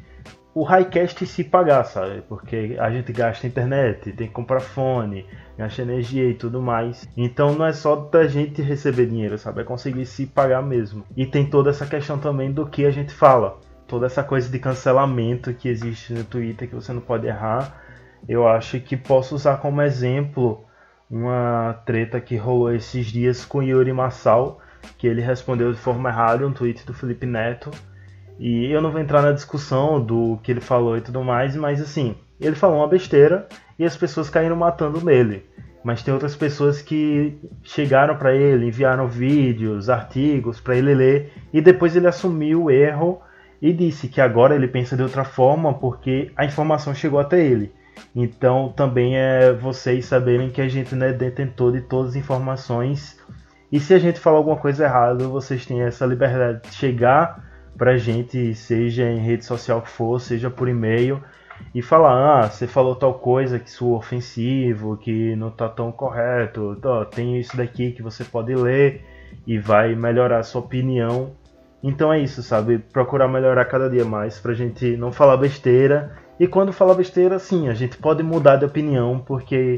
o 0.55 0.63
Highcast 0.63 1.27
se 1.27 1.45
pagar, 1.45 1.85
sabe? 1.85 2.23
Porque 2.23 2.77
a 2.81 2.91
gente 2.91 3.13
gasta 3.13 3.47
internet, 3.47 4.11
tem 4.13 4.27
que 4.27 4.33
comprar 4.33 4.61
fone, 4.61 5.27
gasta 5.57 5.83
energia 5.83 6.31
e 6.31 6.35
tudo 6.35 6.63
mais. 6.63 7.07
Então 7.15 7.55
não 7.55 7.67
é 7.67 7.75
só 7.75 7.95
da 7.95 8.27
gente 8.27 8.63
receber 8.63 9.07
dinheiro, 9.07 9.37
sabe? 9.37 9.61
É 9.61 9.65
conseguir 9.65 10.07
se 10.07 10.27
pagar 10.27 10.63
mesmo. 10.63 11.05
E 11.15 11.27
tem 11.27 11.45
toda 11.45 11.69
essa 11.69 11.85
questão 11.85 12.19
também 12.19 12.51
do 12.53 12.67
que 12.67 12.87
a 12.87 12.91
gente 12.91 13.13
fala. 13.13 13.61
Toda 13.87 14.07
essa 14.07 14.25
coisa 14.25 14.49
de 14.49 14.59
cancelamento 14.59 15.53
que 15.53 15.69
existe 15.69 16.15
no 16.15 16.25
Twitter 16.25 16.67
que 16.67 16.75
você 16.75 16.91
não 16.91 17.03
pode 17.03 17.27
errar 17.27 17.86
eu 18.29 18.47
acho 18.47 18.81
que 18.81 18.97
posso 18.97 19.35
usar 19.35 19.59
como 19.59 19.83
exemplo 19.83 20.65
uma 21.11 21.81
treta 21.87 22.21
que 22.21 22.37
rolou 22.37 22.73
esses 22.73 23.07
dias 23.07 23.45
com 23.45 23.63
Yuri 23.63 23.93
Massal, 23.93 24.61
que 24.99 25.07
ele 25.07 25.21
respondeu 25.21 25.73
de 25.73 25.79
forma 25.79 26.09
errada 26.09 26.47
um 26.47 26.53
tweet 26.53 26.85
do 26.85 26.93
Felipe 26.93 27.27
Neto. 27.27 27.71
E 28.39 28.71
eu 28.71 28.83
não 28.83 28.91
vou 28.91 29.01
entrar 29.01 29.23
na 29.23 29.33
discussão 29.33 30.01
do 30.05 30.39
que 30.43 30.51
ele 30.51 30.61
falou 30.61 30.97
e 30.97 31.01
tudo 31.01 31.23
mais, 31.23 31.57
mas 31.57 31.81
assim, 31.81 32.17
ele 32.41 32.57
falou 32.57 32.79
uma 32.79 32.89
besteira 32.89 33.49
e 33.79 33.85
as 33.85 33.97
pessoas 33.97 34.29
caíram 34.29 34.57
matando 34.57 35.03
nele. 35.05 35.45
Mas 35.83 36.03
tem 36.03 36.13
outras 36.13 36.35
pessoas 36.35 36.83
que 36.83 37.39
chegaram 37.63 38.17
para 38.17 38.35
ele, 38.35 38.67
enviaram 38.67 39.07
vídeos, 39.07 39.89
artigos 39.89 40.61
para 40.61 40.77
ele 40.77 40.95
ler 40.95 41.33
e 41.53 41.61
depois 41.61 41.95
ele 41.95 42.09
assumiu 42.09 42.65
o 42.65 42.71
erro 42.71 43.21
e 43.63 43.73
disse 43.73 44.09
que 44.09 44.21
agora 44.21 44.55
ele 44.55 44.67
pensa 44.67 44.97
de 44.97 45.03
outra 45.03 45.25
forma 45.25 45.73
porque 45.73 46.33
a 46.37 46.45
informação 46.45 46.93
chegou 46.93 47.21
até 47.21 47.41
ele. 47.41 47.73
Então 48.15 48.73
também 48.75 49.17
é 49.17 49.53
vocês 49.53 50.07
saberem 50.07 50.51
que 50.51 50.61
a 50.61 50.69
gente 50.69 50.95
não 50.95 51.07
é 51.07 51.13
detentor 51.13 51.73
de 51.73 51.83
todas 51.83 52.11
as 52.11 52.17
informações. 52.17 53.19
E 53.71 53.79
se 53.79 53.93
a 53.93 53.99
gente 53.99 54.21
falar 54.21 54.39
alguma 54.39 54.57
coisa 54.57 54.85
errada, 54.85 55.27
vocês 55.29 55.67
têm 55.67 55.83
essa 55.83 56.07
liberdade 56.07 56.63
de 56.63 56.75
chegar 56.75 57.45
pra 57.77 57.97
gente, 57.97 58.55
seja 58.55 59.05
em 59.05 59.19
rede 59.19 59.45
social 59.45 59.83
que 59.83 59.91
for, 59.91 60.19
seja 60.21 60.49
por 60.49 60.69
e-mail, 60.69 61.23
e 61.75 61.83
falar, 61.83 62.41
ah, 62.41 62.49
você 62.49 62.67
falou 62.67 62.95
tal 62.95 63.15
coisa 63.15 63.59
que 63.59 63.71
soa 63.71 63.99
ofensivo, 63.99 64.97
que 64.97 65.35
não 65.37 65.51
tá 65.51 65.69
tão 65.69 65.93
correto, 65.93 66.79
ó, 66.85 67.05
tem 67.05 67.39
isso 67.39 67.57
daqui 67.57 67.93
que 67.93 68.03
você 68.03 68.25
pode 68.25 68.55
ler 68.55 69.05
e 69.47 69.59
vai 69.59 69.95
melhorar 69.95 70.39
a 70.39 70.43
sua 70.43 70.61
opinião. 70.61 71.33
Então 71.83 72.13
é 72.13 72.19
isso, 72.19 72.43
sabe? 72.43 72.79
Procurar 72.79 73.29
melhorar 73.29 73.65
cada 73.67 73.91
dia 73.91 74.05
mais 74.05 74.39
pra 74.39 74.55
gente 74.55 74.97
não 74.97 75.13
falar 75.13 75.37
besteira 75.37 76.17
e 76.39 76.47
quando 76.47 76.73
fala 76.73 76.95
besteira, 76.95 77.39
sim, 77.39 77.69
a 77.69 77.75
gente 77.75 77.97
pode 77.97 78.23
mudar 78.23 78.57
de 78.57 78.65
opinião 78.65 79.19
porque 79.19 79.77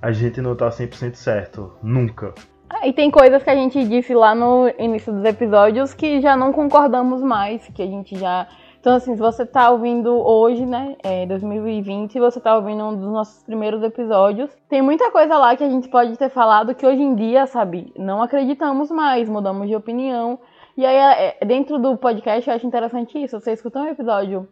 a 0.00 0.12
gente 0.12 0.40
não 0.40 0.54
tá 0.54 0.68
100% 0.68 1.14
certo. 1.14 1.72
Nunca. 1.82 2.32
Ah, 2.68 2.86
e 2.86 2.92
tem 2.92 3.10
coisas 3.10 3.42
que 3.42 3.50
a 3.50 3.54
gente 3.54 3.84
disse 3.86 4.14
lá 4.14 4.34
no 4.34 4.68
início 4.78 5.12
dos 5.12 5.24
episódios 5.24 5.94
que 5.94 6.20
já 6.20 6.36
não 6.36 6.52
concordamos 6.52 7.22
mais, 7.22 7.66
que 7.68 7.82
a 7.82 7.86
gente 7.86 8.16
já. 8.16 8.46
Então, 8.78 8.94
assim, 8.94 9.14
se 9.14 9.20
você 9.20 9.44
tá 9.44 9.70
ouvindo 9.70 10.12
hoje, 10.14 10.64
né, 10.64 10.94
é 11.02 11.26
2020, 11.26 12.14
e 12.14 12.20
você 12.20 12.38
tá 12.38 12.54
ouvindo 12.54 12.84
um 12.84 12.96
dos 12.96 13.10
nossos 13.10 13.42
primeiros 13.42 13.82
episódios, 13.82 14.50
tem 14.68 14.80
muita 14.80 15.10
coisa 15.10 15.36
lá 15.36 15.56
que 15.56 15.64
a 15.64 15.68
gente 15.68 15.88
pode 15.88 16.16
ter 16.16 16.28
falado 16.28 16.72
que 16.72 16.86
hoje 16.86 17.02
em 17.02 17.16
dia, 17.16 17.46
sabe, 17.46 17.92
não 17.98 18.22
acreditamos 18.22 18.90
mais, 18.90 19.28
mudamos 19.28 19.66
de 19.66 19.74
opinião. 19.74 20.38
E 20.76 20.86
aí, 20.86 21.34
é, 21.40 21.44
dentro 21.44 21.80
do 21.80 21.96
podcast, 21.96 22.48
eu 22.48 22.54
acho 22.54 22.66
interessante 22.66 23.20
isso. 23.20 23.40
Você 23.40 23.52
escutou 23.52 23.82
um 23.82 23.88
episódio 23.88 24.46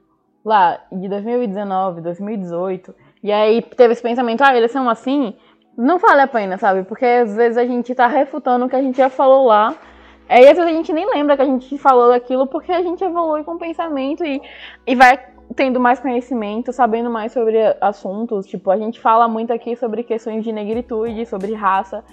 lá 0.45 0.81
de 0.93 1.09
2019, 1.09 2.01
2018, 2.01 2.95
e 3.23 3.33
aí 3.33 3.63
teve 3.63 3.93
esse 3.93 4.03
pensamento, 4.03 4.43
ah, 4.43 4.55
eles 4.55 4.71
são 4.71 4.89
assim, 4.89 5.35
não 5.77 5.99
vale 5.99 6.21
a 6.21 6.27
pena, 6.27 6.59
sabe? 6.59 6.83
Porque 6.85 7.05
às 7.05 7.35
vezes 7.35 7.57
a 7.57 7.65
gente 7.65 7.95
tá 7.95 8.07
refutando 8.07 8.67
o 8.67 8.69
que 8.69 8.77
a 8.77 8.83
gente 8.83 8.99
já 8.99 9.09
falou 9.09 9.47
lá. 9.47 9.75
Aí 10.29 10.47
às 10.47 10.57
vezes 10.57 10.73
a 10.73 10.75
gente 10.75 10.93
nem 10.93 11.07
lembra 11.11 11.37
que 11.37 11.43
a 11.43 11.47
gente 11.47 11.77
falou 11.79 12.09
daquilo 12.09 12.47
porque 12.47 12.73
a 12.73 12.83
gente 12.83 13.03
evolui 13.03 13.45
com 13.45 13.53
o 13.53 13.59
pensamento 13.59 14.25
e, 14.25 14.41
e 14.87 14.95
vai 14.95 15.19
tendo 15.55 15.79
mais 15.79 16.01
conhecimento, 16.01 16.73
sabendo 16.73 17.11
mais 17.11 17.33
sobre 17.33 17.59
assuntos. 17.81 18.47
Tipo, 18.47 18.71
a 18.71 18.77
gente 18.77 19.01
fala 19.01 19.29
muito 19.29 19.53
aqui 19.53 19.77
sobre 19.77 20.03
questões 20.03 20.45
de 20.45 20.53
negritude, 20.53 21.27
sobre 21.27 21.55
raça. 21.55 22.05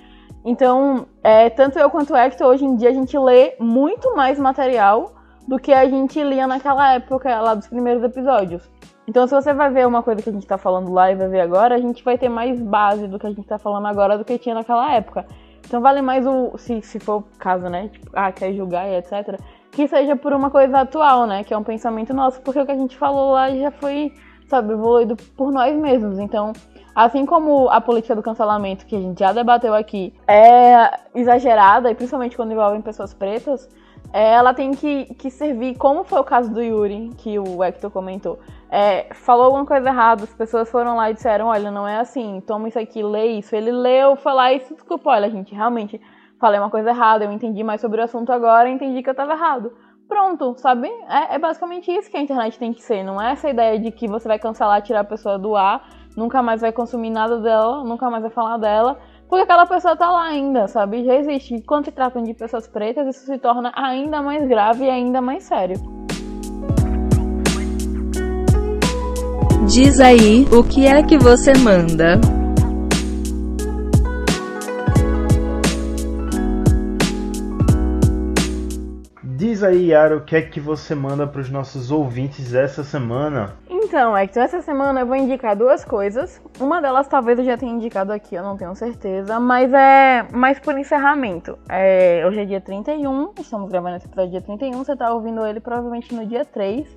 Então, 0.44 1.06
é, 1.24 1.50
tanto 1.50 1.78
eu 1.78 1.90
quanto 1.90 2.14
o 2.14 2.18
Hector, 2.18 2.48
hoje 2.48 2.66
em 2.66 2.76
dia 2.76 2.90
a 2.90 2.94
gente 2.94 3.18
lê 3.18 3.56
muito 3.60 4.16
mais 4.16 4.40
material 4.40 5.14
do 5.48 5.60
que 5.60 5.74
a 5.74 5.88
gente 5.90 6.22
lia 6.24 6.48
naquela 6.48 6.94
época 6.94 7.40
lá 7.40 7.54
dos 7.54 7.68
primeiros 7.68 8.04
episódios. 8.04 8.70
Então, 9.08 9.28
se 9.28 9.34
você 9.34 9.54
vai 9.54 9.70
ver 9.70 9.88
uma 9.88 10.04
coisa 10.04 10.22
que 10.22 10.30
a 10.30 10.34
gente 10.34 10.46
tá 10.46 10.58
falando 10.58 10.92
lá 10.92 11.12
e 11.12 11.16
vai 11.16 11.28
ver 11.28 11.42
agora, 11.42 11.76
a 11.76 11.80
gente 11.80 12.04
vai 12.04 12.18
ter 12.18 12.30
mais 12.30 12.62
base 12.62 13.08
do 13.08 13.20
que 13.20 13.28
a 13.28 13.30
gente 13.32 13.48
tá 13.48 13.58
falando 13.58 13.88
agora 13.88 14.18
do 14.18 14.24
que 14.24 14.38
tinha 14.38 14.56
naquela 14.56 14.94
época. 14.94 15.26
Então, 15.66 15.82
vale 15.82 16.02
mais 16.02 16.26
o. 16.26 16.58
Se, 16.58 16.82
se 16.82 17.00
for 17.00 17.24
caso, 17.38 17.68
né? 17.68 17.90
Tipo, 17.90 18.12
ah, 18.14 18.32
quer 18.32 18.54
julgar 18.54 18.88
e 18.88 18.96
etc. 18.96 19.40
Que 19.72 19.88
seja 19.88 20.16
por 20.16 20.34
uma 20.34 20.50
coisa 20.50 20.80
atual, 20.80 21.26
né? 21.26 21.44
Que 21.44 21.54
é 21.54 21.58
um 21.58 21.64
pensamento 21.64 22.14
nosso, 22.14 22.42
porque 22.42 22.60
o 22.60 22.66
que 22.66 22.72
a 22.72 22.78
gente 22.78 22.98
falou 22.98 23.32
lá 23.34 23.50
já 23.52 23.72
foi, 23.72 24.14
sabe, 24.48 24.74
evoluído 24.74 25.16
por 25.36 25.52
nós 25.52 25.76
mesmos. 25.76 26.20
Então, 26.20 26.54
assim 26.96 27.26
como 27.26 27.70
a 27.70 27.82
política 27.82 28.16
do 28.16 28.22
cancelamento, 28.22 28.86
que 28.86 28.96
a 28.96 29.00
gente 29.00 29.20
já 29.20 29.34
debateu 29.34 29.74
aqui, 29.74 30.14
é 30.28 30.90
exagerada, 31.16 31.90
e 31.90 31.96
principalmente 31.96 32.36
quando 32.36 32.52
envolvem 32.52 32.82
pessoas 32.82 33.14
pretas, 33.14 33.68
ela 34.14 34.54
tem 34.54 34.72
que, 34.72 35.06
que 35.16 35.30
servir, 35.30 35.78
como 35.78 36.04
foi 36.04 36.20
o 36.20 36.24
caso 36.24 36.54
do 36.54 36.62
Yuri, 36.62 37.12
que 37.18 37.40
o 37.40 37.64
Hector 37.64 37.90
comentou. 37.90 38.40
É, 38.70 39.14
falou 39.14 39.46
alguma 39.46 39.66
coisa 39.66 39.90
errada, 39.90 40.24
as 40.24 40.34
pessoas 40.34 40.70
foram 40.70 40.96
lá 40.96 41.10
e 41.10 41.14
disseram, 41.14 41.48
olha, 41.48 41.72
não 41.72 41.88
é 41.88 41.98
assim, 42.00 42.42
toma 42.46 42.68
isso 42.68 42.80
aqui, 42.80 43.02
lê 43.02 43.28
isso. 43.38 43.56
Ele 43.56 43.72
leu, 43.72 44.16
foi 44.16 44.34
lá 44.34 44.54
e 44.54 44.60
se 44.60 44.74
desculpou, 44.74 45.12
olha, 45.14 45.30
gente, 45.30 45.56
realmente 45.56 46.00
falei 46.40 46.60
uma 46.60 46.70
coisa 46.70 46.90
errada, 46.90 47.24
eu 47.24 47.32
entendi 47.32 47.64
mais 47.64 47.80
sobre 47.80 48.02
o 48.02 48.04
assunto 48.04 48.32
agora, 48.32 48.70
entendi 48.70 49.02
que 49.02 49.10
eu 49.10 49.14
estava 49.14 49.34
errado. 49.34 49.72
Pronto, 50.08 50.56
sabe? 50.58 50.90
É, 51.08 51.36
é, 51.36 51.40
basicamente 51.40 51.90
isso 51.90 52.12
que 52.12 52.18
a 52.18 52.22
internet 52.22 52.60
tem 52.60 52.74
que 52.74 52.82
ser. 52.82 53.04
Não 53.04 53.22
é 53.22 53.32
essa 53.32 53.50
ideia 53.50 53.80
de 53.80 53.92
que 53.92 54.08
você 54.08 54.28
vai 54.28 54.38
cancelar, 54.38 54.82
tirar 54.82 55.02
a 55.02 55.06
pessoa 55.06 55.40
do 55.40 55.56
ar, 55.56 55.88
nunca 56.18 56.42
mais 56.42 56.60
vai 56.60 56.74
consumir 56.74 57.10
nada 57.10 57.40
dela, 57.40 57.84
nunca 57.86 58.10
mais 58.10 58.22
vai 58.22 58.32
falar 58.32 58.58
dela 58.58 59.00
porque 59.32 59.46
aquela 59.46 59.66
pessoa 59.66 59.96
tá 59.96 60.12
lá 60.12 60.26
ainda, 60.26 60.68
sabe? 60.68 61.06
Já 61.06 61.16
existe. 61.16 61.56
E 61.56 61.62
quando 61.62 61.86
se 61.86 61.92
tratam 61.94 62.22
de 62.22 62.34
pessoas 62.34 62.68
pretas, 62.68 63.16
isso 63.16 63.26
se 63.26 63.38
torna 63.38 63.72
ainda 63.74 64.22
mais 64.22 64.46
grave 64.46 64.84
e 64.84 64.90
ainda 64.90 65.22
mais 65.22 65.44
sério. 65.44 65.78
Diz 69.66 70.02
aí, 70.02 70.46
o 70.52 70.62
que 70.62 70.86
é 70.86 71.02
que 71.02 71.18
você 71.18 71.54
manda? 71.58 72.20
Aí, 79.64 79.90
Yara, 79.90 80.18
o 80.18 80.22
que 80.22 80.36
é 80.36 80.42
que 80.42 80.60
você 80.60 80.96
manda 80.96 81.28
para 81.28 81.42
os 81.42 81.50
nossos 81.50 81.92
ouvintes 81.92 82.54
essa 82.54 82.84
semana? 82.84 83.56
Então, 83.70 84.18
Hector, 84.18 84.44
essa 84.44 84.62
semana 84.62 85.02
eu 85.02 85.06
vou 85.06 85.16
indicar 85.16 85.56
duas 85.56 85.84
coisas. 85.84 86.42
Uma 86.60 86.82
delas 86.82 87.08
talvez 87.08 87.38
eu 87.38 87.46
já 87.46 87.58
tenha 87.58 87.72
indicado 87.72 88.12
aqui, 88.12 88.36
eu 88.36 88.44
não 88.44 88.58
tenho 88.58 88.74
certeza, 88.76 89.40
mas 89.40 89.72
é 89.74 90.26
mais 90.32 90.60
por 90.60 90.78
encerramento. 90.78 91.58
É, 91.70 92.24
hoje 92.26 92.40
é 92.40 92.46
dia 92.46 92.62
31, 92.62 93.34
estamos 93.40 93.70
gravando 93.70 93.98
esse 93.98 94.08
episódio 94.08 94.32
dia 94.32 94.42
31, 94.42 94.84
você 94.84 94.96
tá 94.96 95.14
ouvindo 95.14 95.46
ele 95.46 95.60
provavelmente 95.60 96.14
no 96.16 96.26
dia 96.26 96.46
3. 96.46 96.88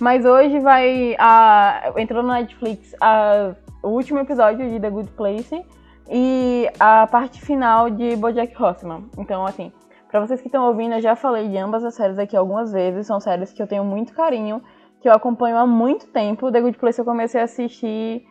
Mas 0.00 0.24
hoje 0.24 0.60
vai. 0.60 1.16
A, 1.18 1.92
entrou 1.96 2.22
no 2.22 2.32
Netflix 2.32 2.94
a, 3.00 3.54
o 3.82 3.88
último 3.88 4.20
episódio 4.20 4.68
de 4.70 4.78
The 4.78 4.90
Good 4.90 5.10
Place 5.10 5.64
e 6.08 6.70
a 6.78 7.06
parte 7.06 7.40
final 7.40 7.90
de 7.90 8.16
Bojack 8.16 8.60
Horseman. 8.60 9.04
Então, 9.18 9.44
assim, 9.44 9.72
para 10.08 10.20
vocês 10.20 10.40
que 10.40 10.48
estão 10.48 10.66
ouvindo, 10.66 10.94
eu 10.94 11.00
já 11.00 11.14
falei 11.14 11.48
de 11.48 11.58
ambas 11.58 11.84
as 11.84 11.94
séries 11.94 12.18
aqui 12.18 12.36
algumas 12.36 12.72
vezes, 12.72 13.06
são 13.06 13.20
séries 13.20 13.52
que 13.52 13.62
eu 13.62 13.66
tenho 13.66 13.84
muito 13.84 14.14
carinho 14.14 14.62
que 15.00 15.08
eu 15.08 15.12
acompanho 15.12 15.56
há 15.56 15.66
muito 15.66 16.08
tempo. 16.08 16.50
The 16.50 16.60
Good 16.60 16.78
Place 16.78 16.98
eu 16.98 17.04
comecei 17.04 17.40
a 17.40 17.44
assistir 17.44 18.26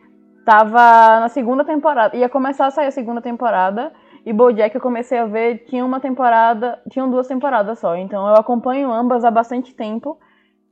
tava 0.45 1.19
na 1.19 1.28
segunda 1.28 1.65
temporada, 1.65 2.15
ia 2.15 2.30
começar 2.30 2.67
a 2.67 2.71
sair 2.71 2.88
a 2.88 2.91
segunda 2.91 3.21
temporada, 3.21 3.91
e 4.25 4.32
BoJack 4.32 4.73
eu 4.73 4.82
comecei 4.82 5.17
a 5.17 5.25
ver, 5.25 5.65
tinha 5.65 5.84
uma 5.84 5.99
temporada, 5.99 6.82
tinham 6.89 7.09
duas 7.09 7.28
temporadas 7.28 7.80
só, 7.80 7.97
então 7.97 8.25
eu 8.30 8.36
acompanho 8.36 8.89
ambas 8.89 9.25
há 9.25 9.32
bastante 9.32 9.75
tempo, 9.75 10.17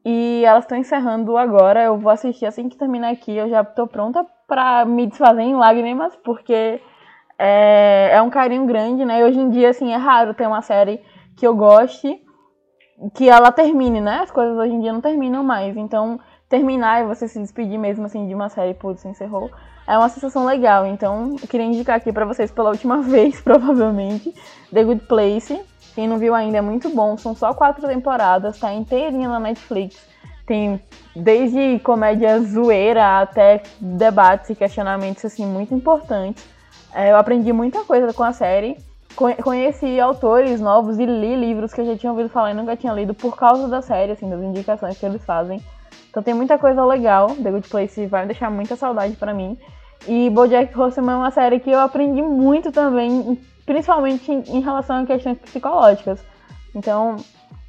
e 0.06 0.44
elas 0.46 0.64
estão 0.64 0.78
encerrando 0.78 1.36
agora, 1.36 1.84
eu 1.84 1.98
vou 1.98 2.10
assistir 2.10 2.46
assim 2.46 2.70
que 2.70 2.78
terminar 2.78 3.12
aqui, 3.12 3.36
eu 3.36 3.50
já 3.50 3.66
tô 3.66 3.86
pronta 3.86 4.26
pra 4.48 4.86
me 4.86 5.08
desfazer 5.08 5.42
em 5.42 5.56
lágrimas, 5.56 6.16
porque 6.24 6.80
é, 7.38 8.12
é 8.14 8.22
um 8.22 8.30
carinho 8.30 8.66
grande, 8.66 9.04
né, 9.06 9.20
e 9.20 9.24
hoje 9.24 9.40
em 9.40 9.50
dia, 9.50 9.70
assim, 9.70 9.92
é 9.92 9.98
raro 9.98 10.34
ter 10.34 10.48
uma 10.48 10.62
série 10.62 11.02
que 11.36 11.46
eu 11.46 11.56
goste, 11.56 12.22
que 13.14 13.30
ela 13.30 13.52
termine, 13.52 14.00
né, 14.02 14.22
as 14.24 14.32
coisas 14.32 14.58
hoje 14.58 14.74
em 14.74 14.80
dia 14.82 14.94
não 14.94 15.02
terminam 15.02 15.44
mais, 15.44 15.76
então 15.76 16.20
terminar 16.48 17.02
e 17.02 17.08
você 17.08 17.28
se 17.28 17.40
despedir 17.40 17.78
mesmo 17.78 18.06
assim 18.06 18.28
de 18.28 18.34
uma 18.34 18.50
série, 18.50 18.74
putz, 18.74 19.04
encerrou, 19.06 19.50
é 19.88 19.98
uma 19.98 20.10
sensação 20.10 20.46
legal. 20.46 20.86
Então, 20.86 21.36
eu 21.42 21.48
queria 21.48 21.66
indicar 21.66 21.98
aqui 21.98 22.12
para 22.12 22.26
vocês 22.26 22.52
pela 22.52 22.70
última 22.70 23.02
vez, 23.04 23.40
provavelmente, 23.42 24.34
The 24.74 24.84
Good 24.84 25.06
Place. 25.06 25.60
Quem 25.94 26.08
não 26.08 26.18
viu 26.18 26.36
ainda 26.36 26.58
é 26.58 26.62
muito 26.62 26.90
bom, 26.90 27.18
são 27.18 27.34
só 27.34 27.54
quatro 27.54 27.88
temporadas, 27.88 28.60
tá 28.60 28.74
inteirinha 28.74 29.30
na 29.30 29.40
Netflix. 29.40 29.96
Tem 30.46 30.80
desde 31.16 31.80
comédia 31.80 32.40
zoeira 32.42 33.22
até 33.22 33.64
debates 33.80 34.50
e 34.50 34.56
questionamentos 34.56 35.24
assim 35.26 35.46
muito 35.46 35.74
importantes. 35.74 36.46
É, 36.94 37.12
eu 37.12 37.18
aprendi 37.18 37.52
muita 37.52 37.84
coisa 37.84 38.14
com 38.14 38.24
a 38.24 38.32
série. 38.32 38.78
Conheci 39.44 40.00
autores 40.00 40.60
novos 40.60 41.00
e 41.00 41.06
li 41.06 41.36
livros 41.36 41.74
que 41.74 41.80
eu 41.80 41.86
já 41.86 41.98
tinha 41.98 42.12
ouvido 42.12 42.30
falar 42.30 42.52
e 42.52 42.54
nunca 42.54 42.76
tinha 42.76 42.92
lido 42.92 43.14
por 43.14 43.38
causa 43.38 43.68
da 43.68 43.82
série, 43.82 44.12
assim, 44.12 44.30
das 44.30 44.42
indicações 44.42 44.98
que 44.98 45.06
eles 45.06 45.24
fazem. 45.24 45.62
Então 46.10 46.22
tem 46.22 46.34
muita 46.34 46.58
coisa 46.58 46.86
legal. 46.86 47.28
The 47.28 47.52
Good 47.52 47.70
Place 47.70 48.06
vai 48.08 48.26
deixar 48.26 48.50
muita 48.50 48.76
saudade 48.76 49.16
para 49.16 49.34
mim. 49.34 49.58
E 50.08 50.30
BoJack 50.30 50.78
Horseman 50.78 51.14
é 51.14 51.18
uma 51.18 51.32
série 51.32 51.60
que 51.60 51.72
eu 51.72 51.80
aprendi 51.80 52.22
muito 52.22 52.72
também, 52.72 53.40
principalmente 53.66 54.32
em, 54.32 54.62
relação 54.62 55.02
a 55.02 55.06
questões 55.06 55.38
psicológicas. 55.40 56.24
Então 56.74 57.18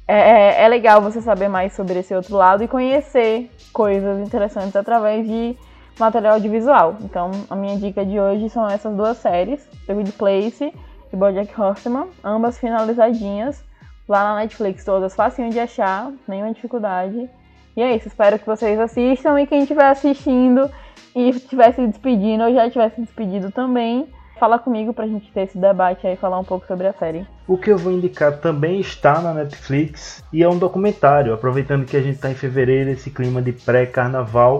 é, 0.07 0.17
é, 0.17 0.63
é 0.63 0.67
legal 0.67 1.01
você 1.01 1.21
saber 1.21 1.47
mais 1.47 1.73
sobre 1.73 1.99
esse 1.99 2.13
outro 2.13 2.35
lado 2.35 2.63
e 2.63 2.67
conhecer 2.67 3.51
coisas 3.73 4.19
interessantes 4.25 4.75
através 4.75 5.27
de 5.27 5.57
material 5.99 6.35
audiovisual. 6.35 6.97
Então 7.01 7.31
a 7.49 7.55
minha 7.55 7.77
dica 7.77 8.05
de 8.05 8.19
hoje 8.19 8.49
são 8.49 8.67
essas 8.69 8.95
duas 8.95 9.17
séries, 9.17 9.67
The 9.85 9.93
Good 9.93 10.11
Place 10.13 10.73
e 11.11 11.15
BoJack 11.15 11.59
Horseman, 11.59 12.07
ambas 12.23 12.57
finalizadinhas 12.57 13.63
lá 14.07 14.23
na 14.23 14.35
Netflix, 14.41 14.85
todas 14.85 15.15
facinho 15.15 15.49
de 15.49 15.59
achar, 15.59 16.11
nenhuma 16.27 16.53
dificuldade. 16.53 17.29
E 17.75 17.81
é 17.81 17.95
isso, 17.95 18.07
espero 18.07 18.39
que 18.39 18.45
vocês 18.45 18.79
assistam 18.79 19.39
e 19.39 19.45
quem 19.45 19.61
estiver 19.61 19.85
assistindo 19.85 20.69
e 21.15 21.29
estiver 21.29 21.73
se 21.73 21.85
despedindo 21.85 22.43
ou 22.43 22.53
já 22.53 22.67
estiver 22.67 22.89
se 22.91 23.01
despedido 23.01 23.51
também, 23.51 24.07
fala 24.39 24.57
comigo 24.57 24.93
pra 24.93 25.07
gente 25.07 25.31
ter 25.31 25.41
esse 25.41 25.57
debate 25.57 26.05
aí 26.05 26.15
falar 26.15 26.39
um 26.39 26.43
pouco 26.43 26.65
sobre 26.67 26.87
a 26.87 26.93
série. 26.93 27.25
O 27.47 27.57
que 27.57 27.71
eu 27.71 27.77
vou 27.77 27.91
indicar 27.91 28.37
também 28.37 28.79
está 28.79 29.21
na 29.21 29.33
Netflix 29.33 30.23
e 30.31 30.43
é 30.43 30.49
um 30.49 30.57
documentário. 30.57 31.33
Aproveitando 31.33 31.85
que 31.85 31.97
a 31.97 32.01
gente 32.01 32.15
está 32.15 32.29
em 32.29 32.35
fevereiro, 32.35 32.89
esse 32.89 33.09
clima 33.09 33.41
de 33.41 33.51
pré-carnaval, 33.51 34.59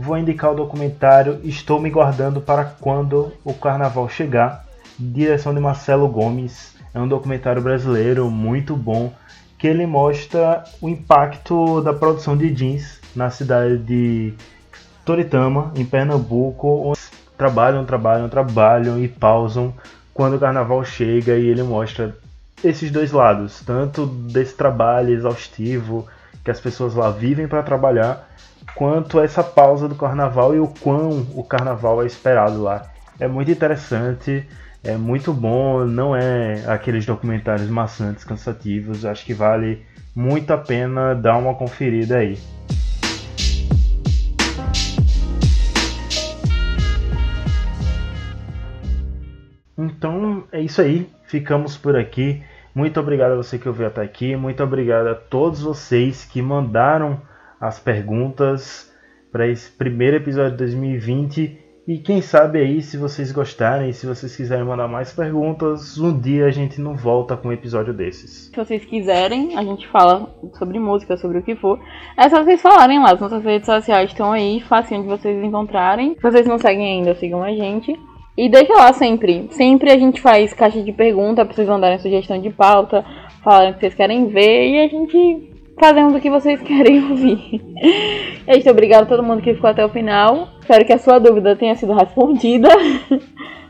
vou 0.00 0.18
indicar 0.18 0.52
o 0.52 0.56
documentário 0.56 1.40
Estou 1.42 1.80
Me 1.80 1.90
Guardando 1.90 2.40
para 2.40 2.64
Quando 2.64 3.32
o 3.42 3.54
Carnaval 3.54 4.08
Chegar, 4.08 4.66
direção 4.98 5.54
de 5.54 5.60
Marcelo 5.60 6.06
Gomes. 6.08 6.76
É 6.92 7.00
um 7.00 7.08
documentário 7.08 7.62
brasileiro 7.62 8.30
muito 8.30 8.76
bom 8.76 9.12
que 9.58 9.66
ele 9.66 9.86
mostra 9.86 10.64
o 10.82 10.88
impacto 10.88 11.80
da 11.80 11.94
produção 11.94 12.36
de 12.36 12.50
jeans 12.52 13.00
na 13.14 13.30
cidade 13.30 13.78
de 13.78 14.34
Toritama, 15.04 15.72
em 15.74 15.84
Pernambuco, 15.84 16.68
onde 16.90 17.00
trabalham, 17.38 17.84
trabalham, 17.84 18.28
trabalham 18.28 19.02
e 19.02 19.08
pausam 19.08 19.72
quando 20.12 20.36
o 20.36 20.38
carnaval 20.38 20.84
chega 20.84 21.36
e 21.36 21.46
ele 21.46 21.62
mostra 21.62 22.16
esses 22.62 22.90
dois 22.90 23.12
lados, 23.12 23.62
tanto 23.64 24.06
desse 24.06 24.54
trabalho 24.54 25.14
exaustivo 25.14 26.06
que 26.44 26.50
as 26.50 26.60
pessoas 26.60 26.94
lá 26.94 27.10
vivem 27.10 27.48
para 27.48 27.62
trabalhar, 27.62 28.28
quanto 28.74 29.20
essa 29.20 29.42
pausa 29.42 29.88
do 29.88 29.94
carnaval 29.94 30.54
e 30.54 30.58
o 30.58 30.68
quão 30.68 31.26
o 31.34 31.44
carnaval 31.44 32.02
é 32.02 32.06
esperado 32.06 32.62
lá. 32.62 32.82
É 33.18 33.26
muito 33.26 33.50
interessante 33.50 34.46
é 34.86 34.96
muito 34.96 35.32
bom, 35.32 35.84
não 35.84 36.14
é 36.14 36.64
aqueles 36.68 37.04
documentários 37.04 37.68
maçantes, 37.68 38.22
cansativos. 38.22 39.04
Acho 39.04 39.24
que 39.24 39.34
vale 39.34 39.84
muito 40.14 40.52
a 40.52 40.56
pena 40.56 41.12
dar 41.12 41.36
uma 41.38 41.56
conferida 41.56 42.18
aí. 42.18 42.38
Então 49.76 50.44
é 50.52 50.60
isso 50.60 50.80
aí, 50.80 51.10
ficamos 51.24 51.76
por 51.76 51.96
aqui. 51.96 52.44
Muito 52.72 53.00
obrigado 53.00 53.32
a 53.32 53.36
você 53.36 53.58
que 53.58 53.68
ouviu 53.68 53.88
até 53.88 54.02
aqui. 54.02 54.36
Muito 54.36 54.62
obrigado 54.62 55.08
a 55.08 55.16
todos 55.16 55.62
vocês 55.62 56.24
que 56.24 56.40
mandaram 56.40 57.20
as 57.60 57.78
perguntas 57.78 58.92
para 59.32 59.46
esse 59.46 59.70
primeiro 59.70 60.16
episódio 60.16 60.52
de 60.52 60.58
2020. 60.58 61.58
E 61.86 61.98
quem 61.98 62.20
sabe 62.20 62.58
aí, 62.58 62.82
se 62.82 62.96
vocês 62.96 63.30
gostarem, 63.30 63.92
se 63.92 64.06
vocês 64.06 64.34
quiserem 64.34 64.64
mandar 64.64 64.88
mais 64.88 65.12
perguntas, 65.12 65.96
um 65.98 66.18
dia 66.18 66.46
a 66.46 66.50
gente 66.50 66.80
não 66.80 66.96
volta 66.96 67.36
com 67.36 67.48
um 67.48 67.52
episódio 67.52 67.94
desses. 67.94 68.50
Se 68.52 68.56
vocês 68.56 68.84
quiserem, 68.84 69.56
a 69.56 69.62
gente 69.62 69.86
fala 69.86 70.34
sobre 70.58 70.80
música, 70.80 71.16
sobre 71.16 71.38
o 71.38 71.42
que 71.42 71.54
for. 71.54 71.78
É 72.16 72.28
só 72.28 72.42
vocês 72.42 72.60
falarem 72.60 72.98
lá, 72.98 73.12
as 73.12 73.20
nossas 73.20 73.44
redes 73.44 73.66
sociais 73.66 74.10
estão 74.10 74.32
aí, 74.32 74.60
facinho 74.62 75.02
de 75.02 75.08
vocês 75.08 75.44
encontrarem. 75.44 76.16
Se 76.16 76.22
vocês 76.22 76.46
não 76.46 76.58
seguem 76.58 76.98
ainda, 76.98 77.14
sigam 77.14 77.44
a 77.44 77.50
gente. 77.50 77.96
E 78.36 78.48
deixa 78.48 78.72
lá 78.74 78.92
sempre. 78.92 79.46
Sempre 79.50 79.92
a 79.92 79.96
gente 79.96 80.20
faz 80.20 80.52
caixa 80.52 80.82
de 80.82 80.92
pergunta 80.92 81.44
pra 81.44 81.54
vocês 81.54 81.68
mandarem 81.68 81.98
sugestão 81.98 82.40
de 82.40 82.50
pauta, 82.50 83.04
falarem 83.44 83.70
o 83.70 83.74
que 83.74 83.80
vocês 83.80 83.94
querem 83.94 84.26
ver 84.26 84.70
e 84.70 84.84
a 84.84 84.88
gente 84.88 85.55
fazemos 85.78 86.14
o 86.14 86.20
que 86.20 86.30
vocês 86.30 86.60
querem 86.62 87.10
ouvir. 87.10 87.62
É 88.46 88.56
isso, 88.56 88.70
obrigado 88.70 89.04
a 89.04 89.06
todo 89.06 89.22
mundo 89.22 89.42
que 89.42 89.54
ficou 89.54 89.70
até 89.70 89.84
o 89.84 89.88
final. 89.88 90.48
Espero 90.60 90.84
que 90.84 90.92
a 90.92 90.98
sua 90.98 91.18
dúvida 91.18 91.56
tenha 91.56 91.74
sido 91.74 91.92
respondida. 91.92 92.68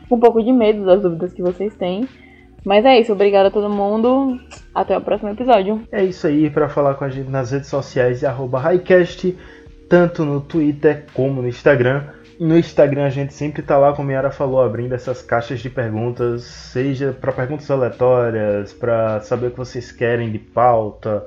um 0.09 0.19
pouco 0.19 0.41
de 0.41 0.51
medo 0.51 0.85
das 0.85 1.01
dúvidas 1.01 1.33
que 1.33 1.41
vocês 1.41 1.73
têm. 1.75 2.07
Mas 2.65 2.85
é 2.85 2.99
isso, 2.99 3.13
obrigado 3.13 3.47
a 3.47 3.51
todo 3.51 3.69
mundo. 3.69 4.39
Até 4.73 4.97
o 4.97 5.01
próximo 5.01 5.29
episódio. 5.29 5.81
É 5.91 6.03
isso 6.03 6.27
aí, 6.27 6.49
para 6.49 6.69
falar 6.69 6.95
com 6.95 7.05
a 7.05 7.09
gente 7.09 7.29
nas 7.29 7.51
redes 7.51 7.69
sociais 7.69 8.23
é 8.23 8.27
highcast, 8.27 9.37
tanto 9.89 10.25
no 10.25 10.41
Twitter 10.41 11.05
como 11.13 11.41
no 11.41 11.47
Instagram. 11.47 12.03
No 12.39 12.57
Instagram 12.57 13.05
a 13.05 13.09
gente 13.09 13.33
sempre 13.33 13.63
tá 13.63 13.77
lá, 13.77 13.93
como 13.93 14.09
a 14.11 14.13
Yara 14.13 14.31
falou, 14.31 14.61
abrindo 14.61 14.93
essas 14.93 15.21
caixas 15.21 15.59
de 15.59 15.69
perguntas, 15.69 16.43
seja 16.43 17.15
para 17.19 17.31
perguntas 17.31 17.71
aleatórias, 17.71 18.73
para 18.73 19.21
saber 19.21 19.47
o 19.47 19.51
que 19.51 19.57
vocês 19.57 19.91
querem 19.91 20.31
de 20.31 20.37
pauta, 20.37 21.25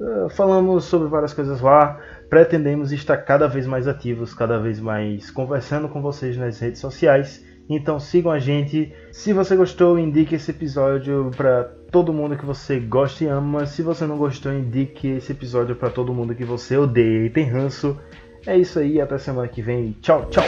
eh, 0.00 0.28
falamos 0.30 0.84
sobre 0.84 1.08
várias 1.08 1.32
coisas 1.32 1.60
lá. 1.60 2.00
Pretendemos 2.28 2.92
estar 2.92 3.16
cada 3.18 3.46
vez 3.46 3.66
mais 3.66 3.86
ativos, 3.86 4.34
cada 4.34 4.58
vez 4.58 4.80
mais 4.80 5.30
conversando 5.30 5.88
com 5.88 6.02
vocês 6.02 6.36
nas 6.36 6.58
redes 6.58 6.80
sociais. 6.80 7.44
Então 7.68 7.98
sigam 7.98 8.30
a 8.30 8.38
gente. 8.38 8.92
Se 9.10 9.32
você 9.32 9.56
gostou, 9.56 9.98
indique 9.98 10.34
esse 10.34 10.50
episódio 10.50 11.30
para 11.36 11.64
todo 11.90 12.12
mundo 12.12 12.36
que 12.36 12.44
você 12.44 12.78
gosta 12.78 13.24
e 13.24 13.26
ama. 13.26 13.66
Se 13.66 13.82
você 13.82 14.06
não 14.06 14.18
gostou, 14.18 14.52
indique 14.52 15.08
esse 15.08 15.32
episódio 15.32 15.74
para 15.74 15.90
todo 15.90 16.12
mundo 16.12 16.34
que 16.34 16.44
você 16.44 16.76
odeia 16.76 17.26
e 17.26 17.30
tem 17.30 17.48
ranço. 17.48 17.98
É 18.46 18.58
isso 18.58 18.78
aí, 18.78 19.00
até 19.00 19.16
semana 19.16 19.48
que 19.48 19.62
vem. 19.62 19.96
Tchau, 20.02 20.26
tchau. 20.28 20.44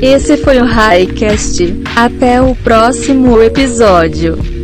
Esse 0.00 0.36
foi 0.38 0.58
o 0.58 0.64
Highcast. 0.64 1.62
Até 1.96 2.42
o 2.42 2.56
próximo 2.56 3.40
episódio. 3.40 4.61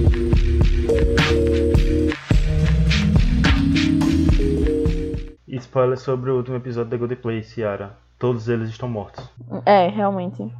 Spoiler 5.79 5.97
sobre 5.97 6.31
o 6.31 6.37
último 6.37 6.57
episódio 6.57 6.91
da 6.91 6.97
Good 6.97 7.16
Place, 7.16 7.61
Yara. 7.61 7.93
Todos 8.18 8.49
eles 8.49 8.68
estão 8.68 8.89
mortos. 8.89 9.24
É, 9.64 9.87
realmente. 9.87 10.53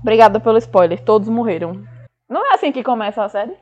Obrigada 0.00 0.40
pelo 0.40 0.56
spoiler. 0.56 1.04
Todos 1.04 1.28
morreram. 1.28 1.84
Não 2.26 2.50
é 2.50 2.54
assim 2.54 2.72
que 2.72 2.82
começa 2.82 3.22
a 3.22 3.28
série? 3.28 3.54